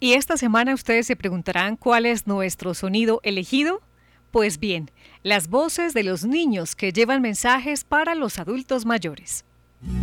Y 0.00 0.12
esta 0.12 0.36
semana 0.36 0.74
ustedes 0.74 1.06
se 1.06 1.16
preguntarán 1.16 1.76
cuál 1.76 2.06
es 2.06 2.26
nuestro 2.26 2.74
sonido 2.74 3.20
elegido. 3.24 3.80
Pues 4.30 4.60
bien, 4.60 4.90
las 5.22 5.48
voces 5.48 5.94
de 5.94 6.04
los 6.04 6.24
niños 6.24 6.76
que 6.76 6.92
llevan 6.92 7.22
mensajes 7.22 7.84
para 7.84 8.14
los 8.14 8.38
adultos 8.38 8.86
mayores. 8.86 9.44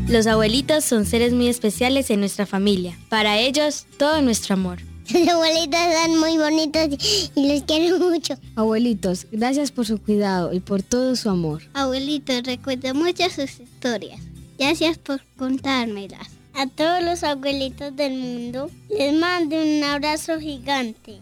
Los 0.08 0.28
abuelitos 0.28 0.84
son 0.84 1.06
seres 1.06 1.34
muy 1.34 1.48
especiales 1.48 2.10
en 2.10 2.20
nuestra 2.20 2.46
familia. 2.46 2.98
Para 3.10 3.38
ellos, 3.40 3.88
todo 3.98 4.22
nuestro 4.22 4.54
amor. 4.54 4.80
Los 5.14 5.28
abuelitos 5.28 5.80
son 6.02 6.20
muy 6.20 6.38
bonitos 6.38 7.30
y 7.36 7.48
los 7.48 7.62
quiero 7.64 8.00
mucho. 8.00 8.36
Abuelitos, 8.56 9.28
gracias 9.32 9.72
por 9.72 9.86
su 9.86 10.02
cuidado 10.02 10.52
y 10.52 10.60
por 10.62 10.82
todo 10.82 11.16
su 11.16 11.30
amor. 11.30 11.62
Abuelitos, 11.76 12.42
recuerdo 12.44 12.96
mucho 12.96 13.30
sus 13.30 13.60
historias. 13.60 14.20
Gracias 14.58 14.98
por 14.98 15.22
contármelas. 15.38 16.35
A 16.58 16.68
todos 16.68 17.04
los 17.04 17.24
abuelitos 17.26 17.94
del 17.98 18.14
mundo 18.14 18.72
les 18.90 19.14
mando 19.14 19.62
un 19.62 19.84
abrazo 19.84 20.40
gigante. 20.40 21.20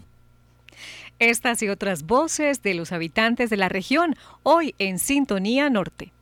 Estas 1.18 1.60
y 1.62 1.68
otras 1.68 2.04
voces 2.04 2.62
de 2.62 2.74
los 2.74 2.92
habitantes 2.92 3.50
de 3.50 3.56
la 3.56 3.68
región, 3.68 4.14
hoy 4.44 4.76
en 4.78 5.00
Sintonía 5.00 5.68
Norte. 5.70 6.12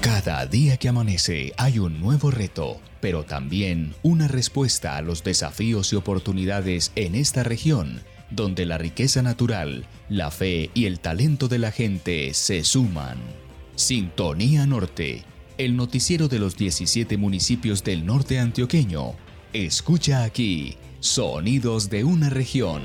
Cada 0.00 0.46
día 0.46 0.76
que 0.76 0.88
amanece 0.88 1.54
hay 1.56 1.80
un 1.80 2.00
nuevo 2.00 2.30
reto, 2.30 2.80
pero 3.00 3.24
también 3.24 3.94
una 4.04 4.28
respuesta 4.28 4.96
a 4.96 5.02
los 5.02 5.24
desafíos 5.24 5.92
y 5.92 5.96
oportunidades 5.96 6.92
en 6.94 7.16
esta 7.16 7.42
región, 7.42 8.00
donde 8.30 8.64
la 8.64 8.78
riqueza 8.78 9.22
natural, 9.22 9.86
la 10.08 10.30
fe 10.30 10.70
y 10.72 10.86
el 10.86 11.00
talento 11.00 11.48
de 11.48 11.58
la 11.58 11.72
gente 11.72 12.32
se 12.32 12.62
suman. 12.62 13.18
Sintonía 13.74 14.66
Norte, 14.66 15.24
el 15.64 15.76
noticiero 15.76 16.26
de 16.26 16.38
los 16.38 16.56
17 16.56 17.18
municipios 17.18 17.84
del 17.84 18.06
norte 18.06 18.38
antioqueño. 18.38 19.12
Escucha 19.52 20.24
aquí, 20.24 20.78
sonidos 21.00 21.90
de 21.90 22.02
una 22.02 22.30
región. 22.30 22.80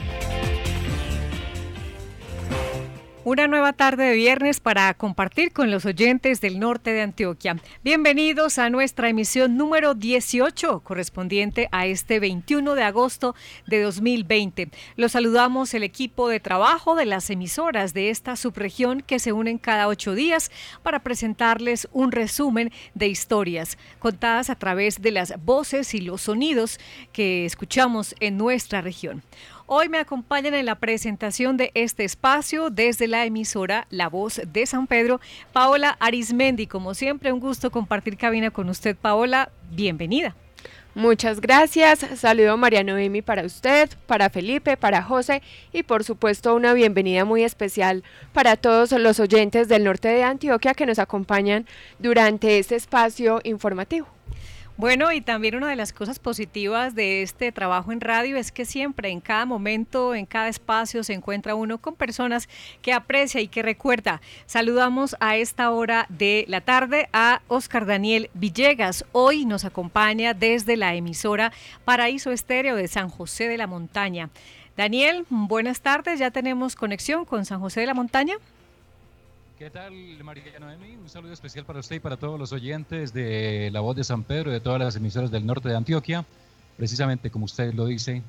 Una 3.27 3.47
nueva 3.47 3.73
tarde 3.73 4.03
de 4.03 4.13
viernes 4.13 4.59
para 4.59 4.93
compartir 4.93 5.51
con 5.51 5.71
los 5.71 5.83
oyentes 5.87 6.41
del 6.41 6.59
norte 6.59 6.91
de 6.91 7.01
Antioquia. 7.01 7.57
Bienvenidos 7.83 8.59
a 8.59 8.69
nuestra 8.69 9.09
emisión 9.09 9.57
número 9.57 9.95
18, 9.95 10.81
correspondiente 10.81 11.67
a 11.71 11.87
este 11.87 12.19
21 12.19 12.75
de 12.75 12.83
agosto 12.83 13.33
de 13.65 13.81
2020. 13.81 14.69
Los 14.95 15.13
saludamos 15.13 15.73
el 15.73 15.81
equipo 15.81 16.29
de 16.29 16.39
trabajo 16.39 16.93
de 16.93 17.07
las 17.07 17.31
emisoras 17.31 17.95
de 17.95 18.11
esta 18.11 18.35
subregión 18.35 19.01
que 19.01 19.17
se 19.17 19.33
unen 19.33 19.57
cada 19.57 19.87
ocho 19.87 20.13
días 20.13 20.51
para 20.83 20.99
presentarles 20.99 21.87
un 21.93 22.11
resumen 22.11 22.71
de 22.93 23.07
historias 23.07 23.79
contadas 23.97 24.51
a 24.51 24.55
través 24.55 25.01
de 25.01 25.09
las 25.09 25.33
voces 25.43 25.95
y 25.95 26.01
los 26.01 26.21
sonidos 26.21 26.79
que 27.11 27.47
escuchamos 27.47 28.13
en 28.19 28.37
nuestra 28.37 28.81
región. 28.81 29.23
Hoy 29.67 29.89
me 29.89 29.97
acompañan 29.97 30.53
en 30.53 30.67
la 30.67 30.75
presentación 30.75 31.57
de 31.57 31.71
este 31.73 32.03
espacio 32.03 32.69
desde 32.69 33.07
la 33.07 33.25
emisora 33.25 33.87
La 33.89 34.09
Voz 34.09 34.39
de 34.45 34.63
San 34.67 34.85
Pedro, 34.85 35.19
Paola 35.53 35.97
Arismendi. 35.99 36.67
Como 36.67 36.93
siempre, 36.93 37.33
un 37.33 37.39
gusto 37.39 37.71
compartir 37.71 38.15
cabina 38.15 38.51
con 38.51 38.69
usted, 38.69 38.95
Paola. 38.95 39.49
Bienvenida. 39.71 40.35
Muchas 40.93 41.41
gracias. 41.41 42.05
Saludo 42.15 42.57
María 42.57 42.83
Noemi 42.83 43.23
para 43.23 43.43
usted, 43.43 43.89
para 44.05 44.29
Felipe, 44.29 44.77
para 44.77 45.01
José 45.01 45.41
y 45.73 45.81
por 45.81 46.03
supuesto 46.03 46.53
una 46.53 46.73
bienvenida 46.73 47.25
muy 47.25 47.43
especial 47.43 48.03
para 48.33 48.57
todos 48.57 48.91
los 48.91 49.19
oyentes 49.19 49.67
del 49.67 49.83
norte 49.83 50.09
de 50.09 50.23
Antioquia 50.23 50.75
que 50.75 50.85
nos 50.85 50.99
acompañan 50.99 51.65
durante 51.97 52.59
este 52.59 52.75
espacio 52.75 53.41
informativo. 53.43 54.07
Bueno, 54.77 55.13
y 55.13 55.21
también 55.21 55.55
una 55.55 55.69
de 55.69 55.77
las 55.77 55.93
cosas 55.93 56.19
positivas 56.19 56.95
de 56.95 57.21
este 57.21 57.53
trabajo 57.53 57.93
en 57.93 58.01
radio 58.01 58.35
es 58.35 58.51
que 58.51 58.65
siempre, 58.65 59.09
en 59.09 59.21
cada 59.21 59.45
momento, 59.45 60.13
en 60.13 60.25
cada 60.25 60.49
espacio, 60.49 61.01
se 61.01 61.13
encuentra 61.13 61.55
uno 61.55 61.77
con 61.77 61.95
personas 61.95 62.49
que 62.81 62.91
aprecia 62.91 63.39
y 63.39 63.47
que 63.47 63.61
recuerda. 63.61 64.19
Saludamos 64.47 65.15
a 65.21 65.37
esta 65.37 65.71
hora 65.71 66.07
de 66.09 66.43
la 66.49 66.59
tarde 66.59 67.07
a 67.13 67.41
Oscar 67.47 67.85
Daniel 67.85 68.29
Villegas. 68.33 69.05
Hoy 69.13 69.45
nos 69.45 69.63
acompaña 69.63 70.33
desde 70.33 70.75
la 70.75 70.93
emisora 70.93 71.53
Paraíso 71.85 72.33
Estéreo 72.33 72.75
de 72.75 72.89
San 72.89 73.07
José 73.07 73.47
de 73.47 73.57
la 73.57 73.67
Montaña. 73.67 74.29
Daniel, 74.75 75.25
buenas 75.29 75.79
tardes. 75.79 76.19
Ya 76.19 76.31
tenemos 76.31 76.75
conexión 76.75 77.23
con 77.23 77.45
San 77.45 77.61
José 77.61 77.79
de 77.79 77.87
la 77.87 77.93
Montaña. 77.93 78.35
¿Qué 79.57 79.69
tal, 79.69 79.93
María 80.21 80.59
Noemi? 80.59 80.97
Un 80.97 81.09
saludo 81.09 81.31
especial 81.31 81.63
para 81.63 81.79
usted 81.79 81.95
y 81.95 81.99
para 82.01 82.17
todos 82.17 82.37
los 82.37 82.51
oyentes 82.51 83.13
de 83.13 83.69
La 83.71 83.79
Voz 83.79 83.95
de 83.95 84.03
San 84.03 84.23
Pedro 84.23 84.49
y 84.49 84.53
de 84.53 84.59
todas 84.59 84.79
las 84.81 84.97
emisoras 84.97 85.31
del 85.31 85.45
norte 85.45 85.69
de 85.69 85.77
Antioquia. 85.77 86.25
Precisamente 86.75 87.29
como 87.29 87.45
usted 87.45 87.73
lo 87.73 87.85
dice, 87.85 88.21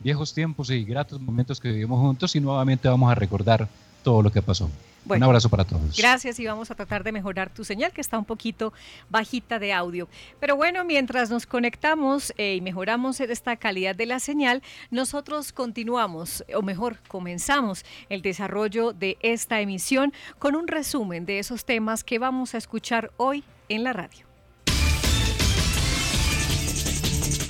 viejos 0.00 0.34
tiempos 0.34 0.70
y 0.70 0.82
gratos 0.82 1.20
momentos 1.20 1.60
que 1.60 1.70
vivimos 1.70 2.00
juntos 2.00 2.34
y 2.34 2.40
nuevamente 2.40 2.88
vamos 2.88 3.12
a 3.12 3.14
recordar 3.14 3.68
todo 4.02 4.22
lo 4.22 4.32
que 4.32 4.42
pasó 4.42 4.68
un 5.08 5.22
abrazo 5.22 5.48
para 5.48 5.64
todos. 5.64 5.96
Gracias 5.96 6.38
y 6.38 6.46
vamos 6.46 6.70
a 6.70 6.74
tratar 6.74 7.04
de 7.04 7.12
mejorar 7.12 7.50
tu 7.50 7.64
señal 7.64 7.92
que 7.92 8.00
está 8.00 8.18
un 8.18 8.24
poquito 8.24 8.72
bajita 9.08 9.58
de 9.58 9.72
audio. 9.72 10.08
Pero 10.40 10.56
bueno, 10.56 10.84
mientras 10.84 11.30
nos 11.30 11.46
conectamos 11.46 12.32
eh, 12.36 12.56
y 12.56 12.60
mejoramos 12.60 13.20
esta 13.20 13.56
calidad 13.56 13.94
de 13.94 14.06
la 14.06 14.20
señal, 14.20 14.62
nosotros 14.90 15.52
continuamos, 15.52 16.44
o 16.54 16.62
mejor, 16.62 16.98
comenzamos 17.08 17.84
el 18.08 18.22
desarrollo 18.22 18.92
de 18.92 19.16
esta 19.20 19.60
emisión 19.60 20.12
con 20.38 20.56
un 20.56 20.68
resumen 20.68 21.26
de 21.26 21.38
esos 21.38 21.64
temas 21.64 22.04
que 22.04 22.18
vamos 22.18 22.54
a 22.54 22.58
escuchar 22.58 23.10
hoy 23.16 23.44
en 23.68 23.84
la 23.84 23.92
radio. 23.92 24.25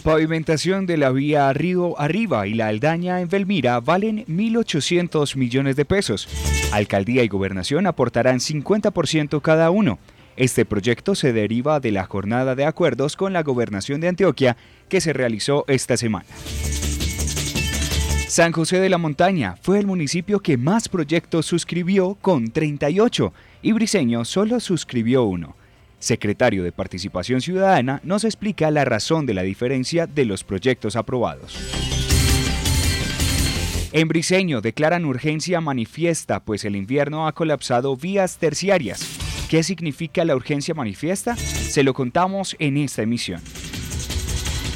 Pavimentación 0.06 0.87
de 0.87 0.98
la 0.98 1.10
vía 1.10 1.53
Río 1.53 1.98
Arriba 1.98 2.47
y 2.47 2.54
la 2.54 2.69
Aldaña 2.69 3.20
en 3.20 3.28
Belmira 3.28 3.81
valen 3.81 4.25
1.800 4.26 5.34
millones 5.34 5.75
de 5.75 5.84
pesos. 5.84 6.28
Alcaldía 6.70 7.25
y 7.25 7.28
Gobernación 7.28 7.88
aportarán 7.88 8.38
50% 8.38 9.42
cada 9.42 9.70
uno. 9.70 9.98
Este 10.36 10.65
proyecto 10.65 11.16
se 11.16 11.32
deriva 11.32 11.81
de 11.81 11.91
la 11.91 12.04
jornada 12.04 12.54
de 12.54 12.66
acuerdos 12.66 13.16
con 13.16 13.32
la 13.32 13.42
Gobernación 13.42 14.00
de 14.00 14.06
Antioquia 14.06 14.56
que 14.88 15.00
se 15.00 15.12
realizó 15.12 15.65
esta 15.66 15.97
semana. 15.97 16.28
San 18.28 18.53
José 18.53 18.78
de 18.78 18.88
la 18.88 18.98
Montaña 18.98 19.56
fue 19.60 19.81
el 19.81 19.86
municipio 19.86 20.38
que 20.38 20.56
más 20.56 20.88
proyectos 20.88 21.47
suscribió 21.47 22.16
con 22.20 22.53
38 22.53 23.32
y 23.62 23.72
Briseño 23.72 24.25
solo 24.25 24.60
suscribió 24.60 25.25
uno 25.25 25.56
secretario 25.98 26.62
de 26.62 26.72
Participación 26.72 27.40
Ciudadana, 27.40 28.00
nos 28.04 28.24
explica 28.24 28.70
la 28.70 28.84
razón 28.84 29.26
de 29.26 29.34
la 29.34 29.42
diferencia 29.42 30.06
de 30.06 30.24
los 30.24 30.44
proyectos 30.44 30.96
aprobados. 30.96 31.56
En 33.92 34.08
Briseño 34.08 34.60
declaran 34.60 35.04
urgencia 35.04 35.60
manifiesta, 35.60 36.40
pues 36.40 36.64
el 36.64 36.76
invierno 36.76 37.26
ha 37.26 37.32
colapsado 37.32 37.96
vías 37.96 38.36
terciarias. 38.38 39.00
¿Qué 39.48 39.62
significa 39.62 40.24
la 40.24 40.36
urgencia 40.36 40.74
manifiesta? 40.74 41.36
Se 41.36 41.82
lo 41.82 41.94
contamos 41.94 42.56
en 42.58 42.76
esta 42.76 43.02
emisión. 43.02 43.40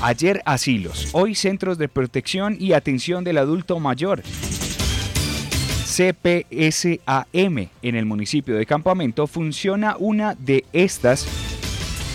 Ayer 0.01 0.41
asilos, 0.47 1.11
hoy 1.13 1.35
centros 1.35 1.77
de 1.77 1.89
protección 1.89 2.57
y 2.59 2.73
atención 2.73 3.23
del 3.23 3.37
adulto 3.37 3.79
mayor. 3.81 4.23
CPSAM 6.01 7.69
en 7.83 7.95
el 7.95 8.07
municipio 8.07 8.57
de 8.57 8.65
Campamento 8.65 9.27
funciona 9.27 9.97
una 9.99 10.35
de 10.35 10.65
estas 10.73 11.27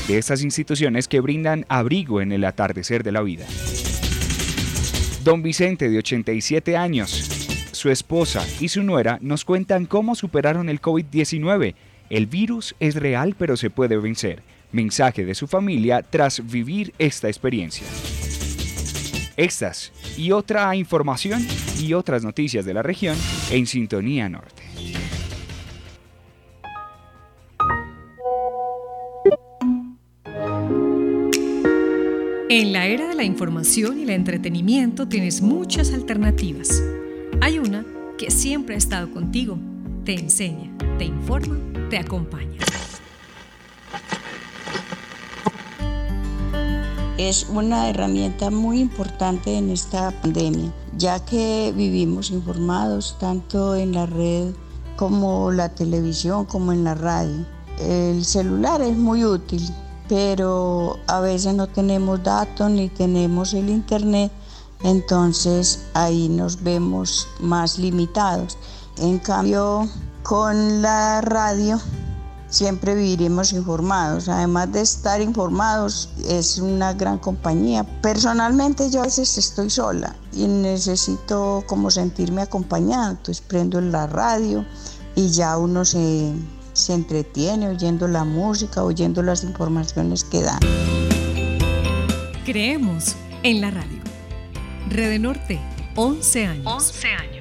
de 0.07 0.17
estas 0.17 0.43
instituciones 0.43 1.07
que 1.07 1.19
brindan 1.19 1.67
abrigo 1.69 2.19
en 2.19 2.31
el 2.31 2.45
atardecer 2.45 3.03
de 3.03 3.11
la 3.11 3.21
vida. 3.21 3.45
Don 5.23 5.43
Vicente, 5.43 5.89
de 5.89 5.99
87 5.99 6.75
años, 6.75 7.11
su 7.73 7.91
esposa 7.91 8.43
y 8.59 8.69
su 8.69 8.81
nuera 8.81 9.19
nos 9.21 9.45
cuentan 9.45 9.85
cómo 9.85 10.15
superaron 10.15 10.69
el 10.69 10.81
COVID-19. 10.81 11.75
El 12.09 12.25
virus 12.25 12.75
es 12.79 12.95
real 12.95 13.35
pero 13.37 13.55
se 13.55 13.69
puede 13.69 13.97
vencer. 13.97 14.41
Mensaje 14.71 15.25
de 15.25 15.35
su 15.35 15.45
familia 15.45 16.01
tras 16.01 16.43
vivir 16.47 16.91
esta 16.97 17.27
experiencia. 17.27 17.85
Estas 19.37 19.91
y 20.17 20.31
otra 20.31 20.75
información 20.75 21.45
y 21.79 21.93
otras 21.93 22.23
noticias 22.23 22.65
de 22.65 22.73
la 22.73 22.81
región 22.81 23.17
en 23.51 23.67
Sintonía 23.67 24.29
Norte. 24.29 24.63
En 32.47 32.71
la 32.71 32.85
era 32.85 33.09
de 33.09 33.15
la 33.15 33.25
información 33.25 33.99
y 33.99 34.03
el 34.03 34.11
entretenimiento 34.11 35.07
tienes 35.09 35.41
muchas 35.41 35.93
alternativas. 35.93 36.81
Hay 37.41 37.59
una 37.59 37.83
que 38.17 38.31
siempre 38.31 38.75
ha 38.75 38.77
estado 38.77 39.11
contigo, 39.11 39.59
te 40.05 40.13
enseña, 40.13 40.71
te 40.97 41.03
informa, 41.03 41.57
te 41.89 41.97
acompaña. 41.97 42.59
Es 47.17 47.47
una 47.49 47.89
herramienta 47.89 48.49
muy 48.49 48.79
importante 48.79 49.57
en 49.57 49.69
esta 49.69 50.11
pandemia, 50.21 50.71
ya 50.97 51.23
que 51.23 51.73
vivimos 51.75 52.31
informados 52.31 53.17
tanto 53.19 53.75
en 53.75 53.93
la 53.93 54.05
red 54.05 54.53
como 54.95 55.51
la 55.51 55.69
televisión, 55.69 56.45
como 56.45 56.71
en 56.71 56.83
la 56.83 56.95
radio. 56.95 57.45
El 57.79 58.23
celular 58.23 58.81
es 58.81 58.95
muy 58.95 59.25
útil 59.25 59.61
pero 60.07 60.99
a 61.07 61.19
veces 61.19 61.53
no 61.53 61.67
tenemos 61.67 62.21
datos 62.23 62.69
ni 62.69 62.89
tenemos 62.89 63.53
el 63.53 63.69
internet, 63.69 64.31
entonces 64.83 65.85
ahí 65.93 66.29
nos 66.29 66.61
vemos 66.61 67.27
más 67.39 67.79
limitados. 67.79 68.57
En 68.97 69.19
cambio, 69.19 69.87
con 70.23 70.81
la 70.81 71.21
radio 71.21 71.79
siempre 72.55 72.95
viviremos 72.95 73.51
informados. 73.51 74.29
Además 74.29 74.71
de 74.71 74.81
estar 74.81 75.21
informados, 75.21 76.09
es 76.29 76.57
una 76.57 76.93
gran 76.93 77.17
compañía. 77.17 77.83
Personalmente 78.01 78.89
yo 78.89 79.01
a 79.01 79.03
veces 79.03 79.37
estoy 79.37 79.69
sola 79.69 80.15
y 80.31 80.47
necesito 80.47 81.63
como 81.67 81.91
sentirme 81.91 82.41
acompañada, 82.41 83.11
entonces 83.11 83.43
prendo 83.45 83.81
la 83.81 84.07
radio 84.07 84.65
y 85.15 85.29
ya 85.29 85.57
uno 85.57 85.83
se, 85.83 86.33
se 86.71 86.93
entretiene 86.93 87.67
oyendo 87.67 88.07
la 88.07 88.23
música, 88.23 88.83
oyendo 88.83 89.21
las 89.21 89.43
informaciones 89.43 90.23
que 90.23 90.41
dan. 90.41 90.59
Creemos 92.45 93.15
en 93.43 93.59
la 93.59 93.71
radio. 93.71 94.01
Rede 94.89 95.19
Norte, 95.19 95.59
11 95.95 96.45
años. 96.45 96.65
11 96.65 97.07
años. 97.07 97.34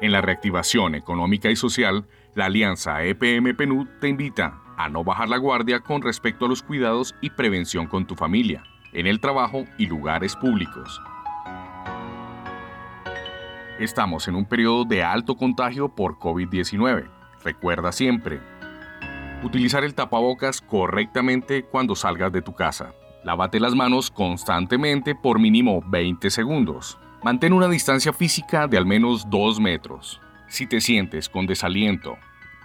En 0.00 0.12
la 0.12 0.20
reactivación 0.20 0.94
económica 0.94 1.50
y 1.50 1.56
social, 1.56 2.06
la 2.34 2.46
alianza 2.46 3.02
EPM-PNUD 3.02 3.98
te 4.00 4.08
invita 4.08 4.60
a 4.76 4.88
no 4.88 5.02
bajar 5.02 5.28
la 5.28 5.38
guardia 5.38 5.80
con 5.80 6.02
respecto 6.02 6.44
a 6.44 6.48
los 6.48 6.62
cuidados 6.62 7.16
y 7.20 7.30
prevención 7.30 7.88
con 7.88 8.06
tu 8.06 8.14
familia, 8.14 8.62
en 8.92 9.08
el 9.08 9.18
trabajo 9.18 9.64
y 9.76 9.86
lugares 9.86 10.36
públicos. 10.36 11.02
Estamos 13.80 14.28
en 14.28 14.36
un 14.36 14.44
periodo 14.44 14.84
de 14.84 15.02
alto 15.02 15.36
contagio 15.36 15.88
por 15.88 16.18
COVID-19. 16.18 17.08
Recuerda 17.42 17.90
siempre, 17.90 18.40
utilizar 19.42 19.82
el 19.82 19.94
tapabocas 19.94 20.60
correctamente 20.60 21.64
cuando 21.64 21.96
salgas 21.96 22.32
de 22.32 22.42
tu 22.42 22.54
casa. 22.54 22.94
Lávate 23.24 23.58
las 23.58 23.74
manos 23.74 24.12
constantemente 24.12 25.16
por 25.16 25.40
mínimo 25.40 25.82
20 25.88 26.30
segundos. 26.30 26.98
Mantén 27.22 27.52
una 27.52 27.68
distancia 27.68 28.12
física 28.12 28.68
de 28.68 28.78
al 28.78 28.86
menos 28.86 29.28
2 29.28 29.58
metros. 29.58 30.20
Si 30.46 30.66
te 30.66 30.80
sientes 30.80 31.28
con 31.28 31.46
desaliento, 31.46 32.16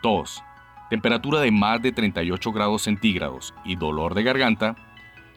tos, 0.04 0.44
temperatura 0.92 1.40
de 1.40 1.52
más 1.52 1.82
de 1.82 1.92
38 1.92 2.52
grados 2.52 2.84
centígrados 2.84 3.54
y 3.66 3.76
dolor 3.76 4.14
de 4.14 4.24
garganta, 4.24 4.76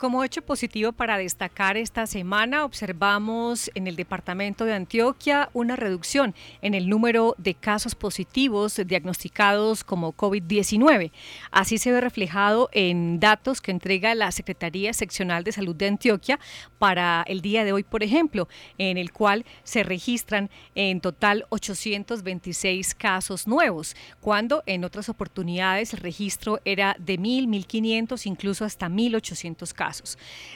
Como 0.01 0.23
hecho 0.23 0.41
positivo 0.41 0.93
para 0.93 1.19
destacar 1.19 1.77
esta 1.77 2.07
semana, 2.07 2.65
observamos 2.65 3.69
en 3.75 3.85
el 3.85 3.95
departamento 3.95 4.65
de 4.65 4.73
Antioquia 4.73 5.51
una 5.53 5.75
reducción 5.75 6.33
en 6.63 6.73
el 6.73 6.89
número 6.89 7.35
de 7.37 7.53
casos 7.53 7.93
positivos 7.93 8.81
diagnosticados 8.83 9.83
como 9.83 10.13
COVID-19. 10.13 11.11
Así 11.51 11.77
se 11.77 11.91
ve 11.91 12.01
reflejado 12.01 12.67
en 12.71 13.19
datos 13.19 13.61
que 13.61 13.69
entrega 13.69 14.15
la 14.15 14.31
Secretaría 14.31 14.91
Seccional 14.93 15.43
de 15.43 15.51
Salud 15.51 15.75
de 15.75 15.89
Antioquia 15.89 16.39
para 16.79 17.23
el 17.27 17.41
día 17.41 17.63
de 17.63 17.71
hoy, 17.71 17.83
por 17.83 18.01
ejemplo, 18.01 18.47
en 18.79 18.97
el 18.97 19.11
cual 19.11 19.45
se 19.63 19.83
registran 19.83 20.49
en 20.73 20.99
total 20.99 21.45
826 21.49 22.95
casos 22.95 23.45
nuevos, 23.45 23.95
cuando 24.19 24.63
en 24.65 24.83
otras 24.83 25.09
oportunidades 25.09 25.93
el 25.93 25.99
registro 25.99 26.59
era 26.65 26.95
de 26.97 27.19
1.000, 27.19 27.67
1.500, 27.67 28.25
incluso 28.25 28.65
hasta 28.65 28.89
1.800 28.89 29.71
casos. 29.73 29.90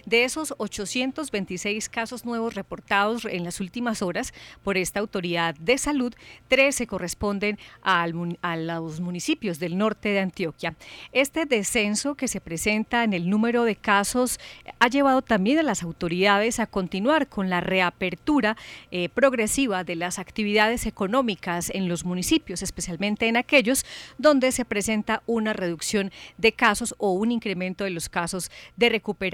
De 0.05 0.23
esos 0.23 0.53
826 0.57 1.89
casos 1.89 2.25
nuevos 2.25 2.55
reportados 2.55 3.25
en 3.25 3.43
las 3.43 3.59
últimas 3.59 4.01
horas 4.01 4.33
por 4.63 4.77
esta 4.77 4.99
autoridad 4.99 5.55
de 5.55 5.77
salud, 5.77 6.13
13 6.47 6.87
corresponden 6.87 7.59
a 7.81 8.07
los 8.07 8.99
municipios 9.01 9.59
del 9.59 9.77
norte 9.77 10.09
de 10.09 10.19
Antioquia. 10.19 10.75
Este 11.11 11.45
descenso 11.45 12.15
que 12.15 12.27
se 12.27 12.41
presenta 12.41 13.03
en 13.03 13.13
el 13.13 13.29
número 13.29 13.63
de 13.63 13.75
casos 13.75 14.39
ha 14.79 14.87
llevado 14.87 15.21
también 15.21 15.59
a 15.59 15.63
las 15.63 15.83
autoridades 15.83 16.59
a 16.59 16.67
continuar 16.67 17.27
con 17.27 17.49
la 17.49 17.61
reapertura 17.61 18.55
eh, 18.91 19.09
progresiva 19.09 19.83
de 19.83 19.95
las 19.95 20.19
actividades 20.19 20.85
económicas 20.85 21.69
en 21.73 21.87
los 21.87 22.05
municipios, 22.05 22.61
especialmente 22.61 23.27
en 23.27 23.37
aquellos 23.37 23.85
donde 24.17 24.51
se 24.51 24.65
presenta 24.65 25.23
una 25.25 25.53
reducción 25.53 26.11
de 26.37 26.51
casos 26.51 26.95
o 26.97 27.11
un 27.13 27.31
incremento 27.31 27.83
de 27.83 27.89
los 27.89 28.09
casos 28.09 28.51
de 28.75 28.89
recuperación 28.89 29.24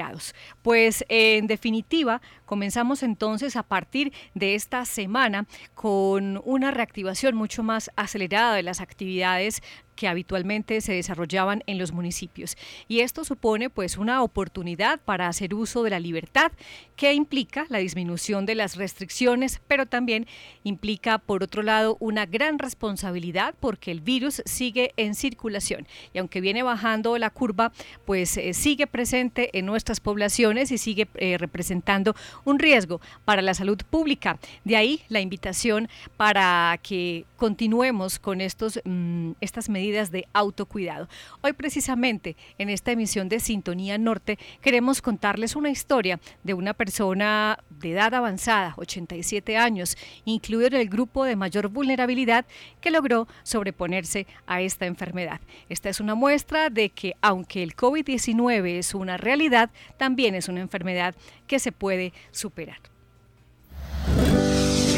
pues 0.62 1.06
en 1.10 1.48
definitiva, 1.48 2.22
comenzamos 2.46 3.04
entonces 3.04 3.56
a 3.56 3.64
partir 3.64 4.14
de 4.34 4.56
esta 4.56 4.86
semana 4.86 5.48
con 5.74 6.42
una 6.46 6.72
reactivación 6.72 7.36
mucho 7.36 7.64
más 7.64 7.92
acelerada 7.96 8.56
de 8.56 8.64
las 8.64 8.82
actividades 8.82 9.62
que 10.02 10.08
habitualmente 10.08 10.82
se 10.82 10.94
desarrollaban 10.94 11.62
en 11.68 11.78
los 11.78 11.92
municipios. 11.92 12.58
Y 12.88 13.02
esto 13.02 13.24
supone 13.24 13.70
pues 13.70 14.00
una 14.00 14.24
oportunidad 14.24 15.00
para 15.00 15.28
hacer 15.28 15.54
uso 15.54 15.84
de 15.84 15.92
la 15.92 16.00
libertad 16.00 16.52
que 16.96 17.14
implica 17.14 17.68
la 17.70 17.78
disminución 17.78 18.48
de 18.48 18.56
las 18.56 18.78
restricciones, 18.78 19.62
pero 19.68 19.86
también 19.86 20.26
implica 20.64 21.20
por 21.20 21.44
otro 21.44 21.62
lado 21.62 21.98
una 22.00 22.26
gran 22.26 22.58
responsabilidad 22.58 23.54
porque 23.60 23.92
el 23.92 24.02
virus 24.02 24.42
sigue 24.46 24.92
en 24.98 25.14
circulación 25.14 25.86
y 26.14 26.18
aunque 26.18 26.42
viene 26.42 26.64
bajando 26.64 27.16
la 27.20 27.30
curva, 27.30 27.72
pues 28.04 28.38
eh, 28.38 28.56
sigue 28.56 28.88
presente 28.88 29.56
en 29.56 29.68
nuestras 29.68 30.00
poblaciones 30.00 30.72
y 30.72 30.80
sigue 30.80 31.08
eh, 31.14 31.38
representando 31.38 32.16
un 32.44 32.58
riesgo 32.58 33.02
para 33.24 33.44
la 33.44 33.54
salud 33.54 33.78
pública. 33.88 34.40
De 34.64 34.78
ahí 34.78 35.04
la 35.10 35.20
invitación 35.20 35.90
para 36.18 36.80
que 36.82 37.26
continuemos 37.38 38.18
con 38.18 38.42
estos, 38.42 38.80
mm, 38.84 39.32
estas 39.42 39.70
de 39.92 40.26
autocuidado. 40.34 41.10
Hoy 41.42 41.52
precisamente 41.54 42.38
en 42.58 42.70
esta 42.70 42.92
emisión 42.92 43.28
de 43.28 43.42
Sintonía 43.42 43.98
Norte 43.98 44.40
queremos 44.62 45.02
contarles 45.02 45.56
una 45.58 45.70
historia 45.70 46.20
de 46.44 46.54
una 46.54 46.74
persona 46.74 47.60
de 47.70 47.92
edad 47.92 48.14
avanzada, 48.14 48.74
87 48.78 49.58
años, 49.58 49.98
incluido 50.24 50.68
en 50.68 50.76
el 50.76 50.90
grupo 50.90 51.26
de 51.26 51.36
mayor 51.36 51.68
vulnerabilidad 51.68 52.46
que 52.80 52.90
logró 52.90 53.28
sobreponerse 53.44 54.28
a 54.48 54.62
esta 54.62 54.86
enfermedad. 54.86 55.42
Esta 55.68 55.90
es 55.90 56.00
una 56.00 56.16
muestra 56.16 56.70
de 56.70 56.90
que 56.90 57.16
aunque 57.22 57.64
el 57.64 57.76
COVID-19 57.76 58.78
es 58.78 58.96
una 58.96 59.18
realidad, 59.18 59.72
también 59.98 60.36
es 60.36 60.48
una 60.48 60.62
enfermedad 60.62 61.16
que 61.48 61.60
se 61.60 61.72
puede 61.74 62.14
superar. 62.32 62.80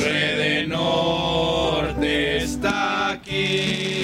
Rede 0.04 0.68
Norte 0.68 2.38
está 2.38 3.12
aquí 3.12 4.03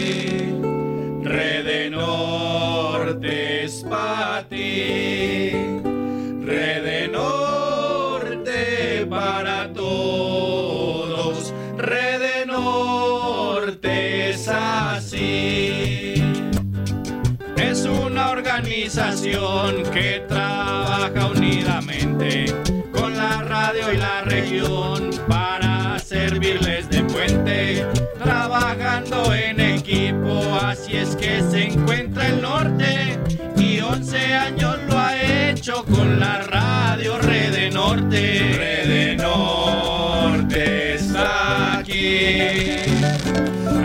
que 19.93 20.23
trabaja 20.27 21.27
unidamente 21.27 22.45
con 22.91 23.15
la 23.15 23.43
radio 23.43 23.93
y 23.93 23.97
la 23.97 24.21
región 24.21 25.11
para 25.27 25.99
servirles 25.99 26.89
de 26.89 27.03
puente, 27.03 27.85
trabajando 28.17 29.31
en 29.33 29.59
equipo, 29.59 30.41
así 30.59 30.97
es 30.97 31.15
que 31.15 31.43
se 31.43 31.65
encuentra 31.65 32.27
el 32.27 32.41
norte 32.41 33.19
y 33.55 33.79
11 33.79 34.17
años 34.33 34.77
lo 34.89 34.97
ha 34.97 35.15
hecho 35.51 35.85
con 35.85 36.19
la 36.19 36.41
radio 36.43 37.19
Rede 37.19 37.69
Norte. 37.69 38.53
Rede 38.57 39.15
Norte 39.15 40.95
está 40.95 41.77
aquí. 41.77 42.77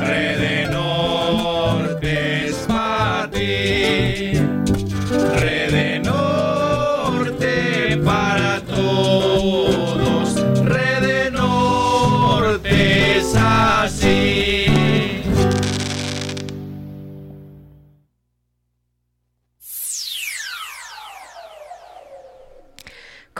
Rede 0.00 0.33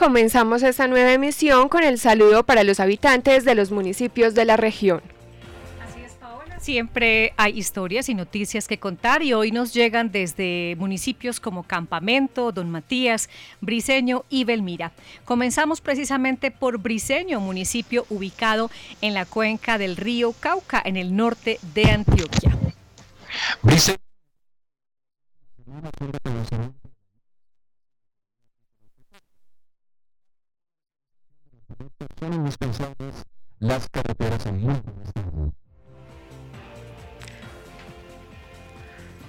Comenzamos 0.05 0.61
esta 0.61 0.87
nueva 0.87 1.13
emisión 1.13 1.67
con 1.67 1.83
el 1.83 1.97
saludo 1.97 2.43
para 2.43 2.63
los 2.63 2.79
habitantes 2.79 3.43
de 3.43 3.55
los 3.55 3.71
municipios 3.71 4.35
de 4.35 4.45
la 4.45 4.55
región. 4.55 5.01
Siempre 6.59 7.33
hay 7.37 7.57
historias 7.57 8.07
y 8.07 8.13
noticias 8.13 8.67
que 8.67 8.77
contar 8.77 9.23
y 9.23 9.33
hoy 9.33 9.51
nos 9.51 9.73
llegan 9.73 10.11
desde 10.11 10.75
municipios 10.77 11.39
como 11.39 11.63
Campamento, 11.63 12.51
Don 12.51 12.69
Matías, 12.69 13.31
Briseño 13.61 14.25
y 14.29 14.43
Belmira. 14.43 14.91
Comenzamos 15.25 15.81
precisamente 15.81 16.51
por 16.51 16.77
Briseño, 16.77 17.39
municipio 17.39 18.05
ubicado 18.11 18.69
en 19.01 19.15
la 19.15 19.25
cuenca 19.25 19.79
del 19.79 19.97
río 19.97 20.33
Cauca, 20.39 20.83
en 20.85 20.97
el 20.97 21.15
norte 21.15 21.57
de 21.73 21.89
Antioquia. 21.89 22.55
Briseño. 23.63 23.97
Las 33.59 33.89
carreteras 33.89 34.45
en 34.45 34.83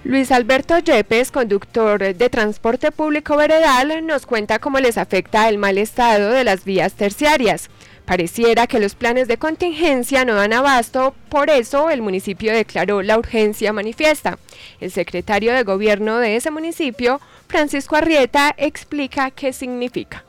Luis 0.03 0.31
Alberto 0.31 0.79
Yepes, 0.79 1.31
conductor 1.31 2.15
de 2.15 2.29
transporte 2.29 2.91
público 2.91 3.35
veredal, 3.35 4.05
nos 4.05 4.25
cuenta 4.25 4.59
cómo 4.59 4.79
les 4.79 4.97
afecta 4.97 5.49
el 5.49 5.57
mal 5.57 5.77
estado 5.77 6.31
de 6.31 6.43
las 6.45 6.63
vías 6.63 6.93
terciarias. 6.93 7.69
Pareciera 8.05 8.67
que 8.67 8.79
los 8.79 8.95
planes 8.95 9.27
de 9.27 9.37
contingencia 9.37 10.23
no 10.23 10.35
dan 10.35 10.53
abasto, 10.53 11.13
por 11.27 11.49
eso 11.49 11.89
el 11.89 12.01
municipio 12.01 12.53
declaró 12.53 13.01
la 13.01 13.17
urgencia 13.17 13.73
manifiesta. 13.73 14.39
El 14.79 14.91
secretario 14.91 15.51
de 15.51 15.63
gobierno 15.63 16.19
de 16.19 16.37
ese 16.37 16.51
municipio, 16.51 17.19
Francisco 17.49 17.97
Arrieta, 17.97 18.55
explica 18.57 19.29
qué 19.31 19.51
significa. 19.51 20.26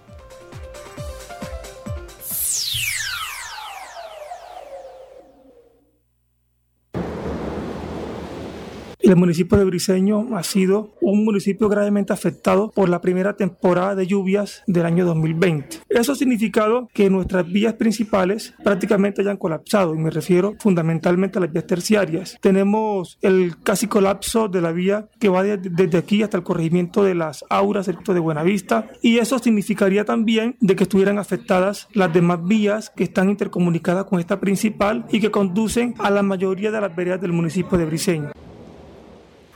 El 9.01 9.15
municipio 9.15 9.57
de 9.57 9.65
Briseño 9.65 10.37
ha 10.37 10.43
sido 10.43 10.91
un 11.01 11.25
municipio 11.25 11.69
gravemente 11.69 12.13
afectado 12.13 12.73
por 12.73 12.89
la 12.89 13.01
primera 13.01 13.37
temporada 13.37 13.95
de 13.95 14.07
lluvias 14.07 14.65
del 14.67 14.87
año 14.87 15.07
2020. 15.07 15.79
Eso 15.89 16.13
ha 16.13 16.17
significado 16.17 16.89
que 16.93 17.09
nuestras 17.09 17.51
vías 17.51 17.75
principales 17.75 18.55
prácticamente 18.65 19.23
hayan 19.23 19.37
colapsado 19.37 19.95
y 19.95 19.99
me 19.99 20.11
refiero 20.11 20.57
fundamentalmente 20.59 21.39
a 21.39 21.43
las 21.43 21.53
vías 21.53 21.67
terciarias. 21.67 22.39
Tenemos 22.41 23.19
el 23.23 23.55
casi 23.63 23.87
colapso 23.87 24.49
de 24.49 24.61
la 24.61 24.73
vía 24.73 25.09
que 25.21 25.29
va 25.29 25.45
desde 25.45 25.99
aquí 25.99 26.23
hasta 26.23 26.37
el 26.37 26.43
corregimiento 26.43 27.05
de 27.05 27.15
las 27.15 27.45
Auras, 27.49 27.87
de 27.87 28.21
Buenavista 28.21 28.89
y 29.01 29.19
eso 29.19 29.39
significaría 29.39 30.05
también 30.05 30.57
de 30.61 30.75
que 30.75 30.83
estuvieran 30.85 31.19
afectadas 31.19 31.89
las 31.93 32.13
demás 32.13 32.45
vías 32.45 32.91
que 32.91 33.05
están 33.05 33.31
intercomunicadas 33.31 34.07
con 34.07 34.19
esta 34.19 34.41
principal 34.41 35.07
y 35.11 35.21
que 35.21 35.31
conducen 35.31 35.95
a 35.99 36.11
la 36.11 36.23
mayoría 36.23 36.71
de 36.71 36.81
las 36.81 36.95
veredas 36.95 37.21
del 37.21 37.33
municipio 37.33 37.79
de 37.79 37.85
Briseño. 37.85 38.33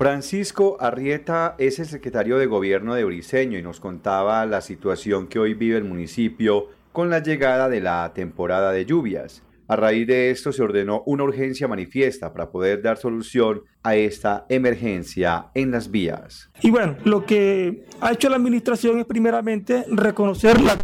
Francisco 0.02 0.78
Arrieta 0.80 1.54
es 1.58 1.78
el 1.78 1.86
secretario 1.86 2.36
de 2.36 2.46
gobierno 2.46 2.96
de 2.96 3.04
Briseño 3.04 3.56
y 3.56 3.62
nos 3.62 3.78
contaba 3.78 4.44
la 4.46 4.60
situación 4.60 5.28
que 5.28 5.38
hoy 5.38 5.54
vive 5.54 5.76
el 5.76 5.84
municipio 5.84 6.70
con 6.90 7.08
la 7.08 7.20
llegada 7.20 7.68
de 7.68 7.80
la 7.80 8.12
temporada 8.12 8.72
de 8.72 8.84
lluvias. 8.84 9.44
A 9.68 9.76
raíz 9.76 10.08
de 10.08 10.32
esto 10.32 10.50
se 10.50 10.60
ordenó 10.60 11.04
una 11.06 11.22
urgencia 11.22 11.68
manifiesta 11.68 12.32
para 12.32 12.50
poder 12.50 12.82
dar 12.82 12.96
solución 12.96 13.62
a 13.84 13.94
esta 13.94 14.44
emergencia 14.48 15.52
en 15.54 15.70
las 15.70 15.88
vías. 15.92 16.50
Y 16.62 16.72
bueno, 16.72 16.96
lo 17.04 17.24
que 17.24 17.84
ha 18.00 18.10
hecho 18.10 18.28
la 18.28 18.38
administración 18.38 18.98
es 18.98 19.06
primeramente 19.06 19.84
reconocer 19.88 20.60
la 20.62 20.76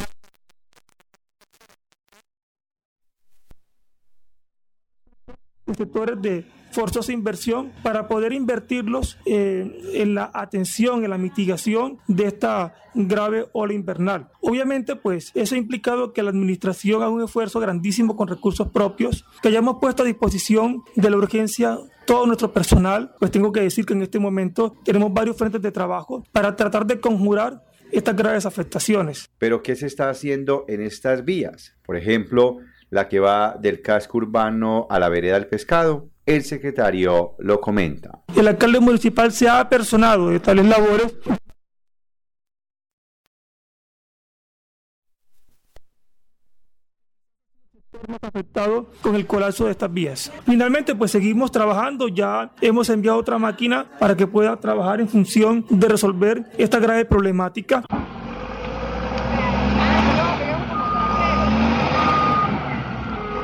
sectores 5.76 6.20
de 6.20 6.46
forzosa 6.70 7.12
inversión 7.12 7.72
para 7.82 8.08
poder 8.08 8.32
invertirlos 8.32 9.18
eh, 9.24 9.70
en 9.94 10.14
la 10.14 10.30
atención, 10.34 11.04
en 11.04 11.10
la 11.10 11.18
mitigación 11.18 11.98
de 12.06 12.26
esta 12.26 12.74
grave 12.94 13.46
ola 13.52 13.72
invernal. 13.72 14.28
Obviamente, 14.40 14.96
pues 14.96 15.30
eso 15.34 15.54
ha 15.54 15.58
implicado 15.58 16.12
que 16.12 16.22
la 16.22 16.30
administración 16.30 17.02
haga 17.02 17.10
un 17.10 17.22
esfuerzo 17.22 17.60
grandísimo 17.60 18.16
con 18.16 18.28
recursos 18.28 18.68
propios, 18.68 19.24
que 19.42 19.48
hayamos 19.48 19.76
puesto 19.80 20.02
a 20.02 20.06
disposición 20.06 20.82
de 20.96 21.10
la 21.10 21.16
urgencia 21.16 21.78
todo 22.06 22.26
nuestro 22.26 22.52
personal, 22.52 23.14
pues 23.18 23.30
tengo 23.30 23.52
que 23.52 23.60
decir 23.60 23.84
que 23.84 23.92
en 23.92 24.02
este 24.02 24.18
momento 24.18 24.74
tenemos 24.82 25.12
varios 25.12 25.36
frentes 25.36 25.60
de 25.60 25.70
trabajo 25.70 26.24
para 26.32 26.56
tratar 26.56 26.86
de 26.86 27.00
conjurar 27.00 27.62
estas 27.92 28.16
graves 28.16 28.46
afectaciones. 28.46 29.28
Pero 29.38 29.62
¿qué 29.62 29.76
se 29.76 29.86
está 29.86 30.08
haciendo 30.08 30.64
en 30.68 30.80
estas 30.80 31.24
vías? 31.24 31.74
Por 31.84 31.96
ejemplo, 31.96 32.58
la 32.90 33.08
que 33.08 33.20
va 33.20 33.56
del 33.58 33.82
casco 33.82 34.18
urbano 34.18 34.86
a 34.90 34.98
la 34.98 35.08
vereda 35.08 35.34
del 35.34 35.46
pescado. 35.46 36.08
El 36.26 36.44
secretario 36.44 37.36
lo 37.38 37.60
comenta. 37.60 38.22
El 38.36 38.48
alcalde 38.48 38.80
municipal 38.80 39.32
se 39.32 39.48
ha 39.48 39.68
personado 39.68 40.28
de 40.28 40.40
tales 40.40 40.66
labores 40.66 41.14
afectado 48.22 48.86
con 49.02 49.14
el 49.14 49.26
colapso 49.26 49.66
de 49.66 49.72
estas 49.72 49.92
vías. 49.92 50.32
Finalmente, 50.46 50.94
pues 50.94 51.10
seguimos 51.10 51.50
trabajando, 51.50 52.08
ya 52.08 52.52
hemos 52.60 52.88
enviado 52.90 53.18
otra 53.18 53.38
máquina 53.38 53.86
para 53.98 54.16
que 54.16 54.26
pueda 54.26 54.56
trabajar 54.56 55.00
en 55.00 55.08
función 55.08 55.64
de 55.68 55.88
resolver 55.88 56.44
esta 56.56 56.78
grave 56.78 57.04
problemática. 57.04 57.84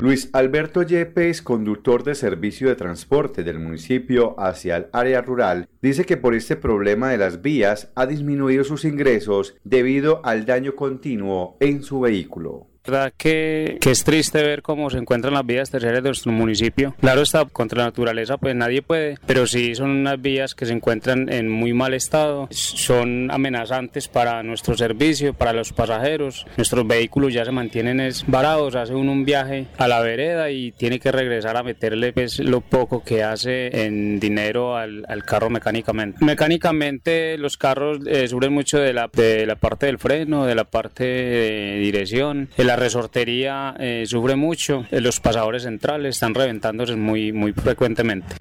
Luis 0.05 0.29
Alberto 0.35 0.83
Yepes, 0.83 1.41
conductor 1.41 2.05
de 2.05 2.15
servicio 2.15 2.69
de 2.69 2.75
transporte 2.75 3.43
del 3.43 3.59
municipio 3.59 4.39
hacia 4.39 4.77
el 4.77 4.87
área 4.93 5.23
rural, 5.23 5.67
dice 5.81 6.05
que 6.05 6.19
por 6.19 6.35
este 6.35 6.57
problema 6.57 7.09
de 7.09 7.17
las 7.17 7.41
vías 7.41 7.91
ha 7.95 8.05
disminuido 8.05 8.65
sus 8.65 8.85
ingresos 8.85 9.57
debido 9.65 10.21
al 10.23 10.45
daño 10.45 10.77
continuo 10.77 11.57
en 11.59 11.83
su 11.83 12.01
vehículo 12.01 12.74
verdad 12.85 13.13
que, 13.17 13.79
es 13.85 14.05
triste 14.05 14.43
ver 14.43 14.63
cómo 14.63 14.91
se 14.91 14.99
encuentran 14.99 15.35
las 15.35 15.47
vías 15.47 15.71
terciarias 15.71 16.03
de 16.03 16.09
nuestro 16.11 16.33
municipio. 16.33 16.95
Claro 17.01 17.23
está, 17.23 17.45
contra 17.45 17.79
la 17.79 17.85
naturaleza 17.87 18.37
pues 18.37 18.55
nadie 18.55 18.83
puede, 18.83 19.17
pero 19.27 19.47
sí 19.47 19.75
son 19.75 19.91
unas 19.91 20.21
vías 20.21 20.55
que 20.55 20.67
se 20.67 20.73
encuentran 20.73 21.33
en 21.33 21.49
muy 21.49 21.73
mal 21.73 21.95
estado, 21.95 22.49
son 22.51 23.31
amenazantes 23.31 24.09
para 24.09 24.43
nuestro 24.43 24.77
servicio, 24.77 25.35
para 25.35 25.53
los 25.53 25.73
pasajeros. 25.73 26.47
Nuestros 26.57 26.87
vehículos 26.87 27.33
ya 27.33 27.45
se 27.45 27.53
mantienen 27.53 28.13
varados, 28.27 28.75
hace 28.75 28.95
uno 28.95 29.13
un 29.13 29.25
viaje 29.25 29.67
a 29.79 29.89
la 29.89 30.01
vereda 30.01 30.51
y 30.51 30.73
tiene 30.73 30.99
que 30.99 31.13
regresar 31.13 31.57
a 31.57 31.63
meterle 31.63 32.13
pues, 32.13 32.41
lo 32.41 32.61
poco 32.61 33.03
que 33.03 33.23
hace 33.23 33.85
en 33.85 34.19
dinero 34.19 34.77
al, 34.77 35.05
al 35.09 35.25
carro 35.25 35.51
mecánicamente. 35.51 36.25
Mecánicamente 36.25 37.39
los 37.39 37.57
carros 37.57 38.01
eh, 38.07 38.29
sufren 38.29 38.53
mucho 38.53 38.79
de 38.79 38.93
la, 38.93 39.09
de 39.13 39.47
la 39.47 39.57
parte 39.57 39.87
del 39.87 39.99
freno, 39.99 40.47
de 40.47 40.55
la 40.55 40.65
parte 40.65 41.05
de 41.05 41.79
dirección, 41.79 42.49
el 42.57 42.71
la 42.75 42.81
resortería 42.81 43.77
eh, 43.79 44.03
sufre 44.05 44.35
mucho, 44.35 44.85
eh, 44.91 45.01
los 45.01 45.21
pasadores 45.21 45.63
centrales 45.63 46.17
están 46.17 46.35
reventándose 46.35 46.97
muy, 46.97 47.33
muy 47.33 47.53
frecuentemente. 47.53 48.35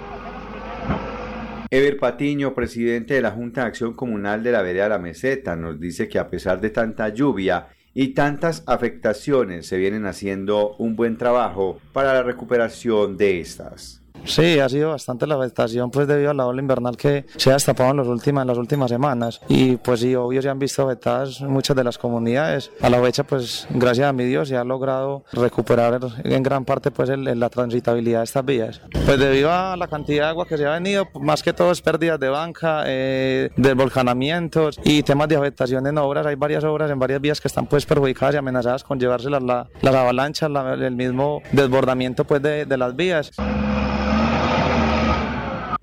Ever 1.69 1.97
Patiño, 1.99 2.55
presidente 2.55 3.13
de 3.13 3.21
la 3.21 3.29
Junta 3.29 3.61
de 3.61 3.67
Acción 3.67 3.93
Comunal 3.93 4.41
de 4.41 4.51
la 4.51 4.63
Vereda 4.63 4.85
de 4.85 4.89
la 4.89 4.97
Meseta, 4.97 5.55
nos 5.55 5.79
dice 5.79 6.07
que 6.07 6.17
a 6.17 6.31
pesar 6.31 6.59
de 6.61 6.71
tanta 6.71 7.09
lluvia 7.09 7.67
y 7.93 8.15
tantas 8.15 8.63
afectaciones, 8.65 9.67
se 9.67 9.77
vienen 9.77 10.07
haciendo 10.07 10.75
un 10.77 10.95
buen 10.95 11.17
trabajo 11.17 11.79
para 11.91 12.15
la 12.15 12.23
recuperación 12.23 13.17
de 13.17 13.39
estas. 13.39 14.02
Sí, 14.25 14.59
ha 14.59 14.69
sido 14.69 14.91
bastante 14.91 15.27
la 15.27 15.35
afectación 15.35 15.91
pues 15.91 16.07
debido 16.07 16.31
a 16.31 16.33
la 16.33 16.45
ola 16.45 16.61
invernal 16.61 16.97
que 16.97 17.25
se 17.35 17.49
ha 17.49 17.53
destapado 17.53 17.91
en, 17.91 17.97
los 17.97 18.07
últimas, 18.07 18.43
en 18.43 18.47
las 18.47 18.57
últimas 18.57 18.89
semanas 18.89 19.41
y 19.47 19.75
pues 19.77 19.99
sí, 19.99 20.15
obvio 20.15 20.41
se 20.41 20.49
han 20.49 20.59
visto 20.59 20.83
afectadas 20.83 21.41
muchas 21.41 21.75
de 21.75 21.83
las 21.83 21.97
comunidades. 21.97 22.71
A 22.81 22.89
la 22.89 23.01
fecha 23.01 23.23
pues 23.23 23.67
gracias 23.69 24.07
a 24.07 24.13
mi 24.13 24.25
Dios 24.25 24.49
se 24.49 24.57
ha 24.57 24.63
logrado 24.63 25.23
recuperar 25.33 25.99
en 26.23 26.43
gran 26.43 26.65
parte 26.65 26.91
pues 26.91 27.09
la 27.09 27.49
transitabilidad 27.49 28.19
de 28.19 28.23
estas 28.23 28.45
vías. 28.45 28.81
Pues 29.05 29.19
debido 29.19 29.51
a 29.51 29.75
la 29.77 29.87
cantidad 29.87 30.25
de 30.25 30.29
agua 30.29 30.47
que 30.47 30.57
se 30.57 30.65
ha 30.65 30.71
venido, 30.71 31.07
más 31.19 31.43
que 31.43 31.53
todo 31.53 31.71
es 31.71 31.81
pérdidas 31.81 32.19
de 32.19 32.29
banca, 32.29 32.83
eh, 32.85 33.49
desvolcanamientos 33.57 34.79
y 34.83 35.03
temas 35.03 35.27
de 35.27 35.35
afectación 35.35 35.85
en 35.87 35.97
obras. 35.97 36.25
Hay 36.25 36.35
varias 36.35 36.63
obras 36.63 36.89
en 36.89 36.99
varias 36.99 37.21
vías 37.21 37.41
que 37.41 37.47
están 37.47 37.67
pues 37.67 37.85
perjudicadas 37.85 38.35
y 38.35 38.37
amenazadas 38.37 38.83
con 38.83 38.99
llevárselas 38.99 39.43
la, 39.43 39.67
las 39.81 39.95
avalanchas, 39.95 40.49
el 40.79 40.95
mismo 40.95 41.41
desbordamiento 41.51 42.25
pues 42.25 42.41
de, 42.41 42.65
de 42.65 42.77
las 42.77 42.95
vías. 42.95 43.31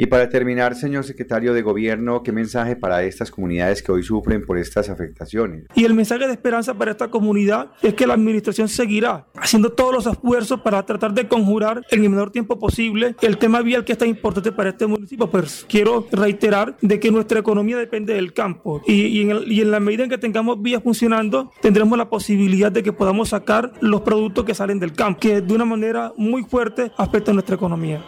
Y 0.03 0.07
para 0.07 0.31
terminar, 0.31 0.77
señor 0.77 1.05
secretario 1.05 1.53
de 1.53 1.61
Gobierno, 1.61 2.23
¿qué 2.23 2.33
mensaje 2.33 2.75
para 2.75 3.03
estas 3.03 3.31
comunidades 3.31 3.83
que 3.83 3.93
hoy 3.93 4.03
sufren 4.03 4.47
por 4.47 4.57
estas 4.57 4.89
afectaciones? 4.89 5.67
Y 5.75 5.85
el 5.85 5.93
mensaje 5.93 6.27
de 6.27 6.33
esperanza 6.33 6.73
para 6.73 6.93
esta 6.93 7.09
comunidad 7.09 7.73
es 7.83 7.93
que 7.93 8.07
la 8.07 8.15
administración 8.15 8.67
seguirá 8.69 9.27
haciendo 9.35 9.73
todos 9.73 9.93
los 9.93 10.07
esfuerzos 10.07 10.63
para 10.63 10.87
tratar 10.87 11.13
de 11.13 11.29
conjurar 11.29 11.83
en 11.91 12.03
el 12.03 12.09
menor 12.09 12.31
tiempo 12.31 12.59
posible 12.59 13.15
el 13.21 13.37
tema 13.37 13.61
vial 13.61 13.85
que 13.85 13.93
es 13.93 13.99
tan 13.99 14.09
importante 14.09 14.53
para 14.53 14.71
este 14.71 14.87
municipio. 14.87 15.31
Pues 15.31 15.67
quiero 15.69 16.07
reiterar 16.11 16.79
de 16.81 16.99
que 16.99 17.11
nuestra 17.11 17.41
economía 17.41 17.77
depende 17.77 18.15
del 18.15 18.33
campo 18.33 18.81
y, 18.87 19.21
en, 19.21 19.43
y 19.49 19.61
en 19.61 19.71
la 19.71 19.81
medida 19.81 20.05
en 20.05 20.09
que 20.09 20.17
tengamos 20.17 20.63
vías 20.63 20.83
funcionando, 20.83 21.53
tendremos 21.61 21.99
la 21.99 22.09
posibilidad 22.09 22.73
de 22.73 22.83
que 22.83 22.95
podamos 22.95 23.29
sacar 23.29 23.75
los 23.83 24.01
productos 24.01 24.47
que 24.47 24.55
salen 24.55 24.79
del 24.79 24.95
campo, 24.95 25.21
que 25.21 25.43
de 25.43 25.55
una 25.55 25.67
manera 25.67 26.15
muy 26.17 26.43
fuerte 26.45 26.91
afecta 26.97 27.33
a 27.33 27.35
nuestra 27.35 27.57
economía. 27.57 28.03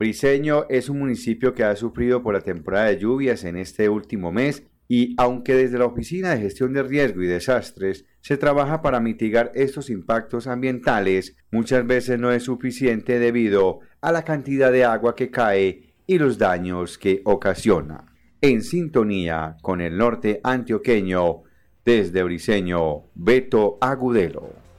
Briseño 0.00 0.64
es 0.70 0.88
un 0.88 0.98
municipio 0.98 1.52
que 1.52 1.62
ha 1.62 1.76
sufrido 1.76 2.22
por 2.22 2.32
la 2.32 2.40
temporada 2.40 2.86
de 2.86 2.96
lluvias 2.96 3.44
en 3.44 3.58
este 3.58 3.90
último 3.90 4.32
mes 4.32 4.62
y 4.88 5.14
aunque 5.18 5.54
desde 5.54 5.78
la 5.78 5.84
Oficina 5.84 6.30
de 6.30 6.40
Gestión 6.40 6.72
de 6.72 6.82
Riesgo 6.82 7.22
y 7.22 7.26
Desastres 7.26 8.06
se 8.22 8.38
trabaja 8.38 8.80
para 8.80 9.00
mitigar 9.00 9.52
estos 9.54 9.90
impactos 9.90 10.46
ambientales, 10.46 11.36
muchas 11.50 11.86
veces 11.86 12.18
no 12.18 12.32
es 12.32 12.44
suficiente 12.44 13.18
debido 13.18 13.80
a 14.00 14.10
la 14.10 14.24
cantidad 14.24 14.72
de 14.72 14.86
agua 14.86 15.14
que 15.14 15.30
cae 15.30 15.92
y 16.06 16.16
los 16.16 16.38
daños 16.38 16.96
que 16.96 17.20
ocasiona. 17.26 18.06
En 18.40 18.62
sintonía 18.62 19.58
con 19.60 19.82
el 19.82 19.98
norte 19.98 20.40
antioqueño, 20.42 21.42
desde 21.84 22.22
Briseño, 22.22 23.10
Beto 23.14 23.76
Agudelo. 23.82 24.69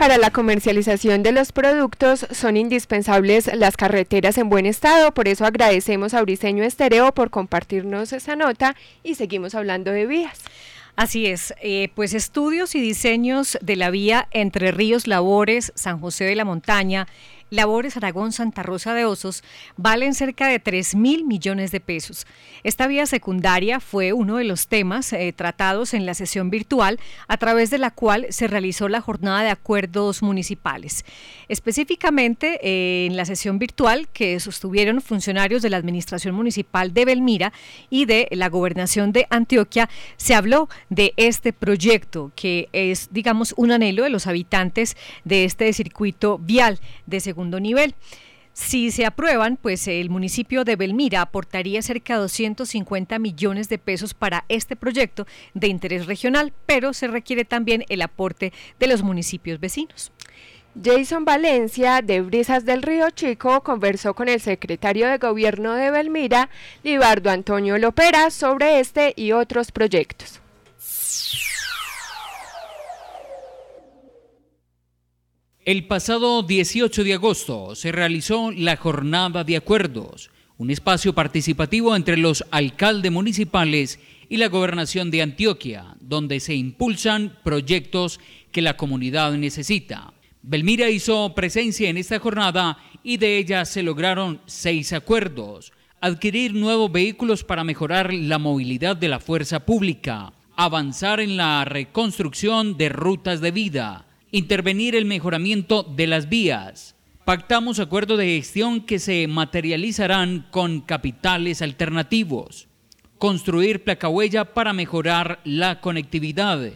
Para 0.00 0.16
la 0.16 0.30
comercialización 0.30 1.22
de 1.22 1.30
los 1.30 1.52
productos 1.52 2.26
son 2.30 2.56
indispensables 2.56 3.50
las 3.54 3.76
carreteras 3.76 4.38
en 4.38 4.48
buen 4.48 4.64
estado, 4.64 5.12
por 5.12 5.28
eso 5.28 5.44
agradecemos 5.44 6.14
a 6.14 6.22
Briseño 6.22 6.64
Estereo 6.64 7.12
por 7.12 7.28
compartirnos 7.28 8.14
esa 8.14 8.34
nota 8.34 8.74
y 9.02 9.16
seguimos 9.16 9.54
hablando 9.54 9.92
de 9.92 10.06
vías. 10.06 10.40
Así 10.96 11.26
es, 11.26 11.52
eh, 11.60 11.90
pues 11.94 12.14
estudios 12.14 12.74
y 12.74 12.80
diseños 12.80 13.58
de 13.60 13.76
la 13.76 13.90
vía 13.90 14.26
Entre 14.30 14.72
Ríos 14.72 15.06
Labores, 15.06 15.70
San 15.74 16.00
José 16.00 16.24
de 16.24 16.34
la 16.34 16.46
Montaña, 16.46 17.06
Labores 17.50 17.96
Aragón 17.96 18.30
Santa 18.30 18.62
Rosa 18.62 18.94
de 18.94 19.04
Osos 19.04 19.42
valen 19.76 20.14
cerca 20.14 20.46
de 20.46 20.60
3 20.60 20.94
mil 20.94 21.24
millones 21.24 21.72
de 21.72 21.80
pesos. 21.80 22.24
Esta 22.62 22.86
vía 22.86 23.06
secundaria 23.06 23.80
fue 23.80 24.12
uno 24.12 24.36
de 24.36 24.44
los 24.44 24.68
temas 24.68 25.12
eh, 25.12 25.32
tratados 25.32 25.92
en 25.92 26.06
la 26.06 26.14
sesión 26.14 26.48
virtual 26.48 27.00
a 27.26 27.38
través 27.38 27.70
de 27.70 27.78
la 27.78 27.90
cual 27.90 28.26
se 28.30 28.46
realizó 28.46 28.88
la 28.88 29.00
jornada 29.00 29.42
de 29.42 29.50
acuerdos 29.50 30.22
municipales. 30.22 31.04
Específicamente 31.48 32.60
eh, 32.62 33.06
en 33.06 33.16
la 33.16 33.24
sesión 33.24 33.58
virtual 33.58 34.06
que 34.12 34.38
sostuvieron 34.38 35.00
funcionarios 35.00 35.60
de 35.60 35.70
la 35.70 35.76
Administración 35.76 36.36
Municipal 36.36 36.94
de 36.94 37.04
Belmira 37.04 37.52
y 37.90 38.04
de 38.04 38.28
la 38.30 38.48
Gobernación 38.48 39.10
de 39.10 39.26
Antioquia, 39.28 39.90
se 40.16 40.36
habló 40.36 40.68
de 40.88 41.14
este 41.16 41.52
proyecto 41.52 42.30
que 42.36 42.68
es, 42.72 43.08
digamos, 43.10 43.54
un 43.56 43.72
anhelo 43.72 44.04
de 44.04 44.10
los 44.10 44.28
habitantes 44.28 44.96
de 45.24 45.44
este 45.44 45.72
circuito 45.72 46.38
vial 46.38 46.78
de 47.06 47.18
seguridad 47.18 47.39
nivel. 47.44 47.94
Si 48.52 48.90
se 48.90 49.06
aprueban, 49.06 49.56
pues 49.56 49.88
el 49.88 50.10
municipio 50.10 50.64
de 50.64 50.76
Belmira 50.76 51.22
aportaría 51.22 51.80
cerca 51.82 52.14
de 52.14 52.20
250 52.20 53.18
millones 53.18 53.68
de 53.68 53.78
pesos 53.78 54.12
para 54.12 54.44
este 54.48 54.76
proyecto 54.76 55.26
de 55.54 55.68
interés 55.68 56.06
regional, 56.06 56.52
pero 56.66 56.92
se 56.92 57.06
requiere 57.06 57.44
también 57.44 57.84
el 57.88 58.02
aporte 58.02 58.52
de 58.78 58.86
los 58.86 59.02
municipios 59.02 59.60
vecinos. 59.60 60.12
Jason 60.82 61.24
Valencia, 61.24 62.00
de 62.02 62.20
Brisas 62.20 62.64
del 62.64 62.82
Río 62.82 63.10
Chico, 63.10 63.62
conversó 63.62 64.14
con 64.14 64.28
el 64.28 64.40
secretario 64.40 65.08
de 65.08 65.18
Gobierno 65.18 65.74
de 65.74 65.90
Belmira, 65.90 66.48
Libardo 66.84 67.30
Antonio 67.30 67.76
Lopera, 67.78 68.30
sobre 68.30 68.78
este 68.78 69.12
y 69.16 69.32
otros 69.32 69.72
proyectos. 69.72 70.40
El 75.70 75.84
pasado 75.84 76.42
18 76.42 77.04
de 77.04 77.14
agosto 77.14 77.76
se 77.76 77.92
realizó 77.92 78.50
la 78.50 78.76
Jornada 78.76 79.44
de 79.44 79.56
Acuerdos, 79.56 80.32
un 80.58 80.72
espacio 80.72 81.12
participativo 81.12 81.94
entre 81.94 82.16
los 82.16 82.44
alcaldes 82.50 83.12
municipales 83.12 84.00
y 84.28 84.38
la 84.38 84.48
gobernación 84.48 85.12
de 85.12 85.22
Antioquia, 85.22 85.94
donde 86.00 86.40
se 86.40 86.56
impulsan 86.56 87.38
proyectos 87.44 88.18
que 88.50 88.62
la 88.62 88.76
comunidad 88.76 89.34
necesita. 89.34 90.12
Belmira 90.42 90.90
hizo 90.90 91.36
presencia 91.36 91.88
en 91.88 91.98
esta 91.98 92.18
jornada 92.18 92.76
y 93.04 93.18
de 93.18 93.38
ella 93.38 93.64
se 93.64 93.84
lograron 93.84 94.40
seis 94.46 94.92
acuerdos. 94.92 95.72
Adquirir 96.00 96.52
nuevos 96.52 96.90
vehículos 96.90 97.44
para 97.44 97.62
mejorar 97.62 98.12
la 98.12 98.38
movilidad 98.38 98.96
de 98.96 99.06
la 99.06 99.20
fuerza 99.20 99.64
pública, 99.64 100.32
avanzar 100.56 101.20
en 101.20 101.36
la 101.36 101.64
reconstrucción 101.64 102.76
de 102.76 102.88
rutas 102.88 103.40
de 103.40 103.52
vida, 103.52 104.06
intervenir 104.32 104.94
el 104.94 105.04
mejoramiento 105.04 105.82
de 105.82 106.06
las 106.06 106.28
vías. 106.28 106.94
Pactamos 107.24 107.78
acuerdos 107.78 108.18
de 108.18 108.36
gestión 108.36 108.80
que 108.80 108.98
se 108.98 109.26
materializarán 109.28 110.46
con 110.50 110.80
capitales 110.80 111.62
alternativos. 111.62 112.68
Construir 113.18 113.84
placa 113.84 114.08
huella 114.08 114.54
para 114.54 114.72
mejorar 114.72 115.40
la 115.44 115.80
conectividad. 115.80 116.72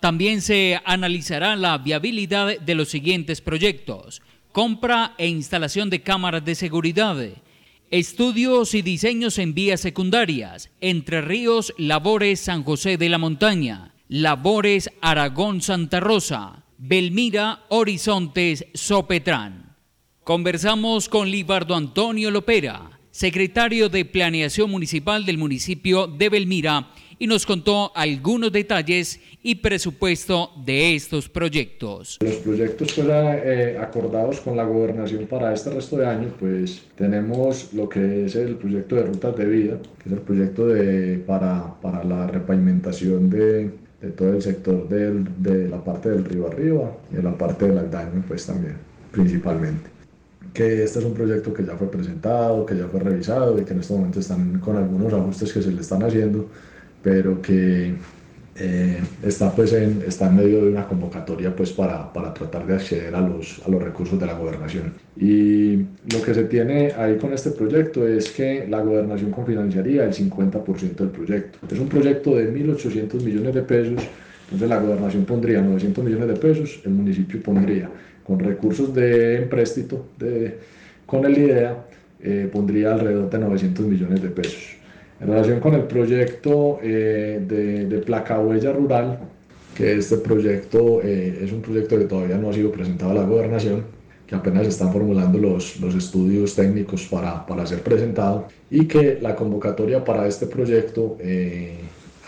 También 0.00 0.42
se 0.42 0.80
analizará 0.84 1.56
la 1.56 1.78
viabilidad 1.78 2.60
de 2.60 2.74
los 2.74 2.88
siguientes 2.88 3.40
proyectos. 3.40 4.22
Compra 4.52 5.14
e 5.18 5.28
instalación 5.28 5.90
de 5.90 6.02
cámaras 6.02 6.44
de 6.44 6.54
seguridad. 6.54 7.16
Estudios 7.90 8.74
y 8.74 8.82
diseños 8.82 9.38
en 9.38 9.54
vías 9.54 9.80
secundarias. 9.80 10.70
Entre 10.80 11.22
Ríos, 11.22 11.72
Labores 11.78 12.40
San 12.40 12.62
José 12.62 12.98
de 12.98 13.08
la 13.08 13.18
Montaña. 13.18 13.94
Labores 14.08 14.90
Aragón 15.00 15.62
Santa 15.62 16.00
Rosa 16.00 16.64
Belmira 16.80 17.64
Horizontes 17.70 18.64
Sopetrán. 18.72 19.74
Conversamos 20.22 21.08
con 21.08 21.28
Libardo 21.28 21.74
Antonio 21.74 22.30
Lopera, 22.30 23.00
secretario 23.10 23.88
de 23.88 24.04
Planeación 24.04 24.70
Municipal 24.70 25.26
del 25.26 25.38
municipio 25.38 26.06
de 26.06 26.28
Belmira, 26.28 26.90
y 27.18 27.26
nos 27.26 27.46
contó 27.46 27.90
algunos 27.96 28.52
detalles 28.52 29.20
y 29.42 29.56
presupuesto 29.56 30.52
de 30.64 30.94
estos 30.94 31.28
proyectos. 31.28 32.18
Los 32.20 32.36
proyectos 32.36 32.92
fuera 32.92 33.36
eh, 33.38 33.76
acordados 33.76 34.38
con 34.38 34.56
la 34.56 34.62
gobernación 34.62 35.26
para 35.26 35.52
este 35.52 35.70
resto 35.70 35.96
de 35.96 36.06
año, 36.06 36.32
pues 36.38 36.84
tenemos 36.94 37.72
lo 37.72 37.88
que 37.88 38.26
es 38.26 38.36
el 38.36 38.54
proyecto 38.54 38.94
de 38.94 39.02
rutas 39.02 39.36
de 39.36 39.46
vida, 39.46 39.78
que 40.00 40.10
es 40.10 40.12
el 40.12 40.20
proyecto 40.20 40.68
de, 40.68 41.18
para, 41.26 41.74
para 41.80 42.04
la 42.04 42.28
repavimentación 42.28 43.30
de, 43.30 43.87
de 44.00 44.10
todo 44.10 44.34
el 44.34 44.42
sector 44.42 44.88
del, 44.88 45.26
de 45.42 45.68
la 45.68 45.82
parte 45.82 46.10
del 46.10 46.24
río 46.24 46.46
arriba 46.46 46.92
y 47.10 47.16
de 47.16 47.22
la 47.22 47.36
parte 47.36 47.66
del 47.66 47.78
Aldaño 47.78 48.24
pues 48.26 48.46
también, 48.46 48.76
principalmente. 49.10 49.90
Que 50.54 50.84
este 50.84 51.00
es 51.00 51.04
un 51.04 51.14
proyecto 51.14 51.52
que 51.52 51.64
ya 51.64 51.76
fue 51.76 51.90
presentado, 51.90 52.64
que 52.64 52.76
ya 52.76 52.86
fue 52.86 53.00
revisado 53.00 53.60
y 53.60 53.64
que 53.64 53.72
en 53.72 53.80
este 53.80 53.92
momento 53.94 54.20
están 54.20 54.60
con 54.60 54.76
algunos 54.76 55.12
ajustes 55.12 55.52
que 55.52 55.62
se 55.62 55.72
le 55.72 55.80
están 55.80 56.02
haciendo, 56.02 56.46
pero 57.02 57.42
que 57.42 57.96
eh, 58.60 59.00
está, 59.22 59.52
pues 59.52 59.72
en, 59.72 60.02
está 60.06 60.28
en 60.28 60.36
medio 60.36 60.64
de 60.64 60.70
una 60.70 60.86
convocatoria 60.86 61.54
pues 61.54 61.72
para, 61.72 62.12
para 62.12 62.34
tratar 62.34 62.66
de 62.66 62.74
acceder 62.74 63.14
a 63.14 63.20
los, 63.20 63.60
a 63.64 63.70
los 63.70 63.82
recursos 63.82 64.18
de 64.18 64.26
la 64.26 64.34
gobernación. 64.34 64.94
Y 65.16 65.76
lo 66.12 66.22
que 66.24 66.34
se 66.34 66.44
tiene 66.44 66.92
ahí 66.96 67.16
con 67.18 67.32
este 67.32 67.50
proyecto 67.52 68.06
es 68.06 68.30
que 68.30 68.66
la 68.68 68.80
gobernación 68.80 69.30
confinanciaría 69.30 70.04
el 70.04 70.12
50% 70.12 70.96
del 70.96 71.10
proyecto. 71.10 71.58
Es 71.70 71.78
un 71.78 71.88
proyecto 71.88 72.34
de 72.34 72.52
1.800 72.52 73.22
millones 73.22 73.54
de 73.54 73.62
pesos, 73.62 74.02
entonces 74.44 74.68
la 74.68 74.80
gobernación 74.80 75.24
pondría 75.24 75.60
900 75.60 76.04
millones 76.04 76.28
de 76.28 76.34
pesos, 76.34 76.80
el 76.84 76.92
municipio 76.92 77.40
pondría 77.42 77.88
con 78.24 78.40
recursos 78.40 78.92
de 78.92 79.36
empréstito 79.36 80.06
de, 80.18 80.58
con 81.06 81.24
el 81.24 81.38
IDEA, 81.38 81.84
eh, 82.20 82.48
pondría 82.52 82.92
alrededor 82.92 83.30
de 83.30 83.38
900 83.38 83.86
millones 83.86 84.22
de 84.22 84.28
pesos. 84.28 84.77
En 85.20 85.26
relación 85.26 85.58
con 85.58 85.74
el 85.74 85.82
proyecto 85.82 86.78
eh, 86.82 87.40
de, 87.44 87.98
placa 87.98 88.38
huella 88.38 88.72
rural, 88.72 89.18
que 89.74 89.96
este 89.96 90.16
proyecto 90.18 91.00
eh, 91.02 91.40
es 91.42 91.52
un 91.52 91.60
proyecto 91.60 91.98
que 91.98 92.04
todavía 92.04 92.38
no 92.38 92.50
ha 92.50 92.52
sido 92.52 92.70
presentado 92.70 93.10
a 93.10 93.14
la 93.14 93.24
gobernación, 93.24 93.84
que 94.26 94.34
apenas 94.34 94.66
están 94.66 94.92
formulando 94.92 95.38
los, 95.38 95.80
los 95.80 95.94
estudios 95.94 96.54
técnicos 96.54 97.06
para, 97.06 97.44
para, 97.46 97.66
ser 97.66 97.80
presentado 97.80 98.46
y 98.70 98.86
que 98.86 99.18
la 99.20 99.34
convocatoria 99.34 100.04
para 100.04 100.26
este 100.26 100.46
proyecto 100.46 101.16
eh, 101.18 101.78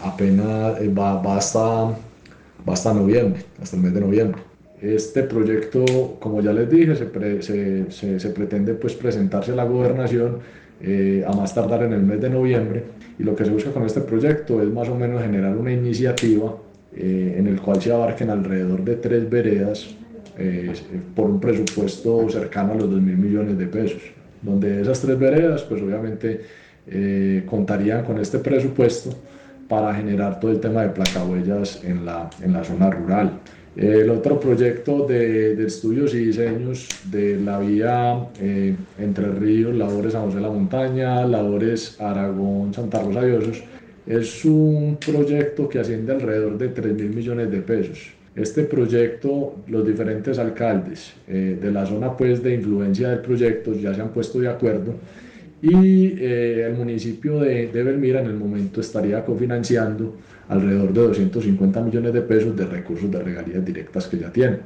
apenas 0.02 0.74
va, 0.96 1.22
va, 1.22 1.36
hasta, 1.36 1.60
va 1.60 2.72
hasta 2.72 2.92
noviembre, 2.92 3.44
hasta 3.62 3.76
el 3.76 3.82
mes 3.82 3.94
de 3.94 4.00
noviembre. 4.00 4.42
Este 4.80 5.24
proyecto, 5.24 5.84
como 6.18 6.40
ya 6.40 6.52
les 6.52 6.68
dije, 6.70 6.96
se, 6.96 7.42
se, 7.42 7.90
se, 7.90 8.18
se 8.18 8.30
pretende 8.30 8.74
pues 8.74 8.94
presentarse 8.94 9.52
a 9.52 9.56
la 9.56 9.64
gobernación 9.64 10.38
eh, 10.82 11.24
a 11.26 11.32
más 11.32 11.54
tardar 11.54 11.82
en 11.82 11.92
el 11.92 12.02
mes 12.02 12.20
de 12.20 12.30
noviembre. 12.30 12.84
Y 13.18 13.22
lo 13.22 13.36
que 13.36 13.44
se 13.44 13.50
busca 13.50 13.70
con 13.70 13.84
este 13.84 14.00
proyecto 14.00 14.62
es 14.62 14.68
más 14.68 14.88
o 14.88 14.94
menos 14.94 15.22
generar 15.22 15.56
una 15.56 15.72
iniciativa 15.72 16.54
eh, 16.96 17.36
en 17.38 17.46
el 17.46 17.60
cual 17.60 17.80
se 17.80 17.92
abarquen 17.92 18.30
alrededor 18.30 18.82
de 18.82 18.96
tres 18.96 19.30
veredas 19.30 19.94
eh, 20.36 20.72
por 21.14 21.30
un 21.30 21.40
presupuesto 21.40 22.28
cercano 22.28 22.72
a 22.72 22.74
los 22.76 22.90
2 22.90 23.00
mil 23.00 23.16
millones 23.16 23.56
de 23.56 23.66
pesos, 23.66 24.02
donde 24.42 24.80
esas 24.80 25.00
tres 25.00 25.16
veredas 25.16 25.62
pues 25.62 25.82
obviamente 25.82 26.40
eh, 26.88 27.44
contarían 27.46 28.04
con 28.04 28.18
este 28.18 28.38
presupuesto 28.38 29.10
para 29.68 29.94
generar 29.94 30.40
todo 30.40 30.50
el 30.50 30.58
tema 30.58 30.82
de 30.82 30.88
placahuellas 30.88 31.84
en 31.84 32.04
la, 32.04 32.28
en 32.42 32.54
la 32.54 32.64
zona 32.64 32.90
rural. 32.90 33.38
El 33.80 34.10
otro 34.10 34.38
proyecto 34.38 35.06
de, 35.06 35.56
de, 35.56 35.66
estudios 35.66 36.14
y 36.14 36.26
diseños 36.26 36.86
de 37.10 37.40
la 37.40 37.58
vía 37.60 38.26
eh, 38.38 38.76
Entre 38.98 39.26
Ríos, 39.32 39.74
Labores 39.74 40.12
San 40.12 40.26
José 40.26 40.36
de 40.36 40.42
la 40.42 40.50
Montaña, 40.50 41.26
Labores 41.26 41.98
Aragón, 41.98 42.74
Santa 42.74 43.02
Rosa 43.02 43.22
de 43.22 43.38
Osos, 43.38 43.62
es 44.06 44.44
un 44.44 44.98
proyecto 45.00 45.66
que 45.66 45.78
asciende 45.78 46.12
alrededor 46.12 46.58
de 46.58 46.68
3 46.68 46.92
mil 46.92 47.08
millones 47.08 47.50
de 47.50 47.62
pesos. 47.62 48.10
Este 48.36 48.64
proyecto, 48.64 49.56
los 49.66 49.86
diferentes 49.86 50.38
alcaldes 50.38 51.14
eh, 51.26 51.56
de 51.58 51.72
la 51.72 51.86
zona 51.86 52.14
pues, 52.14 52.42
de 52.42 52.56
influencia 52.56 53.08
del 53.08 53.20
proyecto 53.20 53.72
ya 53.72 53.94
se 53.94 54.02
han 54.02 54.10
puesto 54.10 54.40
de 54.40 54.48
acuerdo 54.48 54.94
y 55.62 56.18
eh, 56.18 56.66
el 56.66 56.74
municipio 56.74 57.40
de, 57.40 57.68
de 57.68 57.82
Belmira 57.82 58.20
en 58.20 58.26
el 58.26 58.34
momento 58.34 58.82
estaría 58.82 59.24
cofinanciando 59.24 60.16
alrededor 60.50 60.92
de 60.92 61.00
250 61.02 61.80
millones 61.80 62.12
de 62.12 62.22
pesos 62.22 62.56
de 62.56 62.66
recursos 62.66 63.10
de 63.10 63.22
regalías 63.22 63.64
directas 63.64 64.08
que 64.08 64.18
ya 64.18 64.30
tienen. 64.32 64.60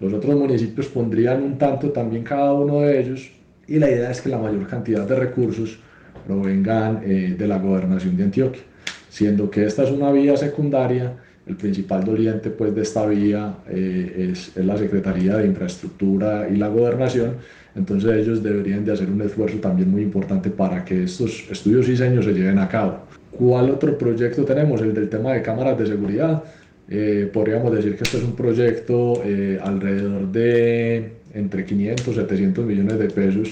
Los 0.00 0.12
otros 0.12 0.34
municipios 0.34 0.88
pondrían 0.88 1.42
un 1.42 1.58
tanto 1.58 1.90
también 1.90 2.24
cada 2.24 2.52
uno 2.54 2.80
de 2.80 3.00
ellos 3.00 3.30
y 3.68 3.78
la 3.78 3.90
idea 3.90 4.10
es 4.10 4.22
que 4.22 4.30
la 4.30 4.38
mayor 4.38 4.66
cantidad 4.66 5.06
de 5.06 5.14
recursos 5.14 5.78
provengan 6.26 7.02
eh, 7.04 7.34
de 7.38 7.46
la 7.46 7.58
gobernación 7.58 8.16
de 8.16 8.24
Antioquia, 8.24 8.62
siendo 9.10 9.50
que 9.50 9.66
esta 9.66 9.84
es 9.84 9.90
una 9.90 10.10
vía 10.10 10.36
secundaria, 10.36 11.12
el 11.46 11.56
principal 11.56 12.02
doliente 12.02 12.50
pues, 12.50 12.74
de 12.74 12.82
esta 12.82 13.06
vía 13.06 13.58
eh, 13.68 14.30
es, 14.32 14.56
es 14.56 14.64
la 14.64 14.76
Secretaría 14.76 15.36
de 15.36 15.46
Infraestructura 15.46 16.48
y 16.48 16.56
la 16.56 16.68
Gobernación, 16.68 17.36
entonces 17.74 18.10
ellos 18.10 18.42
deberían 18.42 18.84
de 18.86 18.92
hacer 18.92 19.10
un 19.10 19.20
esfuerzo 19.20 19.58
también 19.58 19.90
muy 19.90 20.02
importante 20.02 20.48
para 20.48 20.82
que 20.84 21.04
estos 21.04 21.46
estudios 21.50 21.86
y 21.88 21.90
diseños 21.92 22.24
se 22.24 22.32
lleven 22.32 22.58
a 22.58 22.68
cabo. 22.68 23.00
¿Cuál 23.38 23.70
otro 23.70 23.96
proyecto 23.98 24.44
tenemos? 24.44 24.80
El 24.80 24.94
del 24.94 25.08
tema 25.08 25.32
de 25.32 25.42
cámaras 25.42 25.78
de 25.78 25.86
seguridad. 25.86 26.42
Eh, 26.88 27.28
podríamos 27.32 27.74
decir 27.74 27.96
que 27.96 28.04
este 28.04 28.18
es 28.18 28.24
un 28.24 28.36
proyecto 28.36 29.22
eh, 29.24 29.58
alrededor 29.62 30.30
de 30.30 31.12
entre 31.34 31.64
500 31.64 32.08
y 32.08 32.14
700 32.14 32.64
millones 32.64 32.98
de 32.98 33.10
pesos 33.10 33.48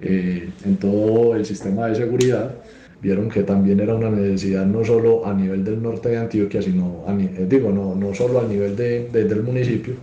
eh, 0.00 0.48
en 0.64 0.76
todo 0.76 1.34
el 1.34 1.46
sistema 1.46 1.86
de 1.86 1.94
seguridad. 1.94 2.54
Vieron 3.00 3.28
que 3.28 3.42
también 3.42 3.80
era 3.80 3.94
una 3.94 4.10
necesidad 4.10 4.66
no 4.66 4.84
solo 4.84 5.26
a 5.26 5.32
nivel 5.32 5.64
del 5.64 5.82
norte 5.82 6.10
de 6.10 6.18
Antioquia, 6.18 6.60
sino 6.60 7.04
a, 7.06 7.14
eh, 7.14 7.46
digo, 7.48 7.70
no, 7.70 7.94
no 7.94 8.14
solo 8.14 8.40
a 8.40 8.46
nivel 8.46 8.76
de, 8.76 9.08
de, 9.08 9.24
del 9.24 9.42
municipio, 9.42 9.94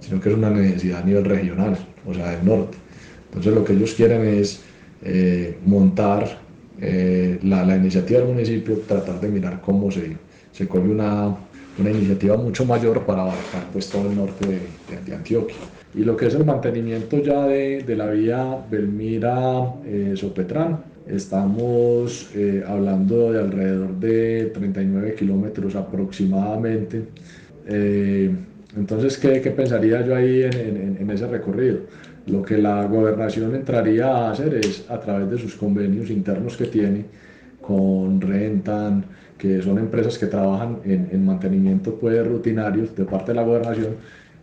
sino 0.00 0.20
que 0.20 0.28
es 0.28 0.34
una 0.34 0.50
necesidad 0.50 1.02
a 1.02 1.04
nivel 1.04 1.24
regional, 1.24 1.76
o 2.06 2.14
sea, 2.14 2.30
del 2.30 2.44
norte. 2.44 2.78
Entonces 3.26 3.52
lo 3.52 3.64
que 3.64 3.72
ellos 3.74 3.94
quieren 3.94 4.22
es 4.26 4.62
eh, 5.04 5.56
montar 5.66 6.38
eh, 6.84 7.38
la, 7.44 7.76
iniciativa 7.76 8.18
del 8.18 8.30
municipio, 8.30 8.76
tratar 8.88 9.20
de 9.20 9.28
mirar 9.28 9.60
cómo 9.60 9.88
se, 9.92 10.16
se 10.50 10.66
coge 10.66 10.88
una, 10.88 11.32
una 11.78 11.90
iniciativa 11.92 12.36
mucho 12.36 12.64
mayor 12.64 13.06
para 13.06 13.22
abarcar 13.22 13.68
pues, 13.72 13.88
todo 13.88 14.10
el 14.10 14.16
norte 14.16 14.58
de, 15.06 15.14
Antioquia. 15.14 15.58
Y 15.94 16.00
lo 16.00 16.16
que 16.16 16.26
es 16.26 16.34
el 16.34 16.44
mantenimiento 16.44 17.22
ya 17.22 17.46
de, 17.46 17.84
de 17.84 17.96
la 17.96 18.10
vía 18.10 18.58
Belmira-Sopetrán, 18.68 20.82
eh, 21.06 21.14
estamos 21.14 22.30
eh, 22.34 22.64
hablando 22.66 23.30
de 23.30 23.38
alrededor 23.38 24.00
de 24.00 24.50
39 24.52 25.14
kilómetros 25.14 25.76
aproximadamente. 25.76 27.04
Entonces, 28.76 29.18
¿qué, 29.18 29.40
¿qué, 29.40 29.52
pensaría 29.52 30.04
yo 30.04 30.16
ahí 30.16 30.42
en, 30.42 30.96
en 31.00 31.10
ese 31.10 31.28
recorrido? 31.28 31.78
Lo 32.26 32.42
que 32.42 32.58
la 32.58 32.84
gobernación 32.86 33.54
entraría 33.54 34.08
a 34.08 34.30
hacer 34.30 34.54
es, 34.54 34.88
a 34.88 35.00
través 35.00 35.30
de 35.30 35.38
sus 35.38 35.56
convenios 35.56 36.10
internos 36.10 36.56
que 36.56 36.66
tiene 36.66 37.04
con 37.60 38.20
Rentan, 38.20 39.04
que 39.36 39.60
son 39.60 39.78
empresas 39.78 40.18
que 40.18 40.26
trabajan 40.26 40.78
en, 40.84 41.08
en 41.10 41.24
mantenimiento 41.24 41.94
pues, 41.96 42.24
rutinarios 42.26 42.94
de 42.94 43.04
parte 43.04 43.32
de 43.32 43.36
la 43.36 43.42
gobernación, 43.42 43.96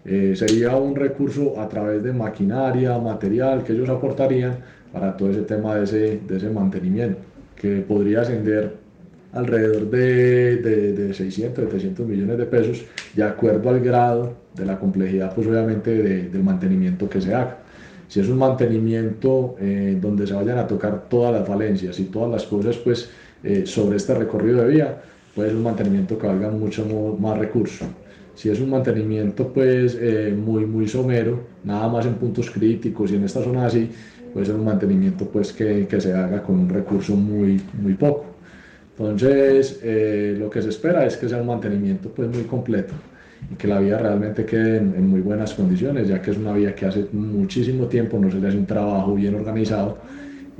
eh, 0.05 0.33
sería 0.35 0.75
un 0.75 0.95
recurso 0.95 1.59
a 1.59 1.67
través 1.67 2.03
de 2.03 2.13
maquinaria, 2.13 2.97
material 2.97 3.63
que 3.63 3.73
ellos 3.73 3.89
aportarían 3.89 4.57
para 4.91 5.15
todo 5.15 5.29
ese 5.29 5.41
tema 5.41 5.75
de 5.75 5.83
ese, 5.83 6.19
de 6.27 6.37
ese 6.37 6.49
mantenimiento, 6.49 7.19
que 7.55 7.81
podría 7.81 8.21
ascender 8.21 8.75
alrededor 9.33 9.89
de, 9.89 10.57
de, 10.57 10.93
de 10.93 11.13
600, 11.13 11.65
700 11.65 12.07
millones 12.07 12.37
de 12.37 12.45
pesos, 12.45 12.85
de 13.13 13.23
acuerdo 13.23 13.69
al 13.69 13.79
grado 13.81 14.33
de 14.55 14.65
la 14.65 14.79
complejidad, 14.79 15.33
pues 15.35 15.47
obviamente 15.47 15.91
de, 15.91 16.29
del 16.29 16.43
mantenimiento 16.43 17.09
que 17.09 17.21
se 17.21 17.33
haga. 17.33 17.57
Si 18.09 18.19
es 18.19 18.27
un 18.27 18.39
mantenimiento 18.39 19.55
eh, 19.59 19.95
donde 20.01 20.25
se 20.25 20.33
vayan 20.33 20.57
a 20.57 20.65
tocar 20.65 21.07
todas 21.07 21.31
las 21.31 21.47
falencias 21.47 21.99
y 21.99 22.05
todas 22.05 22.31
las 22.31 22.43
cosas 22.43 22.75
pues, 22.77 23.07
eh, 23.43 23.67
sobre 23.67 23.97
este 23.97 24.15
recorrido 24.15 24.63
de 24.63 24.67
vía, 24.67 25.01
puede 25.35 25.49
ser 25.49 25.57
un 25.57 25.63
mantenimiento 25.63 26.17
que 26.17 26.25
valga 26.25 26.49
mucho 26.49 26.83
más 27.19 27.37
recursos. 27.37 27.87
Si 28.33 28.49
es 28.49 28.59
un 28.59 28.71
mantenimiento 28.71 29.53
pues 29.53 29.95
eh, 30.01 30.35
muy, 30.35 30.65
muy 30.65 30.87
somero, 30.87 31.39
nada 31.63 31.87
más 31.87 32.07
en 32.07 32.15
puntos 32.15 32.49
críticos 32.49 33.11
y 33.11 33.15
en 33.15 33.25
esta 33.25 33.43
zona 33.43 33.67
así, 33.67 33.87
puede 34.33 34.47
ser 34.47 34.55
un 34.55 34.65
mantenimiento 34.65 35.25
pues 35.25 35.53
que, 35.53 35.85
que 35.85 36.01
se 36.01 36.11
haga 36.11 36.41
con 36.41 36.57
un 36.57 36.69
recurso 36.69 37.15
muy, 37.15 37.61
muy 37.79 37.93
poco. 37.93 38.25
Entonces, 38.97 39.79
lo 40.37 40.49
que 40.49 40.61
se 40.61 40.69
espera 40.69 41.05
es 41.05 41.15
que 41.15 41.29
sea 41.29 41.39
un 41.39 41.47
mantenimiento 41.47 42.09
pues 42.09 42.27
muy 42.27 42.43
completo 42.43 42.93
y 43.51 43.55
que 43.55 43.67
la 43.67 43.79
vía 43.79 43.97
realmente 43.97 44.45
quede 44.45 44.77
en, 44.77 44.93
en, 44.95 45.07
muy 45.07 45.21
buenas 45.21 45.53
condiciones, 45.53 46.07
ya 46.07 46.21
que 46.21 46.31
es 46.31 46.37
una 46.37 46.53
vía 46.53 46.75
que 46.75 46.85
hace 46.85 47.07
muchísimo 47.11 47.85
tiempo 47.85 48.19
no 48.19 48.29
se 48.31 48.39
le 48.39 48.47
hace 48.47 48.57
un 48.57 48.65
trabajo 48.65 49.15
bien 49.15 49.35
organizado 49.35 49.97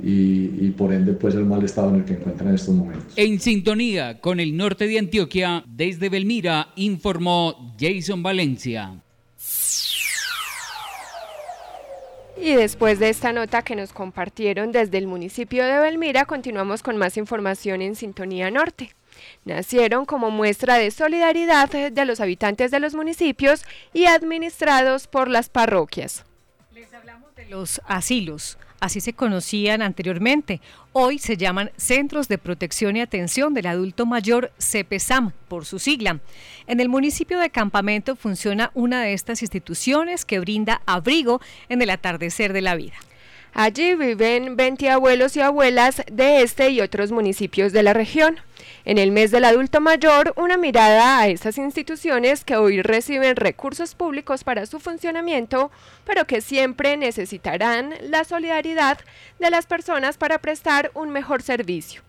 y, 0.02 0.66
y, 0.66 0.74
por 0.76 0.92
ende 0.92 1.12
pues 1.12 1.34
el 1.34 1.44
mal 1.44 1.62
estado 1.64 1.90
en 1.90 1.96
el 1.96 2.04
que 2.04 2.14
encuentra 2.14 2.48
en 2.48 2.54
estos 2.54 2.74
momentos. 2.74 3.12
En 3.16 3.38
sintonía 3.38 4.20
con 4.20 4.40
el 4.40 4.56
norte 4.56 4.86
de 4.86 4.98
Antioquia, 4.98 5.64
desde 5.66 6.08
Belmira, 6.08 6.68
informó 6.76 7.74
Jason 7.78 8.22
Valencia. 8.22 8.94
Y 12.40 12.54
después 12.54 12.98
de 12.98 13.10
esta 13.10 13.34
nota 13.34 13.62
que 13.62 13.76
nos 13.76 13.92
compartieron 13.92 14.72
desde 14.72 14.96
el 14.96 15.06
municipio 15.06 15.66
de 15.66 15.78
Belmira, 15.78 16.24
continuamos 16.24 16.82
con 16.82 16.96
más 16.96 17.18
información 17.18 17.82
en 17.82 17.94
Sintonía 17.94 18.50
Norte. 18.50 18.94
Nacieron 19.44 20.04
como 20.06 20.30
muestra 20.30 20.76
de 20.76 20.90
solidaridad 20.90 21.70
de 21.70 22.04
los 22.04 22.20
habitantes 22.20 22.70
de 22.70 22.80
los 22.80 22.94
municipios 22.94 23.64
y 23.92 24.06
administrados 24.06 25.06
por 25.06 25.28
las 25.28 25.48
parroquias. 25.48 26.24
Les 26.72 26.92
hablamos 26.92 27.34
de 27.34 27.46
los 27.46 27.80
asilos 27.86 28.58
así 28.80 29.00
se 29.00 29.12
conocían 29.12 29.82
anteriormente. 29.82 30.60
Hoy 30.92 31.18
se 31.18 31.36
llaman 31.36 31.70
Centros 31.76 32.26
de 32.26 32.38
Protección 32.38 32.96
y 32.96 33.00
Atención 33.00 33.54
del 33.54 33.66
Adulto 33.66 34.06
Mayor, 34.06 34.50
CPSAM, 34.58 35.32
por 35.48 35.66
su 35.66 35.78
sigla. 35.78 36.18
En 36.66 36.80
el 36.80 36.88
municipio 36.88 37.38
de 37.38 37.50
Campamento 37.50 38.16
funciona 38.16 38.70
una 38.74 39.02
de 39.02 39.12
estas 39.12 39.42
instituciones 39.42 40.24
que 40.24 40.40
brinda 40.40 40.82
abrigo 40.86 41.40
en 41.68 41.82
el 41.82 41.90
atardecer 41.90 42.52
de 42.52 42.62
la 42.62 42.74
vida. 42.74 42.94
Allí 43.52 43.94
viven 43.94 44.56
20 44.56 44.90
abuelos 44.90 45.36
y 45.36 45.40
abuelas 45.40 46.02
de 46.10 46.42
este 46.42 46.70
y 46.70 46.80
otros 46.80 47.12
municipios 47.12 47.72
de 47.72 47.82
la 47.82 47.92
región. 47.92 48.38
En 48.84 48.98
el 48.98 49.12
mes 49.12 49.30
del 49.30 49.44
adulto 49.44 49.80
mayor, 49.80 50.32
una 50.36 50.56
mirada 50.56 51.18
a 51.18 51.28
estas 51.28 51.58
instituciones 51.58 52.44
que 52.44 52.56
hoy 52.56 52.82
reciben 52.82 53.36
recursos 53.36 53.94
públicos 53.94 54.44
para 54.44 54.66
su 54.66 54.80
funcionamiento, 54.80 55.70
pero 56.04 56.26
que 56.26 56.40
siempre 56.40 56.96
necesitarán 56.96 57.94
la 58.02 58.24
solidaridad 58.24 58.98
de 59.38 59.50
las 59.50 59.66
personas 59.66 60.16
para 60.16 60.38
prestar 60.38 60.90
un 60.94 61.10
mejor 61.10 61.42
servicio. 61.42 62.02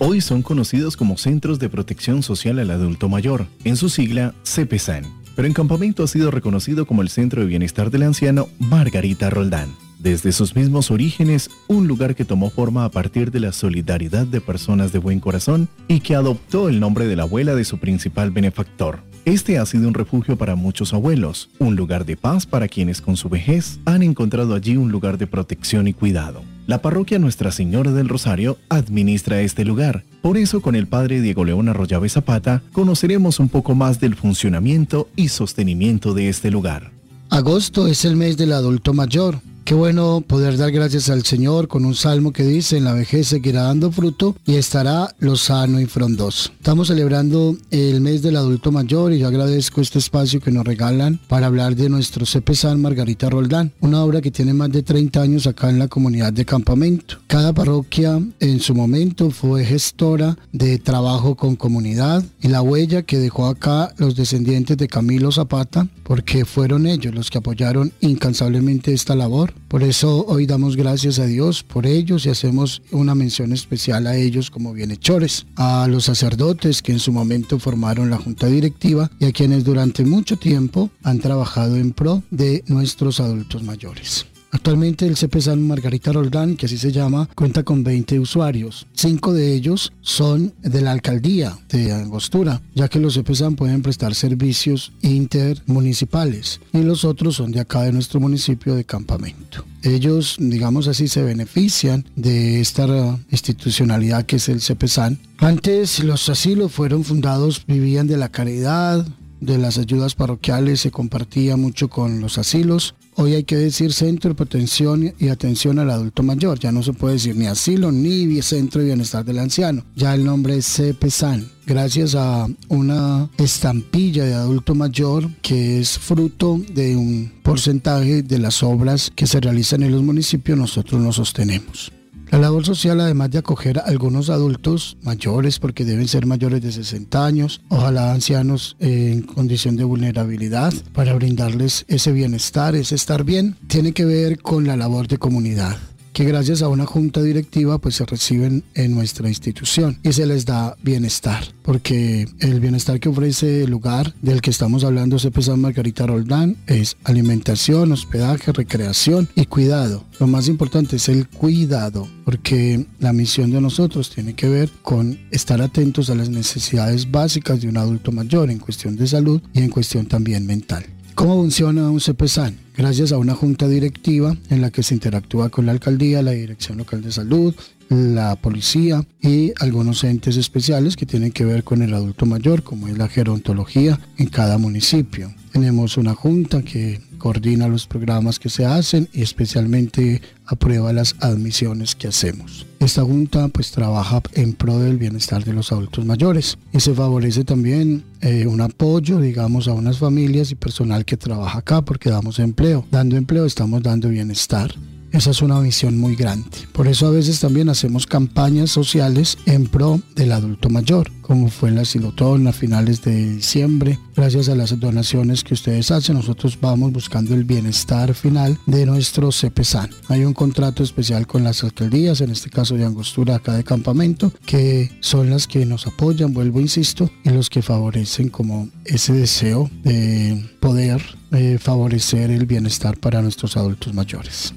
Hoy 0.00 0.20
son 0.20 0.42
conocidos 0.42 0.96
como 0.96 1.18
Centros 1.18 1.58
de 1.58 1.68
Protección 1.68 2.22
Social 2.22 2.58
al 2.60 2.70
Adulto 2.70 3.08
Mayor, 3.08 3.46
en 3.64 3.76
su 3.76 3.88
sigla 3.88 4.34
CPSAN 4.44 5.18
pero 5.38 5.46
en 5.46 5.54
campamento 5.54 6.02
ha 6.02 6.08
sido 6.08 6.32
reconocido 6.32 6.84
como 6.84 7.00
el 7.00 7.10
Centro 7.10 7.42
de 7.42 7.46
Bienestar 7.46 7.92
del 7.92 8.02
Anciano 8.02 8.48
Margarita 8.58 9.30
Roldán. 9.30 9.87
Desde 9.98 10.30
sus 10.30 10.54
mismos 10.54 10.92
orígenes, 10.92 11.50
un 11.66 11.88
lugar 11.88 12.14
que 12.14 12.24
tomó 12.24 12.50
forma 12.50 12.84
a 12.84 12.90
partir 12.90 13.32
de 13.32 13.40
la 13.40 13.52
solidaridad 13.52 14.28
de 14.28 14.40
personas 14.40 14.92
de 14.92 15.00
buen 15.00 15.18
corazón 15.18 15.68
y 15.88 15.98
que 15.98 16.14
adoptó 16.14 16.68
el 16.68 16.78
nombre 16.78 17.08
de 17.08 17.16
la 17.16 17.24
abuela 17.24 17.56
de 17.56 17.64
su 17.64 17.78
principal 17.78 18.30
benefactor. 18.30 19.00
Este 19.24 19.58
ha 19.58 19.66
sido 19.66 19.88
un 19.88 19.94
refugio 19.94 20.38
para 20.38 20.54
muchos 20.54 20.94
abuelos, 20.94 21.50
un 21.58 21.74
lugar 21.74 22.06
de 22.06 22.16
paz 22.16 22.46
para 22.46 22.68
quienes 22.68 23.00
con 23.00 23.16
su 23.16 23.28
vejez 23.28 23.80
han 23.86 24.04
encontrado 24.04 24.54
allí 24.54 24.76
un 24.76 24.92
lugar 24.92 25.18
de 25.18 25.26
protección 25.26 25.88
y 25.88 25.94
cuidado. 25.94 26.42
La 26.68 26.80
parroquia 26.80 27.18
Nuestra 27.18 27.50
Señora 27.50 27.90
del 27.90 28.08
Rosario 28.08 28.56
administra 28.68 29.40
este 29.40 29.64
lugar. 29.64 30.04
Por 30.22 30.38
eso 30.38 30.60
con 30.60 30.76
el 30.76 30.86
padre 30.86 31.20
Diego 31.20 31.44
León 31.44 31.68
Arroyave 31.68 32.08
Zapata 32.08 32.62
conoceremos 32.72 33.40
un 33.40 33.48
poco 33.48 33.74
más 33.74 33.98
del 33.98 34.14
funcionamiento 34.14 35.08
y 35.16 35.28
sostenimiento 35.28 36.14
de 36.14 36.28
este 36.28 36.52
lugar. 36.52 36.92
Agosto 37.30 37.88
es 37.88 38.04
el 38.04 38.16
mes 38.16 38.36
del 38.36 38.52
adulto 38.52 38.94
mayor, 38.94 39.40
Qué 39.68 39.74
bueno 39.74 40.22
poder 40.26 40.56
dar 40.56 40.72
gracias 40.72 41.10
al 41.10 41.26
Señor 41.26 41.68
con 41.68 41.84
un 41.84 41.94
salmo 41.94 42.32
que 42.32 42.42
dice, 42.42 42.78
en 42.78 42.84
la 42.84 42.94
vejez 42.94 43.28
seguirá 43.28 43.64
dando 43.64 43.92
fruto 43.92 44.34
y 44.46 44.54
estará 44.54 45.14
lo 45.18 45.36
sano 45.36 45.78
y 45.78 45.84
frondoso. 45.84 46.52
Estamos 46.56 46.88
celebrando 46.88 47.54
el 47.70 48.00
mes 48.00 48.22
del 48.22 48.36
adulto 48.36 48.72
mayor 48.72 49.12
y 49.12 49.18
yo 49.18 49.28
agradezco 49.28 49.82
este 49.82 49.98
espacio 49.98 50.40
que 50.40 50.50
nos 50.50 50.64
regalan 50.64 51.20
para 51.28 51.48
hablar 51.48 51.76
de 51.76 51.90
nuestro 51.90 52.24
CPSAN 52.24 52.80
Margarita 52.80 53.28
Roldán, 53.28 53.70
una 53.80 54.02
obra 54.02 54.22
que 54.22 54.30
tiene 54.30 54.54
más 54.54 54.72
de 54.72 54.82
30 54.82 55.20
años 55.20 55.46
acá 55.46 55.68
en 55.68 55.78
la 55.78 55.88
comunidad 55.88 56.32
de 56.32 56.46
campamento. 56.46 57.18
Cada 57.26 57.52
parroquia 57.52 58.22
en 58.40 58.60
su 58.60 58.74
momento 58.74 59.30
fue 59.30 59.66
gestora 59.66 60.38
de 60.50 60.78
trabajo 60.78 61.34
con 61.34 61.56
comunidad 61.56 62.24
y 62.40 62.48
la 62.48 62.62
huella 62.62 63.02
que 63.02 63.18
dejó 63.18 63.44
acá 63.44 63.92
los 63.98 64.16
descendientes 64.16 64.78
de 64.78 64.88
Camilo 64.88 65.30
Zapata, 65.30 65.86
porque 66.04 66.46
fueron 66.46 66.86
ellos 66.86 67.14
los 67.14 67.28
que 67.28 67.36
apoyaron 67.36 67.92
incansablemente 68.00 68.94
esta 68.94 69.14
labor 69.14 69.57
por 69.68 69.82
eso 69.82 70.24
hoy 70.26 70.46
damos 70.46 70.76
gracias 70.76 71.18
a 71.18 71.26
Dios 71.26 71.62
por 71.62 71.86
ellos 71.86 72.24
y 72.24 72.30
hacemos 72.30 72.82
una 72.90 73.14
mención 73.14 73.52
especial 73.52 74.06
a 74.06 74.16
ellos 74.16 74.50
como 74.50 74.72
bienhechores, 74.72 75.46
a 75.56 75.86
los 75.88 76.04
sacerdotes 76.04 76.82
que 76.82 76.92
en 76.92 76.98
su 76.98 77.12
momento 77.12 77.58
formaron 77.58 78.10
la 78.10 78.18
junta 78.18 78.46
directiva 78.46 79.10
y 79.18 79.26
a 79.26 79.32
quienes 79.32 79.64
durante 79.64 80.04
mucho 80.04 80.36
tiempo 80.36 80.90
han 81.02 81.18
trabajado 81.18 81.76
en 81.76 81.92
pro 81.92 82.22
de 82.30 82.62
nuestros 82.66 83.20
adultos 83.20 83.62
mayores. 83.62 84.26
Actualmente 84.50 85.06
el 85.06 85.16
CPSAN 85.16 85.66
Margarita 85.66 86.12
Roldán, 86.12 86.56
que 86.56 86.66
así 86.66 86.78
se 86.78 86.90
llama, 86.90 87.28
cuenta 87.34 87.62
con 87.62 87.84
20 87.84 88.18
usuarios. 88.18 88.86
Cinco 88.94 89.32
de 89.32 89.54
ellos 89.54 89.92
son 90.00 90.54
de 90.62 90.80
la 90.80 90.92
alcaldía 90.92 91.58
de 91.68 91.92
Angostura, 91.92 92.62
ya 92.74 92.88
que 92.88 92.98
los 92.98 93.18
CPSAN 93.18 93.56
pueden 93.56 93.82
prestar 93.82 94.14
servicios 94.14 94.92
intermunicipales 95.02 96.60
y 96.72 96.78
los 96.78 97.04
otros 97.04 97.36
son 97.36 97.52
de 97.52 97.60
acá 97.60 97.82
de 97.82 97.92
nuestro 97.92 98.20
municipio 98.20 98.74
de 98.74 98.84
Campamento. 98.84 99.64
Ellos, 99.82 100.36
digamos 100.38 100.88
así, 100.88 101.08
se 101.08 101.22
benefician 101.22 102.06
de 102.16 102.60
esta 102.60 102.86
institucionalidad 103.30 104.24
que 104.24 104.36
es 104.36 104.48
el 104.48 104.60
CPSAN. 104.60 105.18
Antes 105.38 106.02
los 106.02 106.28
asilos 106.28 106.72
fueron 106.72 107.04
fundados, 107.04 107.64
vivían 107.66 108.06
de 108.06 108.16
la 108.16 108.30
caridad, 108.30 109.06
de 109.40 109.58
las 109.58 109.78
ayudas 109.78 110.14
parroquiales 110.14 110.80
se 110.80 110.90
compartía 110.90 111.56
mucho 111.56 111.88
con 111.88 112.20
los 112.20 112.38
asilos. 112.38 112.94
Hoy 113.20 113.34
hay 113.34 113.42
que 113.42 113.56
decir 113.56 113.92
centro 113.92 114.30
de 114.30 114.36
protección 114.36 115.12
y 115.18 115.28
atención 115.28 115.80
al 115.80 115.90
adulto 115.90 116.22
mayor. 116.22 116.60
Ya 116.60 116.70
no 116.70 116.84
se 116.84 116.92
puede 116.92 117.14
decir 117.14 117.34
ni 117.34 117.46
asilo 117.46 117.90
ni 117.90 118.40
centro 118.42 118.80
de 118.80 118.86
bienestar 118.86 119.24
del 119.24 119.40
anciano. 119.40 119.84
Ya 119.96 120.14
el 120.14 120.24
nombre 120.24 120.56
es 120.56 120.66
CPSAN. 120.66 121.50
Gracias 121.66 122.14
a 122.14 122.46
una 122.68 123.28
estampilla 123.36 124.24
de 124.24 124.34
adulto 124.34 124.76
mayor 124.76 125.28
que 125.42 125.80
es 125.80 125.98
fruto 125.98 126.60
de 126.72 126.94
un 126.94 127.32
porcentaje 127.42 128.22
de 128.22 128.38
las 128.38 128.62
obras 128.62 129.10
que 129.12 129.26
se 129.26 129.40
realizan 129.40 129.82
en 129.82 129.90
los 129.90 130.02
municipios, 130.04 130.56
nosotros 130.56 131.00
nos 131.00 131.16
sostenemos. 131.16 131.90
La 132.30 132.38
labor 132.38 132.64
social, 132.66 133.00
además 133.00 133.30
de 133.30 133.38
acoger 133.38 133.78
a 133.78 133.82
algunos 133.82 134.28
adultos 134.28 134.98
mayores, 135.02 135.58
porque 135.58 135.84
deben 135.84 136.08
ser 136.08 136.26
mayores 136.26 136.60
de 136.60 136.72
60 136.72 137.24
años, 137.24 137.62
ojalá 137.68 138.12
ancianos 138.12 138.76
en 138.80 139.22
condición 139.22 139.76
de 139.76 139.84
vulnerabilidad, 139.84 140.72
para 140.92 141.14
brindarles 141.14 141.84
ese 141.88 142.12
bienestar, 142.12 142.74
ese 142.74 142.94
estar 142.94 143.24
bien, 143.24 143.56
tiene 143.66 143.92
que 143.92 144.04
ver 144.04 144.40
con 144.40 144.66
la 144.66 144.76
labor 144.76 145.08
de 145.08 145.18
comunidad 145.18 145.78
que 146.18 146.24
gracias 146.24 146.62
a 146.62 146.68
una 146.68 146.84
junta 146.84 147.22
directiva 147.22 147.78
pues 147.78 147.94
se 147.94 148.04
reciben 148.04 148.64
en 148.74 148.92
nuestra 148.92 149.28
institución 149.28 150.00
y 150.02 150.12
se 150.12 150.26
les 150.26 150.44
da 150.44 150.76
bienestar, 150.82 151.44
porque 151.62 152.26
el 152.40 152.58
bienestar 152.58 152.98
que 152.98 153.08
ofrece 153.08 153.62
el 153.62 153.70
lugar 153.70 154.12
del 154.20 154.40
que 154.40 154.50
estamos 154.50 154.82
hablando, 154.82 155.20
CP 155.20 155.56
Margarita 155.56 156.08
Roldán, 156.08 156.56
es 156.66 156.96
alimentación, 157.04 157.92
hospedaje, 157.92 158.50
recreación 158.50 159.28
y 159.36 159.46
cuidado. 159.46 160.06
Lo 160.18 160.26
más 160.26 160.48
importante 160.48 160.96
es 160.96 161.08
el 161.08 161.28
cuidado, 161.28 162.08
porque 162.24 162.84
la 162.98 163.12
misión 163.12 163.52
de 163.52 163.60
nosotros 163.60 164.10
tiene 164.10 164.34
que 164.34 164.48
ver 164.48 164.70
con 164.82 165.20
estar 165.30 165.62
atentos 165.62 166.10
a 166.10 166.16
las 166.16 166.30
necesidades 166.30 167.08
básicas 167.08 167.60
de 167.60 167.68
un 167.68 167.76
adulto 167.76 168.10
mayor 168.10 168.50
en 168.50 168.58
cuestión 168.58 168.96
de 168.96 169.06
salud 169.06 169.40
y 169.54 169.60
en 169.60 169.70
cuestión 169.70 170.06
también 170.06 170.44
mental. 170.46 170.84
¿Cómo 171.18 171.34
funciona 171.34 171.90
un 171.90 171.98
CPSAN? 171.98 172.56
Gracias 172.76 173.10
a 173.10 173.18
una 173.18 173.34
junta 173.34 173.66
directiva 173.66 174.36
en 174.50 174.60
la 174.60 174.70
que 174.70 174.84
se 174.84 174.94
interactúa 174.94 175.48
con 175.48 175.66
la 175.66 175.72
alcaldía, 175.72 176.22
la 176.22 176.30
Dirección 176.30 176.78
Local 176.78 177.02
de 177.02 177.10
Salud, 177.10 177.56
la 177.88 178.36
policía 178.36 179.04
y 179.20 179.52
algunos 179.58 180.04
entes 180.04 180.36
especiales 180.36 180.94
que 180.94 181.06
tienen 181.06 181.32
que 181.32 181.44
ver 181.44 181.64
con 181.64 181.82
el 181.82 181.92
adulto 181.92 182.24
mayor, 182.24 182.62
como 182.62 182.86
es 182.86 182.96
la 182.96 183.08
gerontología 183.08 183.98
en 184.16 184.28
cada 184.28 184.58
municipio. 184.58 185.34
Tenemos 185.50 185.96
una 185.96 186.14
junta 186.14 186.62
que 186.62 187.00
coordina 187.18 187.66
los 187.66 187.88
programas 187.88 188.38
que 188.38 188.48
se 188.48 188.64
hacen 188.64 189.08
y 189.12 189.22
especialmente 189.22 190.22
aprueba 190.48 190.92
las 190.92 191.14
admisiones 191.20 191.94
que 191.94 192.08
hacemos. 192.08 192.66
Esta 192.80 193.02
junta 193.02 193.48
pues 193.48 193.70
trabaja 193.70 194.22
en 194.34 194.54
pro 194.54 194.78
del 194.78 194.98
bienestar 194.98 195.44
de 195.44 195.52
los 195.52 195.72
adultos 195.72 196.04
mayores 196.04 196.58
y 196.72 196.80
se 196.80 196.94
favorece 196.94 197.44
también 197.44 198.04
eh, 198.20 198.46
un 198.46 198.60
apoyo 198.60 199.20
digamos 199.20 199.68
a 199.68 199.72
unas 199.72 199.98
familias 199.98 200.50
y 200.50 200.54
personal 200.54 201.04
que 201.04 201.16
trabaja 201.16 201.58
acá 201.58 201.82
porque 201.82 202.10
damos 202.10 202.38
empleo. 202.38 202.84
Dando 202.90 203.16
empleo 203.16 203.44
estamos 203.44 203.82
dando 203.82 204.08
bienestar. 204.08 204.74
Esa 205.12 205.30
es 205.30 205.40
una 205.40 205.58
visión 205.60 205.98
muy 205.98 206.16
grande. 206.16 206.50
Por 206.72 206.86
eso 206.86 207.06
a 207.06 207.10
veces 207.10 207.40
también 207.40 207.68
hacemos 207.70 208.06
campañas 208.06 208.70
sociales 208.70 209.38
en 209.46 209.66
pro 209.66 210.00
del 210.14 210.32
adulto 210.32 210.68
mayor, 210.68 211.10
como 211.22 211.48
fue 211.48 211.70
en 211.70 211.76
la 211.76 211.86
Silotón 211.86 212.46
a 212.46 212.52
finales 212.52 213.02
de 213.02 213.34
diciembre. 213.34 213.98
Gracias 214.14 214.48
a 214.48 214.54
las 214.54 214.78
donaciones 214.78 215.44
que 215.44 215.54
ustedes 215.54 215.90
hacen, 215.90 216.16
nosotros 216.16 216.58
vamos 216.60 216.92
buscando 216.92 217.34
el 217.34 217.44
bienestar 217.44 218.12
final 218.14 218.58
de 218.66 218.84
nuestro 218.84 219.30
CPSAN. 219.30 219.90
Hay 220.08 220.24
un 220.24 220.34
contrato 220.34 220.82
especial 220.82 221.26
con 221.26 221.42
las 221.42 221.64
alcaldías, 221.64 222.20
en 222.20 222.30
este 222.30 222.50
caso 222.50 222.74
de 222.74 222.84
Angostura, 222.84 223.36
acá 223.36 223.54
de 223.54 223.64
campamento, 223.64 224.32
que 224.44 224.90
son 225.00 225.30
las 225.30 225.46
que 225.46 225.64
nos 225.64 225.86
apoyan, 225.86 226.34
vuelvo, 226.34 226.60
insisto, 226.60 227.10
y 227.24 227.30
los 227.30 227.48
que 227.48 227.62
favorecen 227.62 228.28
como 228.28 228.68
ese 228.84 229.14
deseo 229.14 229.70
de 229.82 230.50
poder 230.60 231.02
eh, 231.32 231.58
favorecer 231.58 232.30
el 232.30 232.44
bienestar 232.44 232.98
para 232.98 233.22
nuestros 233.22 233.56
adultos 233.56 233.94
mayores. 233.94 234.52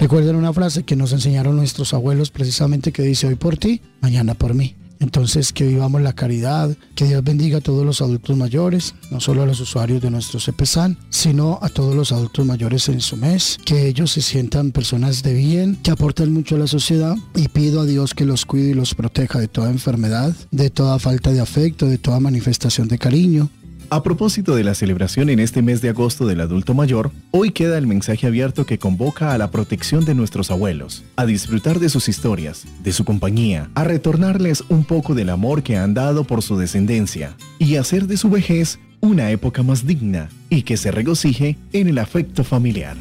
Recuerden 0.00 0.34
una 0.34 0.54
frase 0.54 0.82
que 0.82 0.96
nos 0.96 1.12
enseñaron 1.12 1.56
nuestros 1.56 1.92
abuelos 1.92 2.30
precisamente 2.30 2.90
que 2.90 3.02
dice 3.02 3.26
hoy 3.26 3.34
por 3.34 3.58
ti, 3.58 3.82
mañana 4.00 4.32
por 4.32 4.54
mí. 4.54 4.74
Entonces, 4.98 5.52
que 5.52 5.66
vivamos 5.66 6.00
la 6.00 6.14
caridad, 6.14 6.74
que 6.94 7.04
Dios 7.04 7.22
bendiga 7.22 7.58
a 7.58 7.60
todos 7.60 7.84
los 7.84 8.00
adultos 8.00 8.34
mayores, 8.34 8.94
no 9.10 9.20
solo 9.20 9.42
a 9.42 9.46
los 9.46 9.60
usuarios 9.60 10.00
de 10.00 10.10
nuestro 10.10 10.40
CPSAN, 10.40 10.96
sino 11.10 11.58
a 11.60 11.68
todos 11.68 11.94
los 11.94 12.12
adultos 12.12 12.46
mayores 12.46 12.88
en 12.88 13.02
su 13.02 13.18
mes, 13.18 13.58
que 13.62 13.88
ellos 13.88 14.12
se 14.12 14.22
sientan 14.22 14.72
personas 14.72 15.22
de 15.22 15.34
bien, 15.34 15.76
que 15.82 15.90
aporten 15.90 16.32
mucho 16.32 16.56
a 16.56 16.60
la 16.60 16.66
sociedad 16.66 17.14
y 17.34 17.48
pido 17.48 17.82
a 17.82 17.86
Dios 17.86 18.14
que 18.14 18.24
los 18.24 18.46
cuide 18.46 18.70
y 18.70 18.74
los 18.74 18.94
proteja 18.94 19.38
de 19.38 19.48
toda 19.48 19.70
enfermedad, 19.70 20.34
de 20.50 20.70
toda 20.70 20.98
falta 20.98 21.30
de 21.30 21.40
afecto, 21.40 21.86
de 21.86 21.98
toda 21.98 22.20
manifestación 22.20 22.88
de 22.88 22.98
cariño, 22.98 23.50
a 23.90 24.02
propósito 24.04 24.54
de 24.54 24.62
la 24.62 24.74
celebración 24.74 25.30
en 25.30 25.40
este 25.40 25.62
mes 25.62 25.80
de 25.80 25.88
agosto 25.88 26.26
del 26.26 26.40
adulto 26.40 26.74
mayor, 26.74 27.10
hoy 27.32 27.50
queda 27.50 27.76
el 27.76 27.88
mensaje 27.88 28.26
abierto 28.26 28.64
que 28.64 28.78
convoca 28.78 29.32
a 29.32 29.38
la 29.38 29.50
protección 29.50 30.04
de 30.04 30.14
nuestros 30.14 30.50
abuelos, 30.52 31.02
a 31.16 31.26
disfrutar 31.26 31.80
de 31.80 31.88
sus 31.88 32.08
historias, 32.08 32.64
de 32.82 32.92
su 32.92 33.04
compañía, 33.04 33.68
a 33.74 33.84
retornarles 33.84 34.62
un 34.68 34.84
poco 34.84 35.14
del 35.14 35.28
amor 35.28 35.64
que 35.64 35.76
han 35.76 35.92
dado 35.92 36.24
por 36.24 36.42
su 36.42 36.56
descendencia 36.56 37.36
y 37.58 37.76
hacer 37.76 38.06
de 38.06 38.16
su 38.16 38.30
vejez 38.30 38.78
una 39.00 39.30
época 39.30 39.62
más 39.62 39.86
digna 39.86 40.28
y 40.48 40.62
que 40.62 40.76
se 40.76 40.92
regocije 40.92 41.58
en 41.72 41.88
el 41.88 41.98
afecto 41.98 42.44
familiar. 42.44 42.96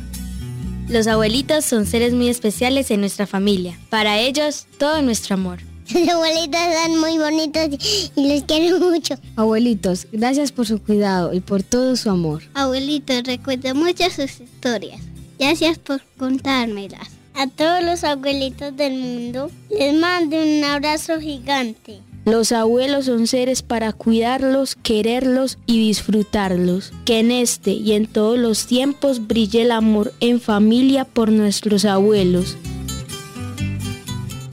Los 0.88 1.06
abuelitos 1.06 1.66
son 1.66 1.86
seres 1.86 2.14
muy 2.14 2.30
especiales 2.30 2.90
en 2.90 3.02
nuestra 3.02 3.28
familia. 3.28 3.78
Para 3.92 4.18
ellos, 4.20 4.66
todo 4.80 5.04
nuestro 5.04 5.36
amor. 5.36 5.69
Los 5.94 6.08
abuelitos 6.08 6.60
son 6.84 7.00
muy 7.00 7.18
bonitos 7.18 8.12
y 8.16 8.34
los 8.34 8.44
quiero 8.44 8.80
mucho. 8.80 9.16
Abuelitos, 9.36 10.08
gracias 10.12 10.52
por 10.52 10.68
su 10.68 10.82
cuidado 10.82 11.34
y 11.34 11.40
por 11.40 11.64
todo 11.64 11.96
su 11.96 12.10
amor. 12.10 12.44
Abuelitos, 12.54 13.24
recuerdo 13.24 13.74
mucho 13.74 14.04
sus 14.10 14.40
historias. 14.40 15.02
Gracias 15.40 15.80
por 15.80 16.02
contármelas. 16.18 17.10
A 17.34 17.48
todos 17.48 17.84
los 17.84 18.04
abuelitos 18.04 18.76
del 18.76 18.94
mundo 18.94 19.50
les 19.70 19.94
mando 19.96 20.38
un 20.38 20.64
abrazo 20.64 21.20
gigante. 21.20 22.02
Los 22.26 22.52
abuelos 22.52 23.06
son 23.06 23.26
seres 23.26 23.64
para 23.64 23.94
cuidarlos, 23.94 24.76
quererlos 24.76 25.58
y 25.66 25.80
disfrutarlos. 25.80 26.92
Que 27.06 27.20
en 27.20 27.32
este 27.32 27.72
y 27.72 27.94
en 27.94 28.06
todos 28.06 28.38
los 28.38 28.68
tiempos 28.68 29.26
brille 29.26 29.64
el 29.64 29.72
amor 29.72 30.14
en 30.20 30.40
familia 30.40 31.06
por 31.06 31.32
nuestros 31.32 31.86
abuelos. 31.86 32.58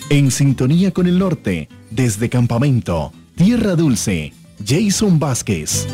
En 0.08 0.30
sintonía 0.30 0.92
con 0.92 1.08
el 1.08 1.18
norte, 1.18 1.68
desde 1.90 2.28
Campamento, 2.28 3.12
Tierra 3.34 3.74
Dulce, 3.74 4.32
Jason 4.64 5.18
Vázquez. 5.18 5.84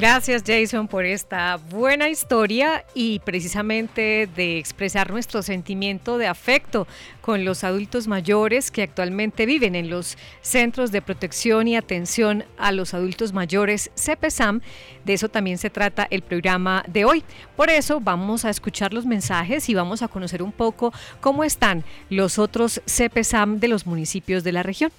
Gracias 0.00 0.44
Jason 0.46 0.88
por 0.88 1.04
esta 1.04 1.56
buena 1.56 2.08
historia 2.08 2.86
y 2.94 3.18
precisamente 3.18 4.26
de 4.34 4.56
expresar 4.56 5.10
nuestro 5.10 5.42
sentimiento 5.42 6.16
de 6.16 6.26
afecto 6.26 6.86
con 7.20 7.44
los 7.44 7.64
adultos 7.64 8.08
mayores 8.08 8.70
que 8.70 8.82
actualmente 8.82 9.44
viven 9.44 9.74
en 9.74 9.90
los 9.90 10.16
centros 10.40 10.90
de 10.90 11.02
protección 11.02 11.68
y 11.68 11.76
atención 11.76 12.44
a 12.56 12.72
los 12.72 12.94
adultos 12.94 13.34
mayores 13.34 13.90
CPSAM. 13.94 14.62
De 15.04 15.12
eso 15.12 15.28
también 15.28 15.58
se 15.58 15.68
trata 15.68 16.08
el 16.10 16.22
programa 16.22 16.82
de 16.88 17.04
hoy. 17.04 17.22
Por 17.54 17.68
eso 17.68 18.00
vamos 18.00 18.46
a 18.46 18.50
escuchar 18.50 18.94
los 18.94 19.04
mensajes 19.04 19.68
y 19.68 19.74
vamos 19.74 20.00
a 20.00 20.08
conocer 20.08 20.42
un 20.42 20.52
poco 20.52 20.94
cómo 21.20 21.44
están 21.44 21.84
los 22.08 22.38
otros 22.38 22.80
CPSAM 22.86 23.60
de 23.60 23.68
los 23.68 23.84
municipios 23.84 24.44
de 24.44 24.52
la 24.52 24.62
región. 24.62 24.90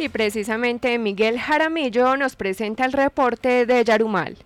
Y 0.00 0.08
precisamente 0.08 0.98
Miguel 0.98 1.38
Jaramillo 1.38 2.16
nos 2.16 2.34
presenta 2.34 2.86
el 2.86 2.92
reporte 2.92 3.66
de 3.66 3.84
Yarumal. 3.84 4.38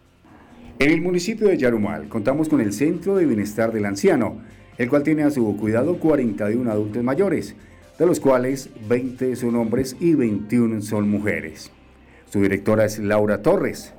En 0.80 0.90
el 0.90 1.00
municipio 1.00 1.46
de 1.46 1.56
Yarumal 1.56 2.08
contamos 2.08 2.48
con 2.48 2.60
el 2.60 2.72
Centro 2.72 3.14
de 3.14 3.24
Bienestar 3.24 3.70
del 3.70 3.84
Anciano, 3.84 4.40
el 4.78 4.88
cual 4.88 5.04
tiene 5.04 5.22
a 5.22 5.30
su 5.30 5.56
cuidado 5.56 6.00
41 6.00 6.68
adultos 6.68 7.04
mayores, 7.04 7.54
de 7.96 8.04
los 8.04 8.18
cuales 8.18 8.68
20 8.88 9.36
son 9.36 9.54
hombres 9.54 9.96
y 10.00 10.14
21 10.16 10.82
son 10.82 11.08
mujeres. 11.08 11.70
Su 12.28 12.42
directora 12.42 12.86
es 12.86 12.98
Laura 12.98 13.40
Torres. 13.40 13.94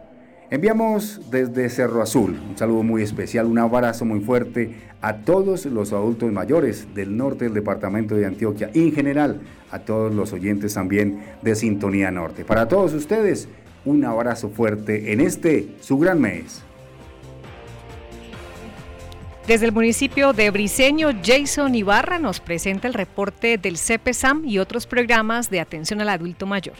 Enviamos 0.51 1.21
desde 1.31 1.69
Cerro 1.69 2.03
Azul 2.03 2.39
un 2.47 2.55
saludo 2.55 2.83
muy 2.83 3.01
especial, 3.01 3.47
un 3.47 3.57
abrazo 3.57 4.05
muy 4.05 4.19
fuerte 4.19 4.75
a 5.01 5.17
todos 5.17 5.65
los 5.65 5.91
adultos 5.91 6.31
mayores 6.31 6.93
del 6.93 7.17
norte 7.17 7.45
del 7.45 7.55
departamento 7.55 8.15
de 8.15 8.27
Antioquia 8.27 8.69
en 8.75 8.93
general 8.93 9.41
a 9.71 9.79
todos 9.79 10.13
los 10.13 10.33
oyentes 10.33 10.75
también 10.75 11.23
de 11.41 11.55
Sintonía 11.55 12.11
Norte. 12.11 12.45
Para 12.45 12.67
todos 12.67 12.93
ustedes, 12.93 13.47
un 13.85 14.05
abrazo 14.05 14.49
fuerte 14.49 15.11
en 15.13 15.19
este, 15.19 15.67
su 15.81 15.97
gran 15.97 16.21
mes. 16.21 16.61
Desde 19.47 19.65
el 19.65 19.71
municipio 19.71 20.33
de 20.33 20.51
Briseño, 20.51 21.09
Jason 21.23 21.73
Ibarra 21.73 22.19
nos 22.19 22.39
presenta 22.39 22.87
el 22.87 22.93
reporte 22.93 23.57
del 23.57 23.77
CPSAM 23.77 24.45
y 24.45 24.59
otros 24.59 24.85
programas 24.85 25.49
de 25.49 25.59
atención 25.59 26.01
al 26.01 26.09
adulto 26.09 26.45
mayor. 26.45 26.75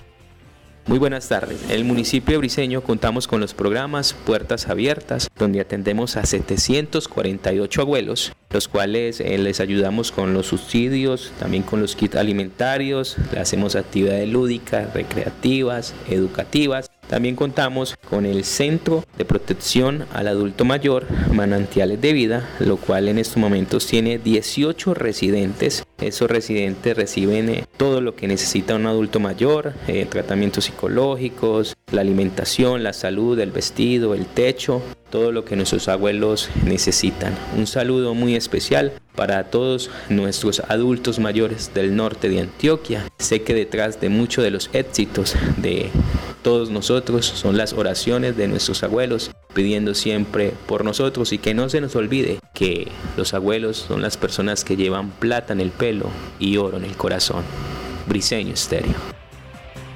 Muy 0.87 0.99
buenas 0.99 1.27
tardes. 1.27 1.63
En 1.63 1.71
el 1.71 1.83
municipio 1.83 2.33
de 2.33 2.37
Briseño 2.37 2.81
contamos 2.81 3.27
con 3.27 3.39
los 3.41 3.55
programas 3.55 4.13
Puertas 4.13 4.67
Abiertas, 4.67 5.31
donde 5.35 5.59
atendemos 5.59 6.15
a 6.15 6.27
748 6.27 7.81
abuelos, 7.81 8.33
los 8.51 8.67
cuales 8.67 9.19
eh, 9.19 9.35
les 9.39 9.59
ayudamos 9.61 10.11
con 10.11 10.35
los 10.35 10.45
subsidios, 10.45 11.33
también 11.39 11.63
con 11.63 11.81
los 11.81 11.95
kits 11.95 12.15
alimentarios, 12.15 13.17
le 13.33 13.39
hacemos 13.39 13.75
actividades 13.75 14.29
lúdicas, 14.29 14.93
recreativas, 14.93 15.95
educativas 16.07 16.91
también 17.07 17.35
contamos 17.35 17.95
con 18.09 18.25
el 18.25 18.43
Centro 18.43 19.03
de 19.17 19.25
Protección 19.25 20.05
al 20.13 20.27
Adulto 20.27 20.65
Mayor, 20.65 21.05
Manantiales 21.31 22.01
de 22.01 22.13
Vida, 22.13 22.49
lo 22.59 22.77
cual 22.77 23.07
en 23.07 23.19
estos 23.19 23.37
momentos 23.37 23.85
tiene 23.85 24.17
18 24.17 24.93
residentes. 24.93 25.85
Esos 25.99 26.29
residentes 26.29 26.95
reciben 26.95 27.49
eh, 27.49 27.65
todo 27.77 28.01
lo 28.01 28.15
que 28.15 28.27
necesita 28.27 28.75
un 28.75 28.85
adulto 28.85 29.19
mayor, 29.19 29.73
eh, 29.87 30.05
tratamientos 30.09 30.65
psicológicos, 30.65 31.75
la 31.91 32.01
alimentación, 32.01 32.83
la 32.83 32.93
salud, 32.93 33.39
el 33.39 33.51
vestido, 33.51 34.13
el 34.13 34.25
techo, 34.25 34.81
todo 35.09 35.31
lo 35.31 35.45
que 35.45 35.55
nuestros 35.55 35.87
abuelos 35.87 36.49
necesitan. 36.65 37.33
Un 37.57 37.67
saludo 37.67 38.13
muy 38.13 38.35
especial 38.35 38.93
para 39.15 39.45
todos 39.45 39.89
nuestros 40.09 40.59
adultos 40.67 41.19
mayores 41.19 41.71
del 41.73 41.95
norte 41.95 42.27
de 42.27 42.41
Antioquia. 42.41 43.05
Sé 43.17 43.41
que 43.43 43.53
detrás 43.53 44.01
de 44.01 44.09
muchos 44.09 44.43
de 44.43 44.51
los 44.51 44.69
éxitos 44.73 45.35
de 45.57 45.89
todos 46.45 46.69
nosotros 46.69 47.25
son 47.25 47.57
las 47.57 47.73
oraciones 47.73 48.37
de 48.37 48.47
nuestros 48.47 48.83
abuelos 48.83 49.31
pidiendo 49.55 49.95
siempre 49.95 50.53
por 50.67 50.85
nosotros 50.85 51.33
y 51.33 51.39
que 51.39 51.55
no 51.55 51.69
se 51.69 51.81
nos 51.81 51.95
olvide 51.95 52.37
que 52.53 52.87
los 53.17 53.33
abuelos 53.33 53.77
son 53.77 54.03
las 54.03 54.15
personas 54.15 54.63
que 54.63 54.77
llevan 54.77 55.09
plata 55.09 55.53
en 55.53 55.59
el 55.59 55.71
pelo 55.71 56.11
y 56.37 56.57
oro 56.57 56.77
en 56.77 56.83
el 56.83 56.95
corazón. 56.95 57.43
Briseño 58.07 58.53
Estéreo. 58.53 58.93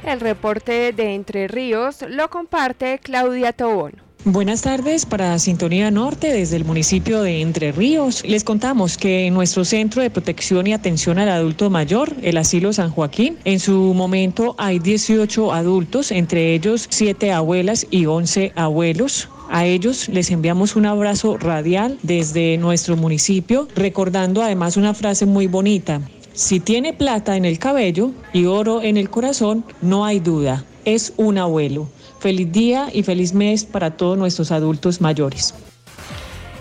El 0.03 0.19
reporte 0.19 0.91
de 0.91 1.13
Entre 1.13 1.47
Ríos 1.47 2.03
lo 2.09 2.31
comparte 2.31 2.97
Claudia 2.97 3.53
Tobón. 3.53 4.08
Buenas 4.25 4.63
tardes 4.63 5.05
para 5.05 5.39
Sintonía 5.39 5.89
Norte 5.91 6.33
desde 6.33 6.57
el 6.57 6.65
municipio 6.65 7.23
de 7.23 7.39
Entre 7.39 7.71
Ríos. 7.71 8.21
Les 8.25 8.43
contamos 8.43 8.97
que 8.97 9.25
en 9.25 9.33
nuestro 9.33 9.63
centro 9.63 10.01
de 10.01 10.09
protección 10.09 10.67
y 10.67 10.73
atención 10.73 11.19
al 11.19 11.29
adulto 11.29 11.69
mayor, 11.69 12.13
el 12.21 12.35
asilo 12.35 12.73
San 12.73 12.91
Joaquín, 12.91 13.37
en 13.45 13.61
su 13.61 13.93
momento 13.93 14.55
hay 14.57 14.79
18 14.79 15.53
adultos, 15.53 16.11
entre 16.11 16.53
ellos 16.53 16.87
7 16.89 17.31
abuelas 17.31 17.87
y 17.91 18.07
11 18.07 18.51
abuelos. 18.57 19.29
A 19.49 19.65
ellos 19.65 20.09
les 20.09 20.31
enviamos 20.31 20.75
un 20.75 20.85
abrazo 20.85 21.37
radial 21.37 21.97
desde 22.03 22.57
nuestro 22.57 22.97
municipio, 22.97 23.69
recordando 23.73 24.43
además 24.43 24.75
una 24.75 24.93
frase 24.93 25.25
muy 25.27 25.47
bonita. 25.47 26.01
Si 26.33 26.59
tiene 26.59 26.91
plata 26.91 27.37
en 27.37 27.45
el 27.45 27.57
cabello 27.57 28.11
y 28.33 28.45
oro 28.45 28.81
en 28.81 28.97
el 28.97 29.09
corazón, 29.09 29.63
no 29.81 30.03
hay 30.03 30.19
duda, 30.19 30.65
es 30.83 31.13
un 31.15 31.37
abuelo. 31.37 31.87
Feliz 32.19 32.51
día 32.51 32.89
y 32.93 33.03
feliz 33.03 33.33
mes 33.33 33.63
para 33.63 33.95
todos 33.95 34.17
nuestros 34.17 34.51
adultos 34.51 34.99
mayores. 34.99 35.53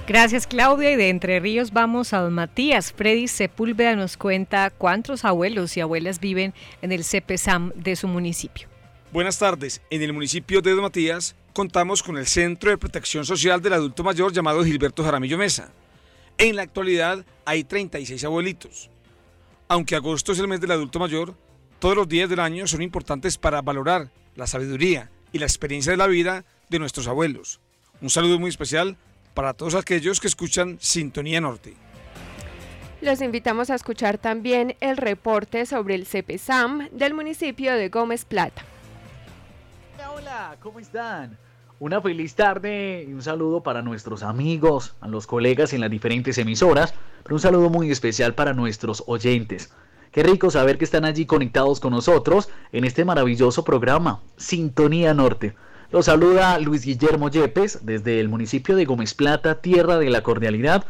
Gracias 0.07 0.47
Claudia 0.47 0.92
y 0.92 0.97
de 0.97 1.11
Entre 1.11 1.38
Ríos 1.40 1.73
vamos 1.73 2.12
a 2.12 2.21
don 2.21 2.33
Matías. 2.33 2.92
Freddy 2.92 3.29
Sepúlveda 3.29 3.94
nos 3.94 4.16
cuenta 4.16 4.71
cuántos 4.71 5.25
abuelos 5.25 5.77
y 5.77 5.81
abuelas 5.81 6.21
viven 6.21 6.55
en 6.81 6.92
el 6.92 7.05
CPSAM 7.05 7.73
de 7.75 7.97
su 7.97 8.09
municipio. 8.09 8.68
Buenas 9.12 9.38
tardes. 9.38 9.83
En 9.90 10.01
el 10.03 10.12
municipio 10.12 10.62
de 10.62 10.71
Don 10.71 10.83
Matías 10.83 11.35
contamos 11.53 12.03
con 12.03 12.16
el 12.18 12.27
Centro 12.27 12.71
de 12.71 12.79
Protección 12.79 13.25
Social 13.25 13.61
del 13.61 13.73
Adulto 13.73 14.05
Mayor 14.05 14.33
llamado 14.33 14.64
Gilberto 14.64 15.03
Jaramillo 15.03 15.37
Mesa. 15.37 15.73
En 16.38 16.57
la 16.57 16.62
actualidad 16.62 17.27
hay 17.44 17.64
36 17.64 18.23
abuelitos. 18.25 18.90
Aunque 19.66 19.97
agosto 19.97 20.33
es 20.33 20.38
el 20.38 20.47
mes 20.47 20.61
del 20.61 20.71
adulto 20.71 20.99
mayor, 20.99 21.35
todos 21.81 21.97
los 21.97 22.09
días 22.09 22.31
del 22.31 22.40
año 22.40 22.66
son 22.66 22.81
importantes 22.81 23.37
para 23.37 23.61
valorar 23.61 24.11
la 24.37 24.47
sabiduría, 24.47 25.11
y 25.32 25.38
la 25.38 25.46
experiencia 25.46 25.92
de 25.92 25.98
la 25.98 26.06
vida 26.06 26.44
de 26.68 26.78
nuestros 26.78 27.08
abuelos. 27.08 27.60
Un 28.00 28.10
saludo 28.10 28.38
muy 28.38 28.48
especial 28.48 28.96
para 29.34 29.54
todos 29.54 29.74
aquellos 29.74 30.20
que 30.20 30.28
escuchan 30.28 30.78
Sintonía 30.80 31.40
Norte. 31.40 31.74
Los 33.00 33.20
invitamos 33.20 33.70
a 33.70 33.76
escuchar 33.76 34.18
también 34.18 34.76
el 34.80 34.96
reporte 34.96 35.66
sobre 35.66 35.94
el 35.94 36.04
CPSAM 36.04 36.88
del 36.90 37.14
municipio 37.14 37.74
de 37.74 37.88
Gómez 37.88 38.24
Plata. 38.24 38.64
Hola, 39.94 40.10
hola, 40.10 40.56
¿cómo 40.60 40.80
están? 40.80 41.38
Una 41.80 42.00
feliz 42.00 42.34
tarde 42.34 43.06
y 43.08 43.12
un 43.12 43.22
saludo 43.22 43.62
para 43.62 43.82
nuestros 43.82 44.24
amigos, 44.24 44.96
a 45.00 45.06
los 45.06 45.28
colegas 45.28 45.72
en 45.72 45.80
las 45.80 45.90
diferentes 45.90 46.36
emisoras, 46.38 46.92
pero 47.22 47.36
un 47.36 47.40
saludo 47.40 47.70
muy 47.70 47.92
especial 47.92 48.34
para 48.34 48.52
nuestros 48.52 49.04
oyentes. 49.06 49.72
Qué 50.12 50.23
rico 50.23 50.51
saber 50.51 50.79
que 50.79 50.85
están 50.85 51.05
allí 51.05 51.27
conectados 51.27 51.81
con 51.81 51.92
nosotros 51.92 52.49
en 52.73 52.85
este 52.85 53.05
maravilloso 53.05 53.64
programa, 53.64 54.21
Sintonía 54.38 55.12
Norte. 55.12 55.55
Los 55.90 56.07
saluda 56.07 56.59
Luis 56.59 56.85
Guillermo 56.85 57.29
Yepes 57.29 57.81
desde 57.83 58.18
el 58.21 58.29
municipio 58.29 58.75
de 58.75 58.87
Gómez 58.87 59.12
Plata, 59.12 59.57
tierra 59.57 59.99
de 59.99 60.09
la 60.09 60.23
cordialidad, 60.23 60.85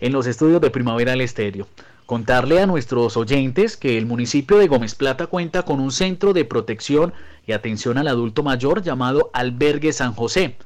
en 0.00 0.12
los 0.12 0.26
estudios 0.26 0.60
de 0.60 0.70
Primavera 0.70 1.10
del 1.10 1.20
Estéreo. 1.20 1.66
Contarle 2.06 2.60
a 2.60 2.66
nuestros 2.66 3.16
oyentes 3.16 3.76
que 3.76 3.98
el 3.98 4.06
municipio 4.06 4.58
de 4.58 4.68
Gómez 4.68 4.94
Plata 4.94 5.26
cuenta 5.26 5.64
con 5.64 5.80
un 5.80 5.90
centro 5.90 6.32
de 6.32 6.44
protección 6.44 7.12
y 7.46 7.52
atención 7.52 7.98
al 7.98 8.08
adulto 8.08 8.44
mayor 8.44 8.82
llamado 8.82 9.30
Albergue 9.32 9.92
San 9.92 10.14
José. 10.14 10.56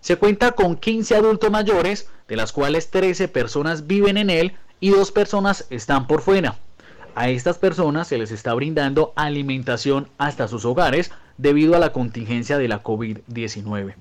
Se 0.00 0.16
cuenta 0.16 0.52
con 0.52 0.76
15 0.76 1.14
adultos 1.14 1.50
mayores, 1.50 2.08
de 2.26 2.36
las 2.36 2.52
cuales 2.52 2.90
13 2.90 3.28
personas 3.28 3.86
viven 3.86 4.16
en 4.16 4.30
él 4.30 4.52
y 4.80 4.90
dos 4.90 5.12
personas 5.12 5.66
están 5.68 6.06
por 6.06 6.22
fuera. 6.22 6.58
A 7.14 7.28
estas 7.28 7.58
personas 7.58 8.08
se 8.08 8.18
les 8.18 8.30
está 8.30 8.54
brindando 8.54 9.12
alimentación 9.16 10.08
hasta 10.18 10.46
sus 10.48 10.64
hogares 10.64 11.10
debido 11.38 11.74
a 11.74 11.80
la 11.80 11.92
contingencia 11.92 12.56
de 12.56 12.68
la 12.68 12.82
COVID-19. 12.82 13.94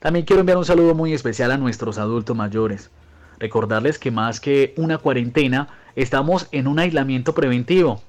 También 0.00 0.24
quiero 0.24 0.40
enviar 0.40 0.58
un 0.58 0.64
saludo 0.64 0.94
muy 0.94 1.12
especial 1.12 1.52
a 1.52 1.56
nuestros 1.56 1.98
adultos 1.98 2.36
mayores. 2.36 2.90
Recordarles 3.38 3.98
que 3.98 4.10
más 4.10 4.40
que 4.40 4.74
una 4.76 4.98
cuarentena, 4.98 5.68
estamos 5.94 6.48
en 6.50 6.66
un 6.66 6.80
aislamiento 6.80 7.34
preventivo. 7.34 8.02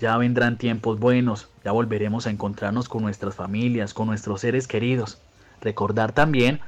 Ya 0.00 0.16
vendrán 0.18 0.58
tiempos 0.58 0.98
buenos, 0.98 1.48
ya 1.64 1.72
volveremos 1.72 2.26
a 2.26 2.30
encontrarnos 2.30 2.88
con 2.88 3.02
nuestras 3.02 3.34
familias, 3.34 3.94
con 3.94 4.08
nuestros 4.08 4.42
seres 4.42 4.68
queridos. 4.68 5.18
Recordar 5.62 6.12
también 6.12 6.60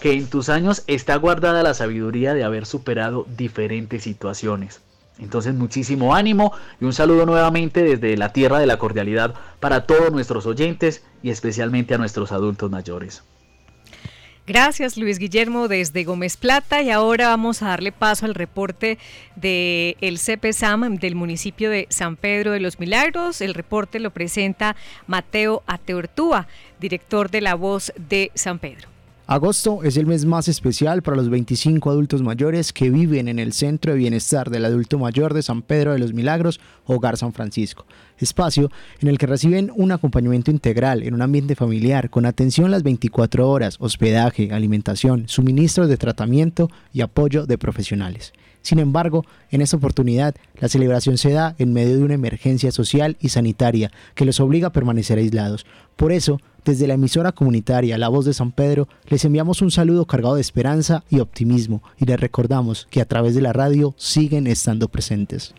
que 0.00 0.12
en 0.12 0.28
tus 0.28 0.48
años 0.48 0.82
está 0.86 1.16
guardada 1.16 1.62
la 1.62 1.74
sabiduría 1.74 2.34
de 2.34 2.44
haber 2.44 2.66
superado 2.66 3.26
diferentes 3.36 4.02
situaciones. 4.02 4.80
Entonces 5.18 5.54
muchísimo 5.54 6.14
ánimo 6.14 6.52
y 6.80 6.84
un 6.84 6.92
saludo 6.92 7.24
nuevamente 7.24 7.82
desde 7.82 8.16
la 8.16 8.32
tierra 8.32 8.58
de 8.58 8.66
la 8.66 8.78
cordialidad 8.78 9.34
para 9.60 9.86
todos 9.86 10.12
nuestros 10.12 10.46
oyentes 10.46 11.04
y 11.22 11.30
especialmente 11.30 11.94
a 11.94 11.98
nuestros 11.98 12.32
adultos 12.32 12.70
mayores. 12.70 13.22
Gracias 14.46 14.98
Luis 14.98 15.18
Guillermo 15.18 15.68
desde 15.68 16.04
Gómez 16.04 16.36
Plata 16.36 16.82
y 16.82 16.90
ahora 16.90 17.28
vamos 17.28 17.62
a 17.62 17.68
darle 17.68 17.92
paso 17.92 18.26
al 18.26 18.34
reporte 18.34 18.98
del 19.36 19.96
el 20.02 20.18
CPSAM 20.18 20.96
del 20.96 21.14
municipio 21.14 21.70
de 21.70 21.86
San 21.88 22.16
Pedro 22.16 22.50
de 22.52 22.60
los 22.60 22.78
Milagros. 22.78 23.40
El 23.40 23.54
reporte 23.54 24.00
lo 24.00 24.10
presenta 24.10 24.76
Mateo 25.06 25.62
Ateortúa, 25.66 26.46
director 26.78 27.30
de 27.30 27.40
La 27.40 27.54
Voz 27.54 27.94
de 27.96 28.32
San 28.34 28.58
Pedro. 28.58 28.93
Agosto 29.26 29.82
es 29.84 29.96
el 29.96 30.04
mes 30.04 30.26
más 30.26 30.48
especial 30.48 31.00
para 31.00 31.16
los 31.16 31.30
25 31.30 31.88
adultos 31.88 32.20
mayores 32.20 32.74
que 32.74 32.90
viven 32.90 33.26
en 33.26 33.38
el 33.38 33.54
Centro 33.54 33.92
de 33.92 33.98
Bienestar 33.98 34.50
del 34.50 34.66
Adulto 34.66 34.98
Mayor 34.98 35.32
de 35.32 35.42
San 35.42 35.62
Pedro 35.62 35.94
de 35.94 35.98
los 35.98 36.12
Milagros, 36.12 36.60
Hogar 36.84 37.16
San 37.16 37.32
Francisco, 37.32 37.86
espacio 38.18 38.70
en 39.00 39.08
el 39.08 39.18
que 39.18 39.26
reciben 39.26 39.72
un 39.74 39.92
acompañamiento 39.92 40.50
integral 40.50 41.02
en 41.02 41.14
un 41.14 41.22
ambiente 41.22 41.54
familiar 41.54 42.10
con 42.10 42.26
atención 42.26 42.70
las 42.70 42.82
24 42.82 43.48
horas, 43.48 43.76
hospedaje, 43.80 44.52
alimentación, 44.52 45.28
suministros 45.28 45.88
de 45.88 45.96
tratamiento 45.96 46.70
y 46.92 47.00
apoyo 47.00 47.46
de 47.46 47.58
profesionales. 47.58 48.32
Sin 48.64 48.78
embargo, 48.78 49.26
en 49.50 49.60
esta 49.60 49.76
oportunidad, 49.76 50.34
la 50.58 50.68
celebración 50.68 51.18
se 51.18 51.32
da 51.32 51.54
en 51.58 51.74
medio 51.74 51.98
de 51.98 52.02
una 52.02 52.14
emergencia 52.14 52.72
social 52.72 53.18
y 53.20 53.28
sanitaria 53.28 53.90
que 54.14 54.24
los 54.24 54.40
obliga 54.40 54.68
a 54.68 54.72
permanecer 54.72 55.18
aislados. 55.18 55.66
Por 55.96 56.12
eso, 56.12 56.40
desde 56.64 56.86
la 56.86 56.94
emisora 56.94 57.32
comunitaria 57.32 57.98
La 57.98 58.08
Voz 58.08 58.24
de 58.24 58.32
San 58.32 58.52
Pedro, 58.52 58.88
les 59.08 59.22
enviamos 59.26 59.60
un 59.60 59.70
saludo 59.70 60.06
cargado 60.06 60.36
de 60.36 60.40
esperanza 60.40 61.04
y 61.10 61.20
optimismo 61.20 61.82
y 61.98 62.06
les 62.06 62.18
recordamos 62.18 62.88
que 62.90 63.02
a 63.02 63.04
través 63.04 63.34
de 63.34 63.42
la 63.42 63.52
radio 63.52 63.94
siguen 63.98 64.46
estando 64.46 64.88
presentes. 64.88 65.54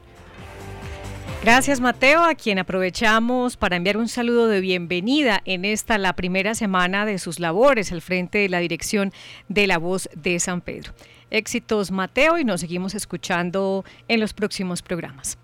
Gracias 1.46 1.80
Mateo, 1.80 2.24
a 2.24 2.34
quien 2.34 2.58
aprovechamos 2.58 3.56
para 3.56 3.76
enviar 3.76 3.98
un 3.98 4.08
saludo 4.08 4.48
de 4.48 4.62
bienvenida 4.62 5.44
en 5.46 5.64
esta 5.64 6.00
la 6.00 6.14
primera 6.14 6.56
semana 6.56 7.06
de 7.06 7.20
sus 7.20 7.40
labores 7.40 7.92
al 7.92 8.02
frente 8.02 8.40
de 8.40 8.50
la 8.50 8.58
dirección 8.58 9.14
de 9.48 9.68
La 9.68 9.78
Voz 9.78 10.10
de 10.16 10.40
San 10.40 10.62
Pedro. 10.62 10.94
Éxitos 11.30 11.92
Mateo 11.92 12.40
y 12.40 12.46
nos 12.46 12.62
seguimos 12.62 12.96
escuchando 12.96 13.86
en 14.08 14.22
los 14.22 14.34
próximos 14.34 14.82
programas. 14.82 15.38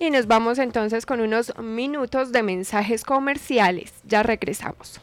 Y 0.00 0.10
nos 0.10 0.26
vamos 0.26 0.58
entonces 0.58 1.06
con 1.06 1.20
unos 1.20 1.56
minutos 1.58 2.32
de 2.32 2.42
mensajes 2.42 3.04
comerciales. 3.04 3.92
Ya 4.02 4.24
regresamos. 4.24 5.00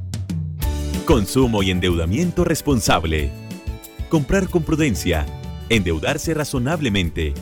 Consumo 1.06 1.62
y 1.62 1.72
endeudamiento 1.72 2.46
responsable. 2.46 3.32
Comprar 4.10 4.50
con 4.50 4.64
prudencia. 4.64 5.26
Endeudarse 5.68 6.34
razonablemente. 6.34 7.34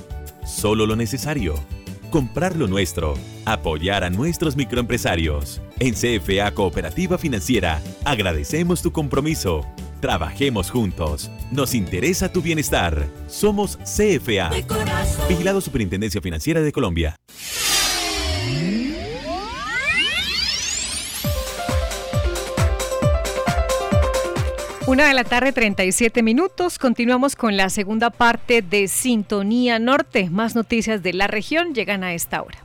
Solo 0.43 0.85
lo 0.85 0.95
necesario 0.95 1.76
comprar 2.10 2.55
lo 2.55 2.68
nuestro, 2.68 3.16
apoyar 3.45 4.03
a 4.03 4.10
nuestros 4.10 4.55
microempresarios. 4.55 5.62
En 5.80 5.93
CFA 5.93 6.51
Cooperativa 6.53 7.18
Financiera 7.18 7.82
agradecemos 8.05 8.82
tu 8.82 8.91
compromiso. 8.91 9.66
Trabajemos 9.99 10.70
juntos. 10.70 11.32
Nos 11.51 11.74
interesa 11.74 12.32
tu 12.32 12.41
bienestar. 12.41 13.08
Somos 13.28 13.78
CFA. 13.78 14.51
Vigilado 15.28 15.62
Superintendencia 15.62 16.22
Financiera 16.22 16.62
de 16.62 16.72
Colombia. 16.72 17.16
Una 24.88 25.05
de 25.09 25.13
la 25.13 25.25
tarde, 25.25 25.51
37 25.51 26.23
minutos. 26.23 26.79
Continuamos 26.79 27.35
con 27.35 27.57
la 27.57 27.69
segunda 27.69 28.09
parte 28.09 28.61
de 28.61 28.88
Sintonía 28.88 29.79
Norte. 29.79 30.29
Más 30.29 30.55
noticias 30.55 31.03
de 31.03 31.11
la 31.11 31.27
región 31.27 31.73
llegan 31.73 32.05
a 32.05 32.13
esta 32.13 32.41
hora. 32.41 32.59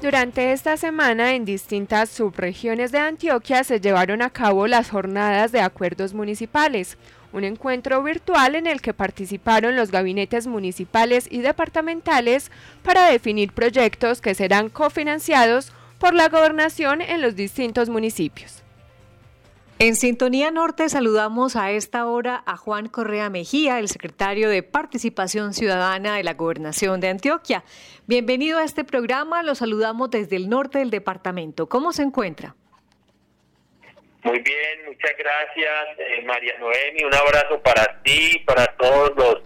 Durante 0.00 0.52
esta 0.52 0.78
semana, 0.78 1.34
en 1.34 1.44
distintas 1.44 2.08
subregiones 2.08 2.92
de 2.92 3.00
Antioquia 3.00 3.62
se 3.62 3.78
llevaron 3.78 4.22
a 4.22 4.30
cabo 4.30 4.66
las 4.66 4.88
jornadas 4.88 5.52
de 5.52 5.60
acuerdos 5.60 6.14
municipales, 6.14 6.96
un 7.34 7.44
encuentro 7.44 8.02
virtual 8.02 8.54
en 8.54 8.66
el 8.66 8.80
que 8.80 8.94
participaron 8.94 9.76
los 9.76 9.90
gabinetes 9.90 10.46
municipales 10.46 11.28
y 11.30 11.42
departamentales 11.42 12.50
para 12.82 13.04
definir 13.04 13.52
proyectos 13.52 14.22
que 14.22 14.34
serán 14.34 14.70
cofinanciados 14.70 15.72
por 15.98 16.14
la 16.14 16.30
gobernación 16.30 17.02
en 17.02 17.20
los 17.20 17.36
distintos 17.36 17.90
municipios. 17.90 18.57
En 19.80 19.94
Sintonía 19.94 20.50
Norte 20.50 20.88
saludamos 20.88 21.54
a 21.54 21.70
esta 21.70 22.04
hora 22.06 22.42
a 22.46 22.56
Juan 22.56 22.88
Correa 22.88 23.30
Mejía, 23.30 23.78
el 23.78 23.86
secretario 23.86 24.48
de 24.48 24.64
Participación 24.64 25.54
Ciudadana 25.54 26.16
de 26.16 26.24
la 26.24 26.34
Gobernación 26.34 26.98
de 26.98 27.10
Antioquia. 27.10 27.62
Bienvenido 28.08 28.58
a 28.58 28.64
este 28.64 28.82
programa, 28.82 29.44
lo 29.44 29.54
saludamos 29.54 30.10
desde 30.10 30.34
el 30.34 30.48
norte 30.48 30.80
del 30.80 30.90
departamento. 30.90 31.68
¿Cómo 31.68 31.92
se 31.92 32.02
encuentra? 32.02 32.56
Muy 34.24 34.40
bien, 34.40 34.86
muchas 34.88 35.12
gracias 35.16 35.98
eh, 35.98 36.24
María 36.26 36.58
Noemi, 36.58 37.04
un 37.04 37.14
abrazo 37.14 37.62
para 37.62 38.02
ti, 38.02 38.42
para 38.44 38.66
todos 38.78 39.12
los 39.14 39.42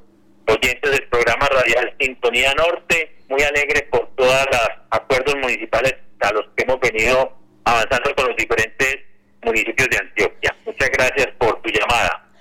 oyentes 0.48 0.92
del 0.92 1.08
programa 1.08 1.46
radial 1.46 1.94
Sintonía 2.00 2.54
Norte, 2.54 3.16
muy 3.28 3.42
alegre 3.42 3.86
por 3.90 4.08
todos 4.14 4.46
los 4.50 4.68
acuerdos 4.92 5.36
municipales 5.42 5.94
a 6.20 6.32
los 6.32 6.46
que 6.56 6.64
hemos 6.64 6.80
venido 6.80 7.36
avanzando 7.64 8.14
con 8.14 8.28
los 8.28 8.36
diferentes 8.38 9.11
municipios 9.42 9.88
de 9.88 9.98
Antioquia. 9.98 10.56
Muchas 10.64 10.90
gracias 10.90 11.28
por 11.38 11.60
tu 11.62 11.70
llamada. 11.70 12.31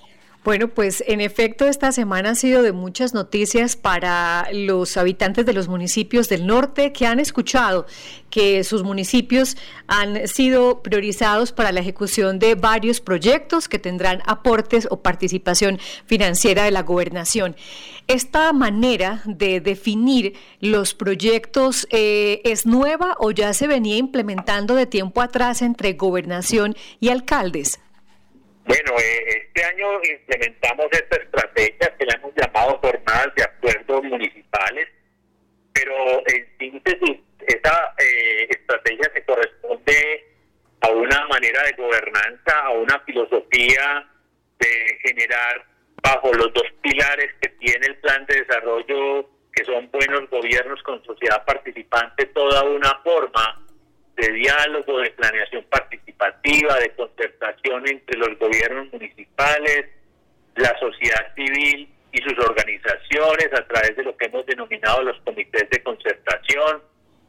Bueno, 0.44 0.70
pues 0.70 1.04
en 1.06 1.22
efecto 1.22 1.68
esta 1.68 1.92
semana 1.92 2.32
ha 2.32 2.36
sido 2.36 2.64
de 2.64 2.72
muchas 2.72 3.14
noticias 3.14 3.76
para 3.76 4.48
los 4.52 4.98
habitantes 4.98 5.46
de 5.46 5.54
los 5.54 5.68
municipios 5.68 6.30
del 6.30 6.48
norte 6.48 6.92
que 6.92 7.06
han 7.06 7.20
escuchado 7.20 7.86
que 8.32 8.64
sus 8.64 8.82
municipios 8.82 9.56
han 9.86 10.28
sido 10.28 10.82
priorizados 10.82 11.52
para 11.52 11.72
la 11.72 11.82
ejecución 11.82 12.40
de 12.40 12.56
varios 12.56 13.02
proyectos 13.02 13.68
que 13.68 13.78
tendrán 13.78 14.24
aportes 14.26 14.88
o 14.90 15.04
participación 15.04 15.78
financiera 16.08 16.64
de 16.64 16.72
la 16.72 16.82
gobernación. 16.82 17.56
¿Esta 18.08 18.52
manera 18.52 19.22
de 19.26 19.62
definir 19.62 20.34
los 20.60 20.96
proyectos 20.96 21.86
eh, 21.92 22.42
es 22.46 22.66
nueva 22.66 23.16
o 23.20 23.30
ya 23.30 23.54
se 23.54 23.68
venía 23.68 23.98
implementando 23.98 24.74
de 24.74 24.88
tiempo 24.88 25.22
atrás 25.22 25.62
entre 25.62 25.94
gobernación 25.94 26.76
y 27.00 27.10
alcaldes? 27.10 27.80
Bueno, 28.66 28.92
eh, 29.00 29.44
este 29.46 29.64
año 29.64 30.00
implementamos 30.04 30.88
esta 30.92 31.18
estrategia 31.18 31.96
que 31.98 32.06
le 32.06 32.14
hemos 32.16 32.34
llamado 32.36 32.78
jornadas 32.80 33.34
de 33.36 33.44
acuerdos 33.44 34.04
municipales, 34.04 34.88
pero 35.74 36.22
en 36.28 36.58
síntesis, 36.60 37.20
esa 37.48 37.96
eh, 37.98 38.48
estrategia 38.50 39.12
se 39.14 39.26
corresponde 39.26 40.26
a 40.82 40.90
una 40.90 41.28
manera 41.28 41.64
de 41.64 41.74
gobernanza, 41.74 42.60
a 42.60 42.72
una 42.72 43.00
filosofía 43.02 44.08
de 44.60 45.00
generar 45.04 45.66
bajo 46.04 46.34
los 46.34 46.54
dos 46.54 46.68
pilares 46.82 47.34
que 47.42 47.50
tiene 47.50 47.88
el 47.88 47.98
plan 47.98 48.26
de 48.28 48.42
desarrollo, 48.42 49.30
que 49.54 49.66
son 49.66 49.90
buenos 49.92 50.30
gobiernos 50.30 50.82
con 50.84 51.04
sociedad 51.04 51.44
participante, 51.46 52.26
toda 52.28 52.64
una 52.64 53.00
forma 53.04 53.68
de 54.18 54.32
diálogo, 54.34 55.00
de 55.00 55.12
planeación 55.12 55.64
participativa, 55.70 56.80
de 56.80 56.92
concertación 56.92 57.88
entre 57.88 58.18
los 58.18 58.38
gobiernos 58.38 58.92
municipales, 58.92 59.86
la 60.56 60.78
sociedad 60.80 61.34
civil 61.36 61.90
y 62.12 62.22
sus 62.22 62.38
organizaciones 62.40 63.48
a 63.54 63.66
través 63.68 63.96
de 63.96 64.04
lo 64.04 64.16
que 64.18 64.26
hemos 64.26 64.46
denominado 64.46 65.04
los 65.04 65.20
comités 65.22 65.70
de 65.70 65.84
concertación, 65.84 66.82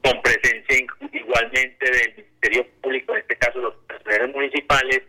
con 0.03 0.21
presencia 0.23 0.87
igualmente 1.13 1.91
del 1.91 2.15
Ministerio 2.17 2.67
Público, 2.81 3.13
en 3.15 3.21
este 3.21 3.37
caso 3.37 3.61
los 3.61 3.75
presidentes 3.87 4.35
municipales, 4.35 5.03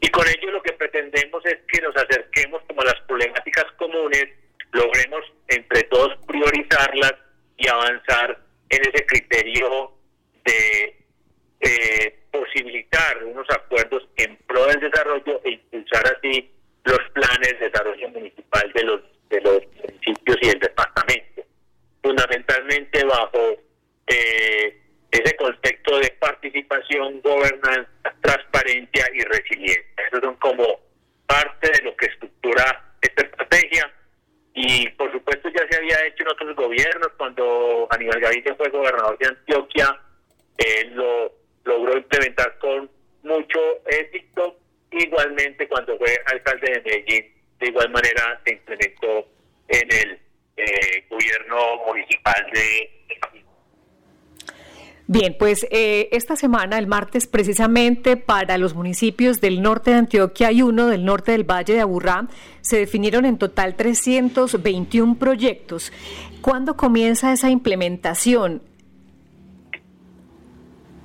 y 0.00 0.08
con 0.08 0.26
ello 0.28 0.52
lo 0.52 0.62
que 0.62 0.72
pretendemos 0.74 1.44
es 1.46 1.58
que 1.72 1.80
nos 1.80 1.96
acerquemos 1.96 2.62
como 2.68 2.82
a 2.82 2.86
las 2.86 3.00
problemáticas 3.06 3.64
comunes, 3.78 4.26
logremos 4.72 5.24
entre 5.48 5.82
todos 5.84 6.16
priorizarlas 6.26 7.14
y 7.56 7.66
avanzar 7.68 8.38
en 8.68 8.82
ese 8.82 9.06
criterio 9.06 9.92
de 10.44 10.97
eh, 11.60 12.18
posibilitar 12.30 13.24
unos 13.24 13.46
acuerdos 13.50 14.08
en 14.16 14.36
pro 14.46 14.66
del 14.66 14.80
desarrollo 14.80 15.40
e 15.44 15.52
impulsar 15.52 16.04
así 16.16 16.50
los 16.84 17.00
planes 17.12 17.58
de 17.58 17.68
desarrollo 17.68 18.08
municipal 18.10 18.72
de 18.74 18.82
los 18.84 19.00
de 19.28 19.40
los 19.42 19.60
municipios 19.76 20.38
y 20.40 20.48
el 20.48 20.58
departamento, 20.58 21.42
fundamentalmente 22.02 23.04
bajo 23.04 23.56
eh, 24.06 24.80
ese 25.10 25.36
contexto 25.36 25.98
de 25.98 26.10
participación, 26.18 27.20
gobernanza, 27.20 27.90
transparencia 28.22 29.04
y 29.12 29.20
resiliencia. 29.20 29.84
Eso 30.10 30.20
son 30.22 30.36
como 30.36 30.80
parte 31.26 31.70
de 31.72 31.82
lo 31.82 31.96
que 31.96 32.06
estructura 32.06 32.94
esta 33.02 33.22
estrategia 33.22 33.92
y 34.54 34.88
por 34.90 35.12
supuesto 35.12 35.48
ya 35.50 35.66
se 35.70 35.76
había 35.76 36.06
hecho 36.06 36.22
en 36.22 36.32
otros 36.32 36.56
gobiernos, 36.56 37.08
cuando 37.16 37.86
Aníbal 37.90 38.20
Gaviria 38.20 38.54
fue 38.56 38.68
gobernador 38.70 39.16
de 39.18 39.28
Antioquia, 39.28 40.00
él 40.56 40.94
lo 40.94 41.32
logró 41.64 41.96
implementar 41.96 42.58
con 42.58 42.90
mucho 43.22 43.60
éxito, 43.86 44.56
igualmente 44.90 45.68
cuando 45.68 45.96
fue 45.98 46.18
alcalde 46.26 46.72
de 46.72 46.80
Medellín, 46.80 47.32
de 47.58 47.68
igual 47.68 47.90
manera 47.90 48.40
se 48.44 48.52
implementó 48.52 49.26
en 49.68 49.92
el 49.92 50.18
eh, 50.56 51.04
gobierno 51.08 51.84
municipal 51.86 52.46
de 52.52 52.98
Bien, 55.10 55.34
pues 55.38 55.66
eh, 55.70 56.10
esta 56.12 56.36
semana, 56.36 56.78
el 56.78 56.86
martes, 56.86 57.26
precisamente 57.26 58.18
para 58.18 58.58
los 58.58 58.74
municipios 58.74 59.40
del 59.40 59.62
norte 59.62 59.92
de 59.92 59.96
Antioquia 59.96 60.52
y 60.52 60.60
uno 60.60 60.86
del 60.86 61.06
norte 61.06 61.32
del 61.32 61.44
Valle 61.50 61.72
de 61.72 61.80
Aburrá, 61.80 62.28
se 62.60 62.76
definieron 62.76 63.24
en 63.24 63.38
total 63.38 63.74
321 63.74 65.18
proyectos. 65.18 65.94
¿Cuándo 66.42 66.76
comienza 66.76 67.32
esa 67.32 67.48
implementación? 67.48 68.60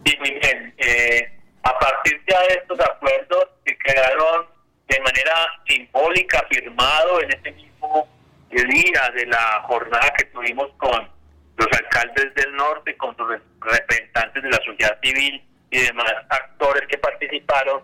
Muy 0.05 0.31
bien. 0.31 0.73
Eh, 0.77 1.31
a 1.63 1.79
partir 1.79 2.21
de 2.25 2.35
estos 2.49 2.79
acuerdos 2.79 3.47
que 3.65 3.77
quedaron 3.77 4.47
de 4.87 4.99
manera 4.99 5.47
simbólica 5.67 6.45
firmado 6.49 7.21
en 7.21 7.31
este 7.31 7.51
mismo 7.51 8.07
día 8.51 9.11
de 9.15 9.25
la 9.25 9.63
jornada 9.67 10.13
que 10.17 10.25
tuvimos 10.25 10.71
con 10.77 11.09
los 11.57 11.67
alcaldes 11.71 12.33
del 12.35 12.55
norte, 12.55 12.95
con 12.97 13.15
sus 13.17 13.27
representantes 13.61 14.43
de 14.43 14.49
la 14.49 14.59
sociedad 14.63 14.99
civil 15.01 15.43
y 15.71 15.79
demás 15.79 16.13
actores 16.29 16.87
que 16.87 16.97
participaron, 16.97 17.81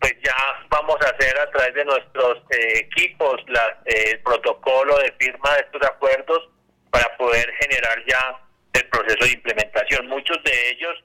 pues 0.00 0.14
ya 0.22 0.34
vamos 0.68 0.96
a 1.00 1.10
hacer 1.10 1.38
a 1.38 1.50
través 1.50 1.74
de 1.74 1.84
nuestros 1.84 2.38
eh, 2.50 2.78
equipos 2.80 3.40
eh, 3.86 4.10
el 4.12 4.20
protocolo 4.20 4.98
de 4.98 5.12
firma 5.18 5.54
de 5.54 5.60
estos 5.60 5.82
acuerdos 5.82 6.48
para 6.90 7.16
poder 7.16 7.50
generar 7.60 8.04
ya 8.06 8.38
el 8.74 8.88
proceso 8.88 9.24
de 9.24 9.32
implementación. 9.32 10.06
Muchos 10.08 10.42
de 10.44 10.70
ellos 10.70 11.04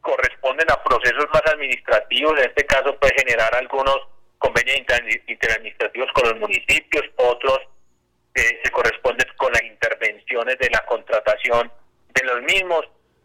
corresponden 0.00 0.70
a 0.70 0.82
procesos 0.82 1.26
más 1.32 1.42
administrativos, 1.46 2.38
en 2.38 2.48
este 2.48 2.66
caso 2.66 2.98
puede 2.98 3.14
generar 3.18 3.54
algunos 3.54 3.98
convenios 4.38 4.78
interadministrativos 5.26 6.10
con 6.12 6.30
los 6.30 6.38
municipios, 6.38 7.04
otros 7.16 7.58
eh, 8.34 8.60
se 8.62 8.70
corresponden 8.70 9.26
con 9.36 9.52
las 9.52 9.62
intervenciones 9.62 10.58
de 10.58 10.70
la 10.70 10.84
contratación 10.86 11.72
de 12.14 12.24
los 12.24 12.42
mismos. 12.42 12.84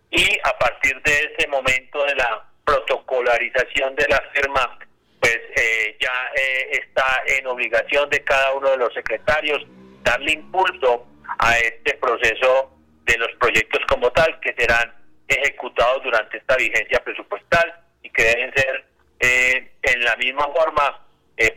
Y 0.09 0.39
a 0.43 0.57
partir 0.57 1.01
de 1.03 1.11
ese 1.11 1.47
momento 1.47 2.03
de 2.05 2.15
la 2.15 2.45
protocolarización 2.65 3.95
de 3.95 4.07
la 4.07 4.21
firma, 4.33 4.79
pues 5.19 5.39
eh, 5.55 5.97
ya 5.99 6.31
eh, 6.35 6.69
está 6.71 7.23
en 7.27 7.47
obligación 7.47 8.09
de 8.09 8.23
cada 8.23 8.53
uno 8.53 8.69
de 8.71 8.77
los 8.77 8.93
secretarios 8.93 9.61
darle 10.03 10.33
impulso 10.33 11.07
a 11.39 11.57
este 11.57 11.93
proceso 11.95 12.71
de 13.05 13.17
los 13.17 13.31
proyectos 13.39 13.81
como 13.87 14.11
tal 14.11 14.39
que 14.39 14.53
serán 14.57 14.93
ejecutados 15.27 16.03
durante 16.03 16.37
esta 16.37 16.55
vigencia 16.55 17.03
presupuestal 17.03 17.73
y 18.01 18.09
que 18.09 18.23
deben 18.23 18.53
ser 18.55 18.85
en 19.19 20.03
la 20.03 20.15
misma 20.17 20.47
forma 20.53 20.99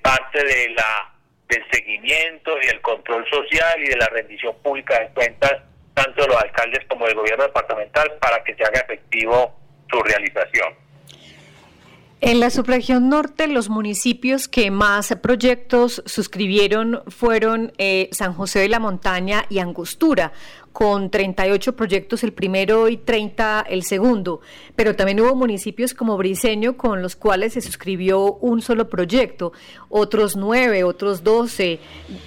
parte 0.03 0.45
de 0.45 0.69
la 0.71 1.17
del 1.49 1.63
seguimiento 1.71 2.53
y 2.63 2.67
el 2.69 2.81
control 2.81 3.25
social 3.31 3.83
y 3.83 3.89
de 3.89 3.97
la 3.97 4.07
rendición 4.07 4.55
pública 4.63 4.99
de 5.01 5.09
cuentas, 5.11 5.53
tanto 5.95 6.23
de 6.23 6.29
los 6.29 6.43
alcaldes 6.43 6.85
como 6.89 7.07
del 7.07 7.15
gobierno 7.15 7.45
departamental, 7.45 8.13
para 8.21 8.43
que 8.43 8.55
se 8.55 8.65
haga 8.65 8.81
efectivo 8.81 9.55
su 9.91 10.01
realización. 10.03 10.75
En 12.23 12.41
la 12.41 12.49
subregión 12.49 13.11
norte, 13.11 13.47
los 13.47 13.69
municipios 13.69 14.49
que 14.49 14.71
más 14.71 15.15
proyectos 15.23 16.03
suscribieron 16.07 17.03
fueron 17.09 17.73
eh, 17.77 18.09
San 18.11 18.33
José 18.33 18.61
de 18.61 18.71
la 18.71 18.81
Montaña 18.81 19.45
y 19.51 19.59
Angostura, 19.59 20.33
con 20.77 21.11
38 21.11 21.75
proyectos 21.75 22.23
el 22.23 22.35
primero 22.35 22.89
y 22.89 22.99
30 22.99 23.65
el 23.67 23.83
segundo, 23.83 24.43
pero 24.77 24.95
también 24.95 25.19
hubo 25.23 25.35
municipios 25.35 25.95
como 25.95 26.19
Briseño 26.19 26.77
con 26.77 27.01
los 27.01 27.17
cuales 27.17 27.55
se 27.55 27.63
suscribió 27.63 28.35
un 28.35 28.61
solo 28.61 28.91
proyecto, 28.91 29.55
otros 29.89 30.37
9, 30.37 30.85
otros 30.85 31.25
12, 31.25 31.79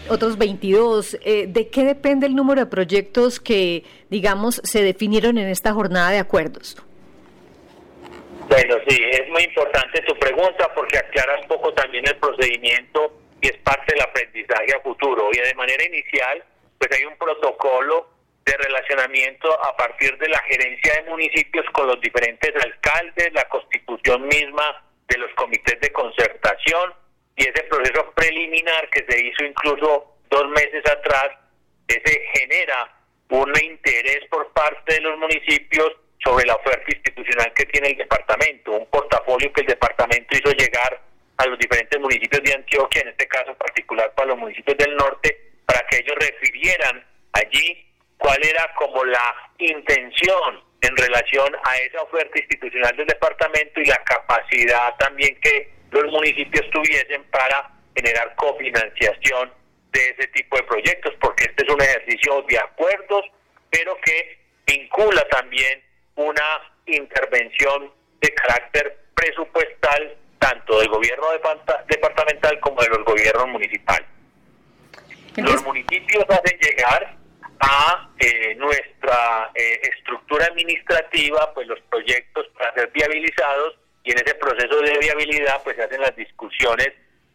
otros 0.10 0.40
22. 0.40 1.20
Eh, 1.24 1.46
¿De 1.48 1.68
qué 1.70 1.84
depende 1.84 2.26
el 2.26 2.36
número 2.36 2.62
de 2.62 2.66
proyectos 2.66 3.40
que, 3.40 3.84
digamos, 4.10 4.62
se 4.64 4.82
definieron 4.82 5.38
en 5.38 5.48
esta 5.48 5.72
jornada 5.72 6.10
de 6.10 6.18
acuerdos? 6.18 6.76
Bueno, 8.50 8.78
sí, 8.88 9.00
es 9.12 9.30
muy 9.30 9.44
importante 9.44 10.02
tu 10.08 10.16
pregunta 10.16 10.72
porque 10.74 10.98
aclara 10.98 11.40
un 11.40 11.48
poco 11.48 11.72
también 11.76 12.04
el 12.08 12.16
procedimiento 12.16 13.14
y 13.42 13.48
es 13.50 13.58
parte 13.58 13.94
del 13.94 14.02
aprendizaje 14.02 14.74
a 14.76 14.82
futuro. 14.82 15.30
Y 15.34 15.38
de 15.38 15.54
manera 15.54 15.86
inicial, 15.86 16.44
pues 16.80 16.90
hay 16.98 17.06
un 17.06 17.16
protocolo 17.16 18.18
de 18.50 18.58
relacionamiento 18.58 19.48
a 19.64 19.78
partir 19.78 20.18
de 20.18 20.28
la 20.28 20.40
gerencia 20.40 20.94
de 20.96 21.10
municipios 21.10 21.66
con 21.72 21.86
los 21.88 22.02
diferentes 22.02 22.52
alcaldes, 22.64 23.32
la 23.34 23.48
constitución 23.48 24.28
misma 24.28 24.84
de 25.08 25.18
los 25.20 25.32
comités 25.36 25.80
de 25.80 25.92
concertación 25.92 26.94
y 27.36 27.44
ese 27.44 27.64
proceso 27.64 28.12
preliminar 28.16 28.90
que 28.90 29.06
se 29.08 29.24
hizo 29.24 29.46
incluso 29.46 30.16
dos 30.30 30.48
meses 30.50 30.84
atrás, 30.90 31.30
ese 31.88 32.22
genera 32.34 32.92
un 33.30 33.54
interés 33.64 34.26
por 34.32 34.52
parte 34.54 34.96
de 34.96 35.02
los 35.02 35.18
municipios 35.20 35.92
sobre 36.24 36.48
la 36.48 36.56
oferta 36.56 36.86
institucional 36.88 37.54
que 37.54 37.66
tiene 37.68 37.90
el 37.90 37.98
departamento, 37.98 38.72
un 38.72 38.88
portafolio 38.88 39.54
que 39.54 39.62
el 39.62 39.68
departamento 39.68 40.36
hizo 40.36 40.52
llegar 40.54 41.02
a 41.38 41.46
los 41.46 41.58
diferentes 41.60 42.00
municipios 42.00 42.44
de 42.44 42.54
Antioquia, 42.54 43.02
en 43.02 43.10
este 43.10 43.28
caso 43.28 43.54
particular 43.56 44.12
para 44.16 44.30
los 44.30 44.38
municipios 44.40 44.78
del 44.78 44.96
norte, 44.96 45.52
para 45.66 45.86
que 45.88 45.98
ellos 45.98 46.16
refirieran 46.20 47.06
allí 47.34 47.89
cuál 48.20 48.38
era 48.46 48.72
como 48.76 49.04
la 49.06 49.36
intención 49.58 50.62
en 50.82 50.96
relación 50.96 51.56
a 51.64 51.78
esa 51.78 52.04
oferta 52.04 52.38
institucional 52.38 52.96
del 52.96 53.08
departamento 53.08 53.82
y 53.82 53.86
la 53.86 53.98
capacidad 54.04 54.96
también 54.98 55.40
que 55.42 55.74
los 55.92 56.06
municipios 56.12 56.70
tuviesen 56.70 57.24
para 57.32 57.72
generar 57.96 58.36
cofinanciación 58.36 59.52
de 59.92 60.10
ese 60.10 60.28
tipo 60.28 60.58
de 60.58 60.64
proyectos, 60.64 61.14
porque 61.20 61.46
este 61.46 61.64
es 61.64 61.74
un 61.74 61.82
ejercicio 61.82 62.46
de 62.48 62.60
acuerdos, 62.60 63.26
pero 63.72 63.98
que 64.02 64.40
vincula 64.68 65.28
también 65.30 65.82
una 66.16 66.74
intervención 66.86 67.92
de 68.22 68.34
carácter 68.36 69.00
presupuestal 69.16 70.18
tanto 70.38 70.80
del 70.80 70.90
gobierno 70.90 71.26
departamental 71.88 72.60
como 72.60 72.82
de 72.82 72.90
los 72.90 73.04
gobiernos 73.06 73.48
municipales. 73.48 74.08
Los 75.38 75.64
municipios 75.64 76.26
hacen 76.30 76.60
llegar 76.60 77.19
a 77.60 78.10
eh, 78.20 78.56
nuestra 78.56 79.52
eh, 79.54 79.82
estructura 79.96 80.46
administrativa 80.46 81.54
pues 81.54 81.68
los 81.68 81.80
proyectos 81.90 82.48
para 82.58 82.74
ser 82.74 82.90
viabilizados 82.92 83.78
y 84.04 84.12
en 84.12 84.18
ese 84.18 84.36
proceso 84.36 84.80
de 84.82 84.98
viabilidad 85.00 85.62
pues 85.64 85.76
se 85.76 85.84
hacen 85.84 86.02
las 86.02 86.16
discusiones 86.16 86.90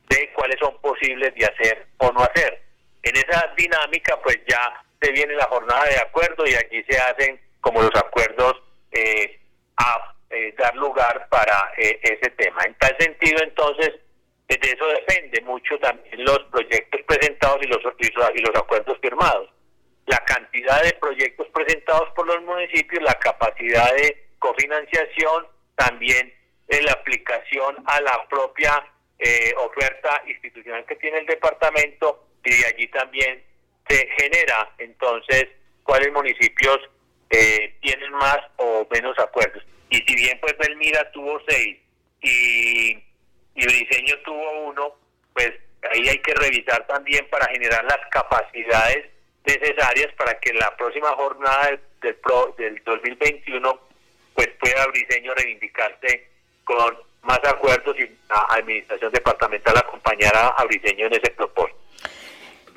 de 0.09 0.33
cuáles 0.33 0.59
son 0.61 0.81
posibles 0.81 1.35
de 1.35 1.45
hacer 1.45 1.87
o 1.99 2.13
no 2.13 2.21
hacer. 2.21 2.63
En 3.03 3.17
esa 3.17 3.53
dinámica 3.57 4.19
pues 4.23 4.39
ya 4.47 4.83
se 5.01 5.13
viene 5.13 5.35
la 5.35 5.47
jornada 5.47 5.85
de 5.85 5.99
acuerdo 5.99 6.47
y 6.47 6.55
aquí 6.55 6.83
se 6.89 6.99
hacen 6.99 7.41
como 7.61 7.83
los 7.83 7.95
acuerdos 7.95 8.55
eh, 8.93 9.41
a 9.77 10.15
eh, 10.31 10.55
dar 10.59 10.75
lugar 10.77 11.29
para 11.29 11.73
eh, 11.77 11.99
ese 12.03 12.31
tema. 12.31 12.63
En 12.65 12.75
tal 12.75 12.97
sentido, 12.99 13.43
entonces, 13.43 13.93
de 14.49 14.59
eso 14.61 14.87
depende 14.87 15.41
mucho 15.43 15.79
también 15.79 16.25
los 16.25 16.39
proyectos 16.51 17.01
presentados 17.07 17.59
y 17.63 17.67
los, 17.67 17.81
y 17.99 18.41
los 18.41 18.57
acuerdos 18.57 18.99
firmados. 19.01 19.51
La 20.07 20.19
cantidad 20.25 20.83
de 20.83 20.93
proyectos 20.95 21.49
presentados 21.49 22.11
por 22.15 22.27
los 22.27 22.43
municipios, 22.43 23.03
la 23.03 23.15
capacidad 23.15 23.95
de 23.95 24.29
cofinanciación, 24.39 25.47
también 25.77 26.33
en 26.69 26.85
la 26.85 26.93
aplicación 26.93 27.77
a 27.87 28.01
la 28.01 28.27
propia 28.29 28.85
eh, 29.19 29.55
oferta 29.59 30.23
institucional 30.27 30.85
que 30.87 30.97
tiene 30.97 31.19
el 31.19 31.27
departamento 31.27 32.27
y 32.45 32.51
de 32.51 32.67
allí 32.67 32.89
también 32.89 33.43
se 33.89 34.09
genera 34.19 34.71
entonces 34.79 35.47
cuáles 35.83 36.13
municipios 36.13 36.79
eh, 37.31 37.75
tienen 37.81 38.13
más 38.13 38.39
o 38.57 38.87
menos 38.91 39.19
acuerdos. 39.19 39.63
Y 39.91 39.97
si 39.97 40.15
bien 40.15 40.39
pues 40.41 40.57
Belmira 40.59 41.11
tuvo 41.13 41.41
seis 41.49 41.79
y, 42.21 42.93
y 43.55 43.67
Briseño 43.67 44.19
tuvo 44.25 44.69
uno, 44.69 44.95
pues 45.33 45.53
ahí 45.93 46.09
hay 46.09 46.19
que 46.19 46.35
revisar 46.35 46.87
también 46.87 47.29
para 47.31 47.47
generar 47.47 47.85
las 47.85 48.01
capacidades 48.11 49.07
necesarias 49.45 50.13
para 50.17 50.39
que 50.39 50.53
la 50.55 50.75
próxima 50.77 51.09
jornada 51.11 51.67
del, 51.67 51.81
del, 52.03 52.15
pro, 52.17 52.55
del 52.57 52.83
2021 52.85 53.81
pues 54.35 54.49
pueda 54.61 54.87
Briseño 54.87 55.35
reivindicarse 55.35 56.29
con 56.65 56.97
más 57.23 57.41
acuerdos 57.45 57.97
y 57.99 58.09
la 58.29 58.47
administración 58.51 59.13
departamental 59.13 59.77
acompañará 59.79 60.49
a 60.49 60.65
Briseño 60.65 61.07
en 61.07 61.15
ese 61.15 61.31
propósito. 61.31 61.79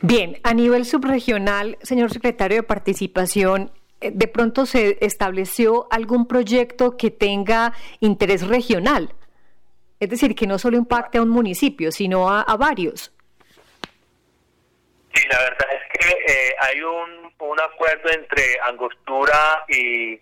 Bien, 0.01 0.39
a 0.43 0.53
nivel 0.53 0.86
subregional, 0.86 1.78
señor 1.82 2.11
secretario 2.11 2.57
de 2.57 2.63
Participación, 2.63 3.72
eh, 3.99 4.11
¿de 4.13 4.28
pronto 4.28 4.65
se 4.68 4.97
estableció 5.01 5.88
algún 5.89 6.28
proyecto 6.28 6.97
que 6.97 7.09
tenga 7.09 7.74
interés 7.99 8.47
regional? 8.47 9.13
Es 9.99 10.09
decir, 10.09 10.36
que 10.36 10.45
no 10.45 10.59
solo 10.59 10.78
impacte 10.78 11.18
a 11.18 11.24
un 11.24 11.30
municipio, 11.30 11.91
sino 11.91 12.30
a, 12.30 12.43
varios. 12.57 13.11
Sí, 15.15 15.24
la 15.32 15.39
verdad 15.39 15.68
es 15.74 15.77
que 15.98 16.10
eh, 16.10 16.56
hay 16.60 16.82
un, 16.82 17.34
un, 17.39 17.60
acuerdo 17.60 18.10
entre 18.10 18.60
Angostura 18.62 19.66
y, 19.68 20.20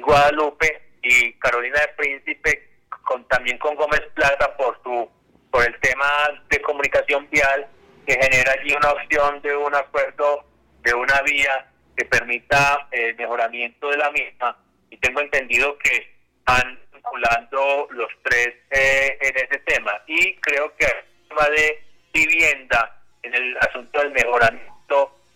Guadalupe 0.00 0.82
y 1.02 1.32
Carolina 1.34 1.80
de 1.80 1.88
Príncipe, 1.88 2.68
con, 3.04 3.26
también 3.28 3.58
con 3.58 3.74
Gómez 3.74 4.02
Plata 4.14 4.56
por, 4.56 4.80
su, 4.82 5.08
por 5.50 5.66
el 5.66 5.78
tema 5.80 6.06
de 6.48 6.60
comunicación 6.62 7.28
vial, 7.30 7.66
que 8.06 8.14
genera 8.14 8.52
allí 8.52 8.72
una 8.74 8.92
opción 8.92 9.42
de 9.42 9.56
un 9.56 9.74
acuerdo 9.74 10.44
de 10.80 10.94
una 10.94 11.20
vía 11.22 11.66
que 11.96 12.04
permita 12.06 12.88
el 12.90 13.14
mejoramiento 13.16 13.90
de 13.90 13.96
la 13.96 14.10
misma. 14.10 14.56
Y 14.90 14.96
tengo 14.96 15.20
entendido 15.20 15.76
que 15.78 16.12
han 16.46 16.78
vinculando 16.92 17.88
los 17.90 18.08
tres 18.22 18.54
eh, 18.70 19.18
en 19.20 19.36
ese 19.36 19.58
tema. 19.60 19.92
Y 20.06 20.34
creo 20.36 20.74
que 20.76 20.86
el 20.86 21.28
tema 21.28 21.48
de 21.50 21.82
vivienda, 22.12 23.02
en 23.22 23.34
el 23.34 23.56
asunto 23.58 24.00
del 24.00 24.12
mejoramiento, 24.12 24.71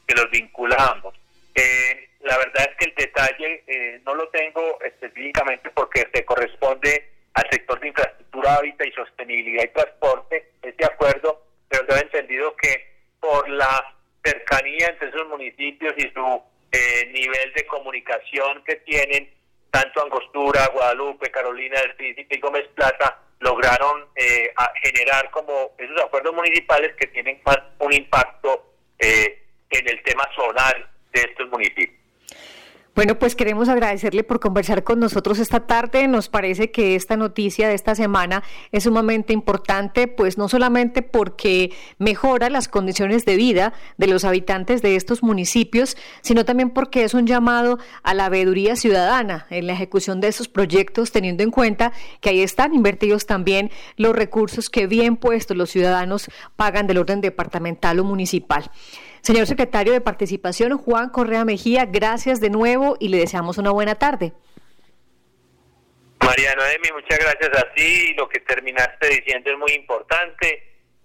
que 0.07 0.15
los 0.15 0.31
vinculamos. 0.31 1.15
Eh, 1.55 2.09
la 2.21 2.37
verdad 2.39 2.69
es 2.71 2.77
que 2.77 2.85
el 2.87 2.95
detalle 2.95 3.65
eh, 3.67 4.01
no 4.05 4.15
lo 4.15 4.29
tengo 4.29 4.81
específicamente 4.83 5.71
porque 5.71 6.07
se 6.13 6.25
corresponde 6.25 7.11
al 7.35 7.49
sector 7.51 7.81
de 7.81 7.89
infraestructura, 7.89 8.55
hábitat 8.57 8.87
y 8.87 8.93
sostenibilidad 8.93 9.65
y 9.65 9.69
transporte, 9.69 10.51
este 10.63 10.85
acuerdo, 10.85 11.43
pero 11.69 11.87
tengo 11.87 12.01
entendido 12.01 12.57
que 12.57 12.87
por 13.21 13.49
la 13.49 13.95
cercanía 14.25 14.89
entre 14.89 15.09
esos 15.09 15.29
municipios 15.29 15.95
y 15.97 16.11
su 16.13 16.43
nivel 17.13 17.53
de 17.55 17.67
comunicación 17.67 18.63
que 18.65 18.77
tienen, 18.77 19.31
tanto 19.71 20.03
Angostura, 20.03 20.67
Guadalupe, 20.75 21.31
Carolina 21.31 21.81
del 21.81 21.95
Príncipe 21.95 22.37
y 22.37 22.41
Gómez 22.41 22.67
Plata 22.75 23.19
lograron 23.41 24.07
eh, 24.15 24.53
generar 24.83 25.31
como 25.31 25.73
esos 25.79 26.01
acuerdos 26.03 26.35
municipales 26.35 26.95
que 26.97 27.07
tienen 27.09 27.41
un 27.79 27.93
impacto 27.93 28.73
eh, 28.99 29.43
en 29.71 29.89
el 29.89 30.03
tema 30.03 30.25
zonal 30.35 30.89
de 31.13 31.21
estos 31.21 31.49
municipios. 31.51 32.07
Bueno, 32.97 33.19
pues 33.19 33.37
queremos 33.37 33.69
agradecerle 33.69 34.25
por 34.25 34.41
conversar 34.41 34.83
con 34.83 34.99
nosotros 34.99 35.39
esta 35.39 35.67
tarde. 35.67 36.09
Nos 36.09 36.31
parece 36.31 36.71
que 36.71 36.95
esta 36.95 37.19
noticia 37.19 37.69
de 37.69 37.75
esta 37.75 37.95
semana 37.95 38.43
es 38.73 38.85
sumamente 38.85 39.35
importante, 39.35 40.09
pues 40.09 40.39
no 40.39 40.49
solamente 40.49 41.03
porque 41.03 41.75
mejora 41.99 42.49
las 42.49 42.69
condiciones 42.69 43.27
de 43.27 43.37
vida 43.37 43.75
de 43.99 44.07
los 44.07 44.25
habitantes 44.25 44.81
de 44.81 44.97
estos 44.97 45.23
municipios, 45.23 45.99
sino 46.23 46.47
también 46.47 46.71
porque 46.71 47.05
es 47.05 47.13
un 47.13 47.27
llamado 47.27 47.79
a 48.03 48.15
la 48.15 48.31
veeduría 48.31 48.77
ciudadana 48.77 49.47
en 49.51 49.67
la 49.67 49.75
ejecución 49.75 50.23
de 50.23 50.29
esos 50.29 50.49
proyectos, 50.49 51.13
teniendo 51.13 51.43
en 51.43 51.51
cuenta 51.51 51.93
que 52.23 52.31
ahí 52.31 52.41
están 52.41 52.73
invertidos 52.73 53.27
también 53.27 53.71
los 53.99 54.17
recursos 54.17 54.71
que 54.71 54.87
bien 54.87 55.19
puestos 55.19 55.55
los 55.55 55.69
ciudadanos 55.69 56.31
pagan 56.57 56.87
del 56.87 56.97
orden 56.97 57.21
departamental 57.21 57.99
o 58.01 58.05
municipal. 58.05 58.71
Señor 59.27 59.49
secretario 59.49 59.93
de 59.93 60.01
Participación, 60.01 60.79
Juan 60.79 61.11
Correa 61.11 61.45
Mejía, 61.45 61.85
gracias 61.85 62.41
de 62.41 62.49
nuevo 62.49 62.97
y 63.01 63.09
le 63.09 63.19
deseamos 63.19 63.59
una 63.59 63.73
buena 63.73 63.97
tarde. 63.97 64.33
María 66.25 66.55
Noemi, 66.55 66.93
muchas 66.95 67.19
gracias 67.19 67.51
a 67.59 67.75
ti. 67.75 68.15
Lo 68.15 68.29
que 68.29 68.39
terminaste 68.39 69.09
diciendo 69.09 69.51
es 69.51 69.59
muy 69.59 69.73
importante. 69.73 70.63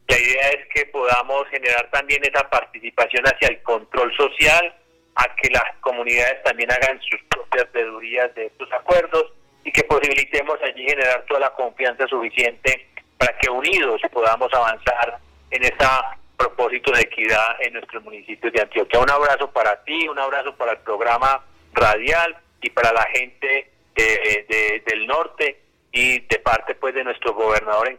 La 0.08 0.20
idea 0.20 0.50
es 0.50 0.68
que 0.72 0.86
podamos 0.92 1.48
generar 1.50 1.90
también 1.90 2.22
esa 2.24 2.48
participación 2.48 3.26
hacia 3.26 3.48
el 3.48 3.64
control 3.64 4.16
social, 4.16 4.72
a 5.16 5.36
que 5.38 5.50
las 5.50 5.76
comunidades 5.80 6.44
también 6.44 6.72
hagan 6.72 7.02
sus 7.02 7.20
propias 7.28 7.72
veedurías 7.74 8.36
de 8.36 8.46
estos 8.46 8.72
acuerdos 8.72 9.34
y 9.64 9.72
que 9.72 9.84
posibilitemos 9.86 10.60
allí 10.62 10.84
generar 10.84 11.26
toda 11.26 11.40
la 11.40 11.54
confianza 11.54 12.06
suficiente 12.08 12.88
para 13.18 13.36
que 13.40 13.50
unidos 13.50 14.00
podamos 14.14 14.54
avanzar 14.54 15.18
en 15.50 15.64
esa 15.64 16.21
propósito 16.42 16.92
de 16.92 17.02
equidad 17.02 17.56
en 17.60 17.74
nuestros 17.74 18.04
municipios 18.04 18.52
de 18.54 18.62
Antioquia. 18.62 19.00
Un 19.00 19.10
abrazo 19.10 19.52
para 19.52 19.84
ti, 19.84 20.08
un 20.08 20.18
abrazo 20.18 20.56
para 20.56 20.74
el 20.74 20.80
programa 20.80 21.44
radial 21.74 22.36
y 22.62 22.70
para 22.70 22.92
la 22.92 23.06
gente 23.14 23.70
del 23.96 25.06
norte 25.06 25.62
y 25.92 26.20
de 26.22 26.40
parte 26.40 26.74
pues 26.76 26.96
de 26.96 27.04
nuestro 27.04 27.34
gobernador 27.34 27.90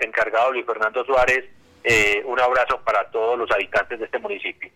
encargado 0.00 0.52
Luis 0.52 0.64
Fernando 0.64 1.04
Suárez, 1.04 1.44
eh, 1.84 2.22
un 2.24 2.40
abrazo 2.40 2.80
para 2.84 3.10
todos 3.10 3.38
los 3.38 3.50
habitantes 3.50 3.98
de 3.98 4.04
este 4.04 4.18
municipio. 4.18 4.70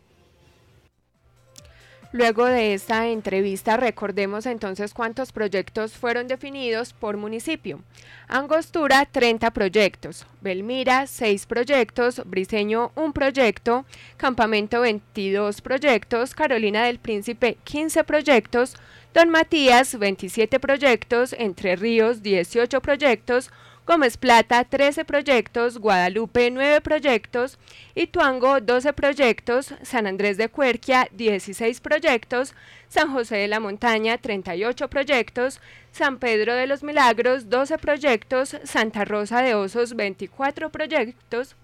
Luego 2.15 2.45
de 2.45 2.75
esta 2.75 3.09
entrevista, 3.09 3.77
recordemos 3.77 4.47
entonces 4.47 4.95
cuántos 4.95 5.33
proyectos 5.33 5.95
fueron 5.95 6.29
definidos 6.29 6.93
por 6.93 7.17
municipio. 7.17 7.81
Angostura, 8.29 9.05
30 9.05 9.51
proyectos. 9.51 10.25
Belmira, 10.41 11.09
6 11.09 11.47
proyectos. 11.47 12.23
Briseño, 12.25 12.93
1 12.95 13.13
proyecto. 13.13 13.85
Campamento, 14.17 14.83
22 14.83 15.61
proyectos. 15.61 16.37
Carolina 16.37 16.85
del 16.85 17.01
Príncipe, 17.01 17.59
15 17.65 18.05
proyectos. 18.05 18.77
Don 19.13 19.31
Matías, 19.31 19.99
27 19.99 20.61
proyectos. 20.61 21.35
Entre 21.37 21.75
Ríos, 21.75 22.23
18 22.23 22.81
proyectos. 22.81 23.51
Gómez 23.87 24.17
Plata 24.17 24.65
13 24.65 25.05
proyectos, 25.05 25.77
Guadalupe 25.77 26.51
9 26.51 26.81
proyectos, 26.81 27.59
Ituango 27.95 28.63
12 28.63 28.95
proyectos, 28.95 29.75
San 29.83 30.07
Andrés 30.07 30.39
de 30.39 30.49
Cuerquia 30.49 31.07
16 31.13 31.81
proyectos, 31.81 32.55
San 32.89 33.13
José 33.13 33.37
de 33.37 33.49
la 33.49 33.61
Montaña 33.61 34.17
38 34.17 34.89
proyectos, 34.89 35.61
San 35.93 36.19
Pedro 36.19 36.55
de 36.55 36.67
los 36.67 36.83
Milagros 36.83 37.51
12 37.51 37.77
proyectos, 37.77 38.57
Santa 38.65 39.05
Rosa 39.05 39.43
de 39.43 39.55
Osos 39.55 39.95
24 39.95 40.71
proyectos, 40.71 41.55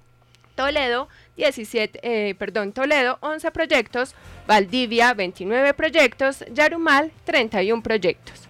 Toledo 0.57 1.09
17, 1.39 2.01
eh, 2.03 2.35
perdón, 2.35 2.75
Toledo 2.75 3.17
11 3.23 3.51
proyectos, 3.51 4.15
Valdivia 4.47 5.15
29 5.15 5.73
proyectos, 5.73 6.45
Yarumal 6.53 7.13
31 7.25 7.83
proyectos. 7.83 8.50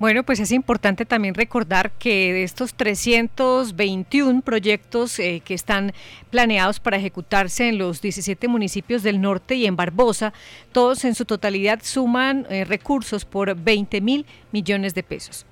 Bueno, 0.00 0.22
pues 0.22 0.40
es 0.40 0.50
importante 0.50 1.04
también 1.04 1.34
recordar 1.34 1.90
que 1.90 2.32
de 2.32 2.42
estos 2.42 2.72
321 2.72 4.40
proyectos 4.40 5.18
eh, 5.18 5.42
que 5.44 5.52
están 5.52 5.92
planeados 6.30 6.80
para 6.80 6.96
ejecutarse 6.96 7.68
en 7.68 7.76
los 7.76 8.00
17 8.00 8.48
municipios 8.48 9.02
del 9.02 9.20
norte 9.20 9.56
y 9.56 9.66
en 9.66 9.76
Barbosa, 9.76 10.32
todos 10.72 11.04
en 11.04 11.14
su 11.14 11.26
totalidad 11.26 11.80
suman 11.82 12.46
eh, 12.48 12.64
recursos 12.64 13.26
por 13.26 13.54
20 13.54 14.00
mil 14.00 14.24
millones 14.52 14.94
de 14.94 15.02
pesos. 15.02 15.44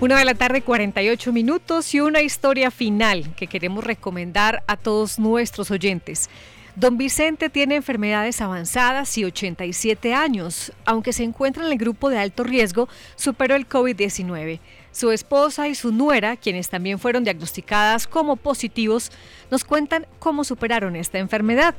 Una 0.00 0.18
de 0.18 0.24
la 0.24 0.34
tarde, 0.34 0.62
48 0.62 1.32
minutos 1.32 1.94
y 1.94 2.00
una 2.00 2.20
historia 2.20 2.72
final 2.72 3.32
que 3.36 3.46
queremos 3.46 3.84
recomendar 3.84 4.64
a 4.66 4.76
todos 4.76 5.20
nuestros 5.20 5.70
oyentes. 5.70 6.28
Don 6.74 6.96
Vicente 6.96 7.50
tiene 7.50 7.76
enfermedades 7.76 8.40
avanzadas 8.40 9.18
y 9.18 9.24
87 9.24 10.14
años. 10.14 10.72
Aunque 10.86 11.12
se 11.12 11.22
encuentra 11.22 11.66
en 11.66 11.72
el 11.72 11.78
grupo 11.78 12.08
de 12.08 12.18
alto 12.18 12.44
riesgo, 12.44 12.88
superó 13.14 13.56
el 13.56 13.68
COVID-19. 13.68 14.58
Su 14.90 15.10
esposa 15.10 15.68
y 15.68 15.74
su 15.74 15.92
nuera, 15.92 16.36
quienes 16.36 16.70
también 16.70 16.98
fueron 16.98 17.24
diagnosticadas 17.24 18.06
como 18.06 18.36
positivos, 18.36 19.12
nos 19.50 19.64
cuentan 19.64 20.06
cómo 20.18 20.44
superaron 20.44 20.96
esta 20.96 21.18
enfermedad. 21.18 21.74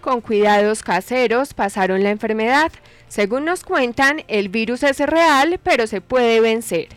Con 0.00 0.20
cuidados 0.20 0.82
caseros 0.82 1.54
pasaron 1.54 2.02
la 2.02 2.10
enfermedad. 2.10 2.72
Según 3.06 3.44
nos 3.44 3.62
cuentan, 3.62 4.24
el 4.26 4.48
virus 4.48 4.82
es 4.82 4.98
real, 4.98 5.60
pero 5.62 5.86
se 5.86 6.00
puede 6.00 6.40
vencer. 6.40 6.88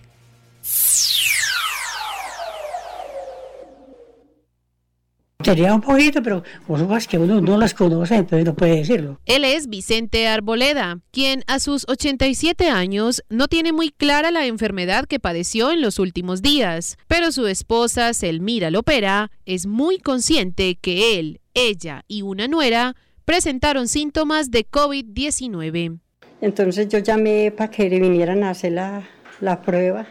Sería 5.43 5.75
un 5.75 5.81
poquito, 5.81 6.23
pero 6.23 6.43
cosas 6.65 7.07
que 7.07 7.19
uno 7.19 7.39
no 7.39 7.57
las 7.57 7.75
conoce, 7.75 8.15
entonces 8.15 8.43
no 8.43 8.55
puede 8.55 8.77
decirlo. 8.77 9.19
Él 9.27 9.43
es 9.43 9.67
Vicente 9.67 10.27
Arboleda, 10.27 10.99
quien 11.11 11.43
a 11.45 11.59
sus 11.59 11.85
87 11.87 12.69
años 12.69 13.23
no 13.29 13.47
tiene 13.47 13.71
muy 13.71 13.91
clara 13.91 14.31
la 14.31 14.47
enfermedad 14.47 15.05
que 15.05 15.19
padeció 15.19 15.69
en 15.69 15.81
los 15.81 15.99
últimos 15.99 16.41
días, 16.41 16.97
pero 17.07 17.31
su 17.31 17.45
esposa, 17.45 18.15
Selmira 18.15 18.71
Lopera, 18.71 19.29
es 19.45 19.67
muy 19.67 19.99
consciente 19.99 20.75
que 20.75 21.19
él, 21.19 21.39
ella 21.53 22.03
y 22.07 22.23
una 22.23 22.47
nuera 22.47 22.95
presentaron 23.23 23.87
síntomas 23.87 24.49
de 24.49 24.67
COVID-19. 24.67 25.99
Entonces 26.41 26.89
yo 26.89 26.97
llamé 26.97 27.51
para 27.51 27.69
que 27.69 27.87
vinieran 27.89 28.43
a 28.43 28.49
hacer 28.49 28.71
la, 28.71 29.07
la 29.39 29.61
prueba 29.61 30.07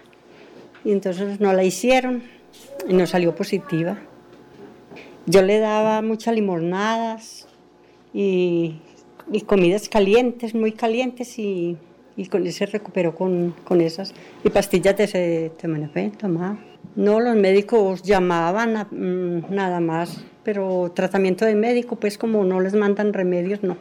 y 0.85 0.93
entonces 0.93 1.41
no 1.41 1.53
la 1.53 1.65
hicieron 1.65 2.23
y 2.89 2.95
no 2.95 3.09
salió 3.09 3.35
positiva. 3.35 3.99
Yo 5.27 5.43
le 5.43 5.59
daba 5.59 6.03
muchas 6.03 6.35
limonadas 6.37 7.49
y, 8.15 8.81
comidas 9.47 9.89
calientes, 9.89 10.55
muy 10.55 10.71
calientes, 10.71 11.37
y, 11.39 11.77
con 12.31 12.47
eso 12.47 12.59
se 12.59 12.67
recuperó 12.67 13.15
con, 13.15 13.55
esas. 13.81 14.15
Y 14.45 14.51
pastillas 14.51 14.97
de 14.97 15.05
ese 15.05 15.53
tomaba. 16.19 16.57
No, 16.95 17.21
los 17.21 17.37
médicos 17.37 18.03
llamaban 18.03 18.87
mm, 18.91 19.53
nada 19.53 19.81
más, 19.81 20.25
pero 20.45 20.93
tratamiento 20.95 21.45
de 21.45 21.57
médico, 21.57 21.97
pues 21.97 22.17
como 22.17 22.45
no 22.45 22.61
les 22.61 22.75
mandan 22.75 23.13
remedios, 23.13 23.63
no. 23.65 23.77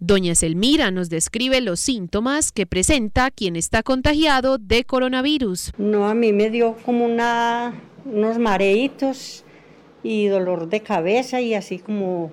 Doña 0.00 0.34
Selmira 0.34 0.90
nos 0.90 1.10
describe 1.10 1.60
los 1.60 1.80
síntomas 1.80 2.52
que 2.52 2.66
presenta 2.66 3.30
quien 3.30 3.56
está 3.56 3.82
contagiado 3.82 4.58
de 4.58 4.84
coronavirus. 4.84 5.72
No, 5.78 6.08
a 6.08 6.14
mí 6.14 6.32
me 6.32 6.50
dio 6.50 6.76
como 6.84 7.04
una, 7.04 7.72
unos 8.04 8.38
mareitos 8.38 9.44
y 10.08 10.26
dolor 10.26 10.70
de 10.70 10.80
cabeza 10.80 11.38
y 11.38 11.52
así 11.52 11.78
como, 11.80 12.30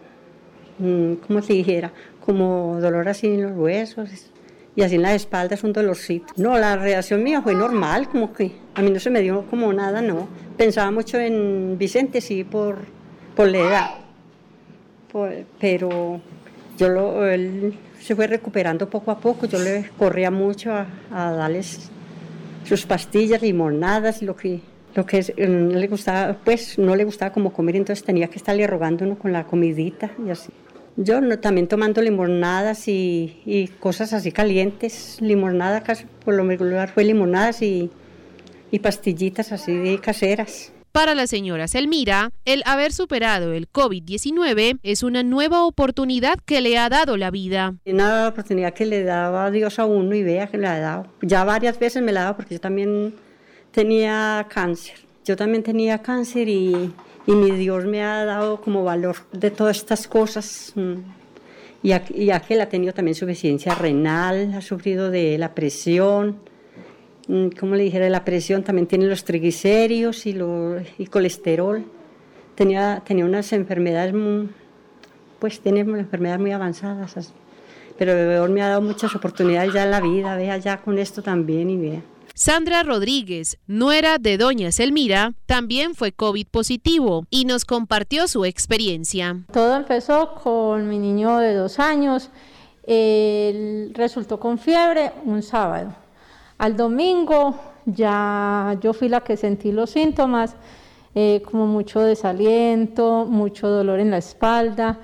mm, 0.80 1.15
como 1.28 1.41
se 1.41 1.51
dijera, 1.51 1.91
como 2.26 2.80
dolor 2.80 3.09
así 3.09 3.28
en 3.28 3.43
los 3.43 3.57
huesos 3.57 4.32
y 4.78 4.82
así 4.82 4.95
en 4.95 5.01
las 5.01 5.15
espaldas 5.15 5.61
un 5.65 5.73
dolorcito. 5.73 6.28
No, 6.38 6.57
la 6.57 6.78
reacción 6.78 7.21
mía 7.21 7.41
fue 7.41 7.53
normal, 7.53 8.07
como 8.07 8.32
que 8.32 8.53
a 8.76 8.82
mí 8.82 8.91
no 8.91 8.99
se 9.01 9.09
me 9.09 9.19
dio 9.19 9.43
como 9.49 9.73
nada, 9.73 10.01
no. 10.01 10.30
Pensaba 10.55 10.89
mucho 10.89 11.19
en 11.19 11.78
Vicente, 11.78 12.21
sí, 12.21 12.45
por, 12.45 12.78
por 13.36 13.49
la 13.49 13.57
edad, 13.57 13.89
pero 15.59 16.21
yo 16.78 16.88
lo, 16.88 17.26
él 17.28 17.78
se 17.99 18.15
fue 18.15 18.28
recuperando 18.28 18.89
poco 18.89 19.11
a 19.11 19.19
poco, 19.19 19.47
yo 19.47 19.59
le 19.59 19.89
corría 19.97 20.32
mucho 20.32 20.71
a, 20.71 20.88
a 21.11 21.32
darles 21.32 21.91
sus 22.63 22.86
pastillas, 22.86 23.41
limonadas, 23.41 24.21
lo 24.21 24.34
que 24.38 24.61
lo 24.95 25.05
que 25.05 25.19
eh, 25.19 25.47
no 25.47 25.77
le 25.77 25.87
gustaba, 25.87 26.37
pues 26.43 26.79
no 26.79 26.95
le 26.95 27.03
gustaba 27.03 27.31
como 27.31 27.53
comer, 27.53 27.75
entonces 27.75 28.03
tenía 28.03 28.27
que 28.27 28.37
estarle 28.37 28.65
rogando 28.65 29.05
uno 29.05 29.19
con 29.19 29.31
la 29.31 29.45
comidita 29.45 30.11
y 30.25 30.29
así. 30.29 30.51
Yo 30.97 31.19
no, 31.19 31.37
también 31.39 31.67
tomando 31.67 32.01
limonadas 32.01 32.87
y, 32.87 33.41
y, 33.45 33.67
cosas 33.67 34.13
así 34.13 34.31
calientes, 34.31 35.17
limonada 35.19 35.81
casi 35.81 36.05
por 36.23 36.33
lo 36.33 36.45
regular 36.45 36.89
fue 36.89 37.03
limonadas 37.03 37.61
y, 37.61 37.91
y 38.71 38.79
pastillitas 38.79 39.51
así 39.51 39.75
de 39.75 39.99
caseras. 39.99 40.71
Para 40.93 41.13
la 41.13 41.27
señora 41.27 41.67
Selmira, 41.67 42.31
el 42.45 42.63
haber 42.65 42.93
superado 42.93 43.51
el 43.51 43.69
COVID-19 43.69 44.79
es 44.81 45.03
una 45.03 45.23
nueva 45.23 45.65
oportunidad 45.65 46.39
que 46.45 46.61
le 46.61 46.77
ha 46.77 46.87
dado 46.87 47.17
la 47.17 47.31
vida. 47.31 47.73
Una 47.85 48.29
oportunidad 48.29 48.73
que 48.73 48.85
le 48.85 49.03
daba 49.03 49.51
Dios 49.51 49.77
a 49.77 49.83
uno 49.83 50.15
y 50.15 50.23
vea 50.23 50.47
que 50.47 50.57
le 50.57 50.67
ha 50.67 50.79
dado. 50.79 51.07
Ya 51.21 51.43
varias 51.43 51.77
veces 51.77 52.01
me 52.01 52.13
la 52.13 52.21
ha 52.21 52.23
dado 52.23 52.37
porque 52.37 52.55
yo 52.55 52.61
también 52.61 53.13
tenía 53.76 54.47
cáncer. 54.47 54.95
Yo 55.26 55.36
también 55.36 55.61
tenía 55.61 56.01
cáncer 56.01 56.47
y, 56.47 56.93
y 57.28 57.32
mi 57.34 57.51
Dios 57.51 57.84
me 57.86 58.01
ha 58.03 58.23
dado 58.23 58.61
como 58.61 58.86
valor 58.86 59.17
de 59.34 59.51
todas 59.51 59.76
estas 59.78 60.07
cosas. 60.07 60.71
Mm. 60.76 60.93
Y 61.84 61.89
ya 62.26 62.39
que 62.39 62.53
él 62.53 62.61
ha 62.61 62.69
tenido 62.69 62.93
también 62.93 63.15
suficiencia 63.15 63.76
renal, 63.76 64.53
ha 64.55 64.61
sufrido 64.61 65.11
de 65.11 65.38
la 65.38 65.53
presión, 65.53 66.38
mm, 67.28 67.49
como 67.59 67.76
le 67.76 67.84
dijera, 67.84 68.09
la 68.09 68.23
presión 68.23 68.63
también 68.63 68.88
tiene 68.88 69.05
los 69.07 69.26
triglicéridos 69.26 70.26
y, 70.26 70.34
lo, 70.34 70.78
y 70.97 71.07
colesterol. 71.07 71.84
Tenía, 72.55 73.03
tenía 73.05 73.26
unas 73.26 73.51
enfermedades, 73.51 74.15
pues 75.39 75.59
tiene 75.59 75.82
enfermedades 75.82 76.39
muy 76.39 76.53
avanzadas. 76.53 77.34
Pero 77.97 78.13
el 78.13 78.30
Dios 78.30 78.49
me 78.49 78.61
ha 78.61 78.69
dado 78.69 78.82
muchas 78.82 79.13
oportunidades 79.15 79.73
ya 79.73 79.84
en 79.84 79.91
la 79.91 79.99
vida, 79.99 80.38
vea 80.38 80.57
ya 80.57 80.78
con 80.78 80.97
esto 80.97 81.21
también 81.21 81.69
y 81.69 81.78
vea. 81.78 82.01
Sandra 82.38 82.83
Rodríguez, 82.83 83.57
nuera 83.65 84.17
de 84.17 84.38
Doña 84.38 84.73
Selmira, 84.73 85.31
también 85.45 85.95
fue 85.95 86.11
COVID 86.11 86.47
positivo 86.47 87.25
y 87.29 87.45
nos 87.45 87.63
compartió 87.63 88.27
su 88.27 88.43
experiencia. 88.43 89.38
Todo 89.53 89.77
empezó 89.77 90.36
con 90.43 90.89
mi 90.89 90.99
niño 90.99 91.38
de 91.38 91.53
dos 91.53 91.79
años. 91.79 92.29
Él 92.86 93.93
resultó 93.95 94.38
con 94.38 94.57
fiebre 94.57 95.13
un 95.23 95.41
sábado. 95.43 95.95
Al 96.57 96.75
domingo 96.75 97.55
ya 97.86 98.77
yo 98.81 98.91
fui 98.91 99.07
la 99.07 99.21
que 99.21 99.38
sentí 99.38 99.71
los 99.71 99.91
síntomas, 99.91 100.57
eh, 101.15 101.41
como 101.49 101.67
mucho 101.67 102.01
desaliento, 102.01 103.25
mucho 103.25 103.69
dolor 103.69 104.01
en 104.01 104.11
la 104.11 104.17
espalda, 104.17 104.99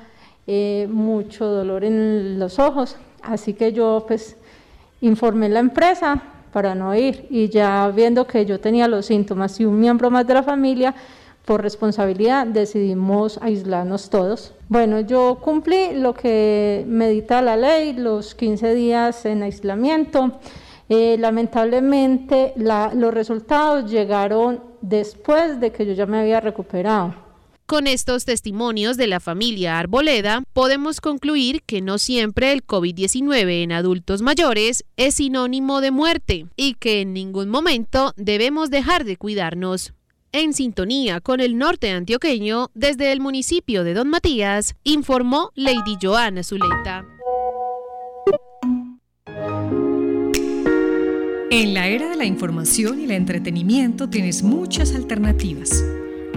eh, 0.48 0.86
mucho 0.92 1.46
dolor 1.46 1.86
en 1.86 2.38
los 2.38 2.60
ojos. 2.60 2.98
Así 3.24 3.54
que 3.54 3.72
yo 3.72 4.04
pues 4.06 4.36
informé 5.00 5.46
a 5.46 5.50
la 5.50 5.60
empresa 5.62 6.22
para 6.52 6.76
no 6.76 6.96
ir. 6.96 7.28
Y 7.30 7.50
ya 7.50 7.88
viendo 7.94 8.28
que 8.28 8.46
yo 8.46 8.60
tenía 8.60 8.88
los 8.88 9.06
síntomas 9.06 9.60
y 9.60 9.66
un 9.66 9.80
miembro 9.80 10.10
más 10.10 10.28
de 10.28 10.34
la 10.34 10.44
familia, 10.44 10.94
por 11.46 11.62
responsabilidad 11.62 12.46
decidimos 12.48 13.40
aislarnos 13.42 14.10
todos. 14.10 14.54
Bueno, 14.70 15.00
yo 15.02 15.40
cumplí 15.42 15.94
lo 15.94 16.14
que 16.14 16.86
medita 16.88 17.42
la 17.42 17.58
ley, 17.58 17.94
los 17.94 18.36
15 18.36 18.76
días 18.76 19.26
en 19.26 19.44
aislamiento. 19.44 20.40
Eh, 20.88 21.18
lamentablemente 21.18 22.54
los 22.58 23.14
resultados 23.14 23.90
llegaron 23.90 24.62
después 24.82 25.60
de 25.60 25.72
que 25.72 25.86
yo 25.86 25.94
ya 25.94 26.06
me 26.06 26.20
había 26.20 26.42
recuperado. 26.42 27.14
Con 27.72 27.88
estos 27.88 28.26
testimonios 28.26 28.98
de 28.98 29.08
la 29.08 29.22
familia 29.22 29.80
Arboleda, 29.80 30.44
podemos 30.52 31.00
concluir 31.00 31.64
que 31.66 31.80
no 31.80 32.00
siempre 32.00 32.52
el 32.52 32.68
COVID-19 32.68 33.64
en 33.64 33.72
adultos 33.72 34.22
mayores 34.22 34.84
es 34.98 35.16
sinónimo 35.16 35.80
de 35.80 35.92
muerte 35.92 36.48
y 36.58 36.74
que 36.74 37.00
en 37.00 37.14
ningún 37.14 37.48
momento 37.48 38.12
debemos 38.18 38.72
dejar 38.72 39.06
de 39.06 39.16
cuidarnos. 39.16 39.94
En 40.34 40.52
sintonía 40.52 41.22
con 41.22 41.40
el 41.40 41.58
norte 41.58 41.92
antioqueño, 41.92 42.72
desde 42.74 43.14
el 43.14 43.22
municipio 43.22 43.86
de 43.86 43.94
Don 43.94 44.10
Matías, 44.10 44.76
informó 44.84 45.52
Lady 45.56 45.96
Joana 46.02 46.44
Zuleta. 46.44 47.06
En 51.50 51.74
la 51.74 51.88
era 51.88 52.10
de 52.10 52.18
la 52.18 52.26
información 52.26 53.00
y 53.00 53.06
el 53.06 53.12
entretenimiento 53.12 54.10
tienes 54.10 54.44
muchas 54.44 54.94
alternativas. 54.94 55.86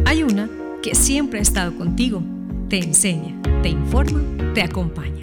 Hay 0.05 0.23
una 0.23 0.49
que 0.85 0.95
siempre 0.95 1.39
ha 1.39 1.43
estado 1.43 1.75
contigo, 1.79 2.23
te 2.69 2.77
enseña, 2.77 3.35
te 3.63 3.71
informa, 3.71 4.21
te 4.53 4.63
acompaña. 4.63 5.23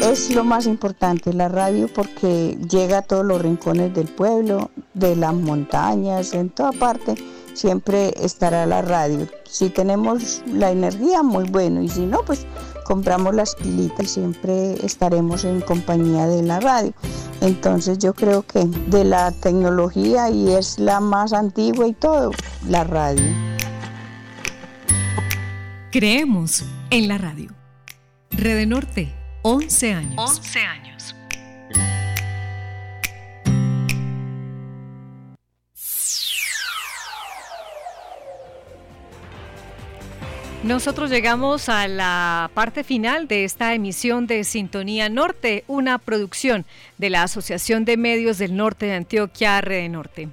Es 0.00 0.30
lo 0.32 0.44
más 0.44 0.66
importante 0.66 1.32
la 1.32 1.48
radio 1.48 1.88
porque 1.88 2.56
llega 2.70 2.98
a 2.98 3.02
todos 3.02 3.26
los 3.26 3.42
rincones 3.42 3.92
del 3.92 4.06
pueblo, 4.06 4.70
de 4.94 5.16
las 5.16 5.34
montañas, 5.34 6.34
en 6.34 6.50
toda 6.50 6.70
parte 6.70 7.16
siempre 7.54 8.12
estará 8.22 8.66
la 8.66 8.82
radio. 8.82 9.26
Si 9.44 9.70
tenemos 9.70 10.42
la 10.46 10.70
energía, 10.70 11.22
muy 11.22 11.44
bueno, 11.44 11.82
y 11.82 11.88
si 11.88 12.06
no, 12.06 12.22
pues 12.24 12.46
compramos 12.84 13.34
las 13.34 13.54
pilitas 13.54 14.06
y 14.06 14.08
siempre 14.08 14.84
estaremos 14.84 15.44
en 15.44 15.60
compañía 15.60 16.26
de 16.26 16.42
la 16.42 16.60
radio. 16.60 16.92
Entonces 17.40 17.98
yo 17.98 18.14
creo 18.14 18.42
que 18.42 18.64
de 18.64 19.04
la 19.04 19.30
tecnología 19.30 20.28
y 20.30 20.52
es 20.52 20.78
la 20.78 21.00
más 21.00 21.32
antigua 21.32 21.86
y 21.86 21.92
todo, 21.92 22.32
la 22.68 22.84
radio. 22.84 23.24
Creemos 25.92 26.64
en 26.90 27.08
la 27.08 27.18
radio. 27.18 27.52
Rede 28.30 28.66
Norte, 28.66 29.12
11 29.42 29.92
años. 29.92 30.14
11 30.16 30.58
años. 30.60 31.14
Nosotros 40.62 41.08
llegamos 41.08 41.70
a 41.70 41.88
la 41.88 42.50
parte 42.52 42.84
final 42.84 43.26
de 43.26 43.44
esta 43.44 43.72
emisión 43.72 44.26
de 44.26 44.44
Sintonía 44.44 45.08
Norte, 45.08 45.64
una 45.68 45.96
producción 45.96 46.66
de 46.98 47.08
la 47.08 47.22
Asociación 47.22 47.86
de 47.86 47.96
Medios 47.96 48.36
del 48.36 48.54
Norte 48.54 48.84
de 48.84 48.92
Antioquia, 48.92 49.62
Red 49.62 49.88
Norte. 49.88 50.28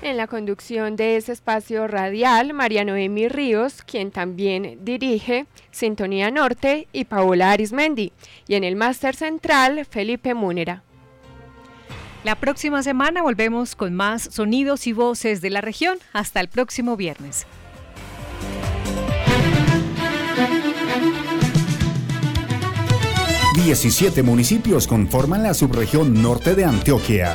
En 0.00 0.16
la 0.16 0.28
conducción 0.28 0.96
de 0.96 1.16
ese 1.16 1.32
espacio 1.32 1.86
radial, 1.86 2.54
María 2.54 2.84
Noemi 2.84 3.28
Ríos, 3.28 3.82
quien 3.82 4.10
también 4.10 4.78
dirige 4.80 5.44
Sintonía 5.70 6.30
Norte, 6.30 6.88
y 6.94 7.04
Paola 7.04 7.52
Arismendi. 7.52 8.12
Y 8.48 8.54
en 8.54 8.64
el 8.64 8.76
máster 8.76 9.14
central, 9.14 9.84
Felipe 9.84 10.32
Múnera. 10.32 10.82
La 12.24 12.34
próxima 12.34 12.82
semana 12.82 13.20
volvemos 13.20 13.76
con 13.76 13.94
más 13.94 14.22
sonidos 14.22 14.86
y 14.86 14.94
voces 14.94 15.42
de 15.42 15.50
la 15.50 15.60
región. 15.60 15.98
Hasta 16.14 16.40
el 16.40 16.48
próximo 16.48 16.96
viernes. 16.96 17.46
17 23.64 24.22
municipios 24.22 24.86
conforman 24.86 25.42
la 25.42 25.52
subregión 25.52 26.22
norte 26.22 26.54
de 26.54 26.64
Antioquia. 26.64 27.34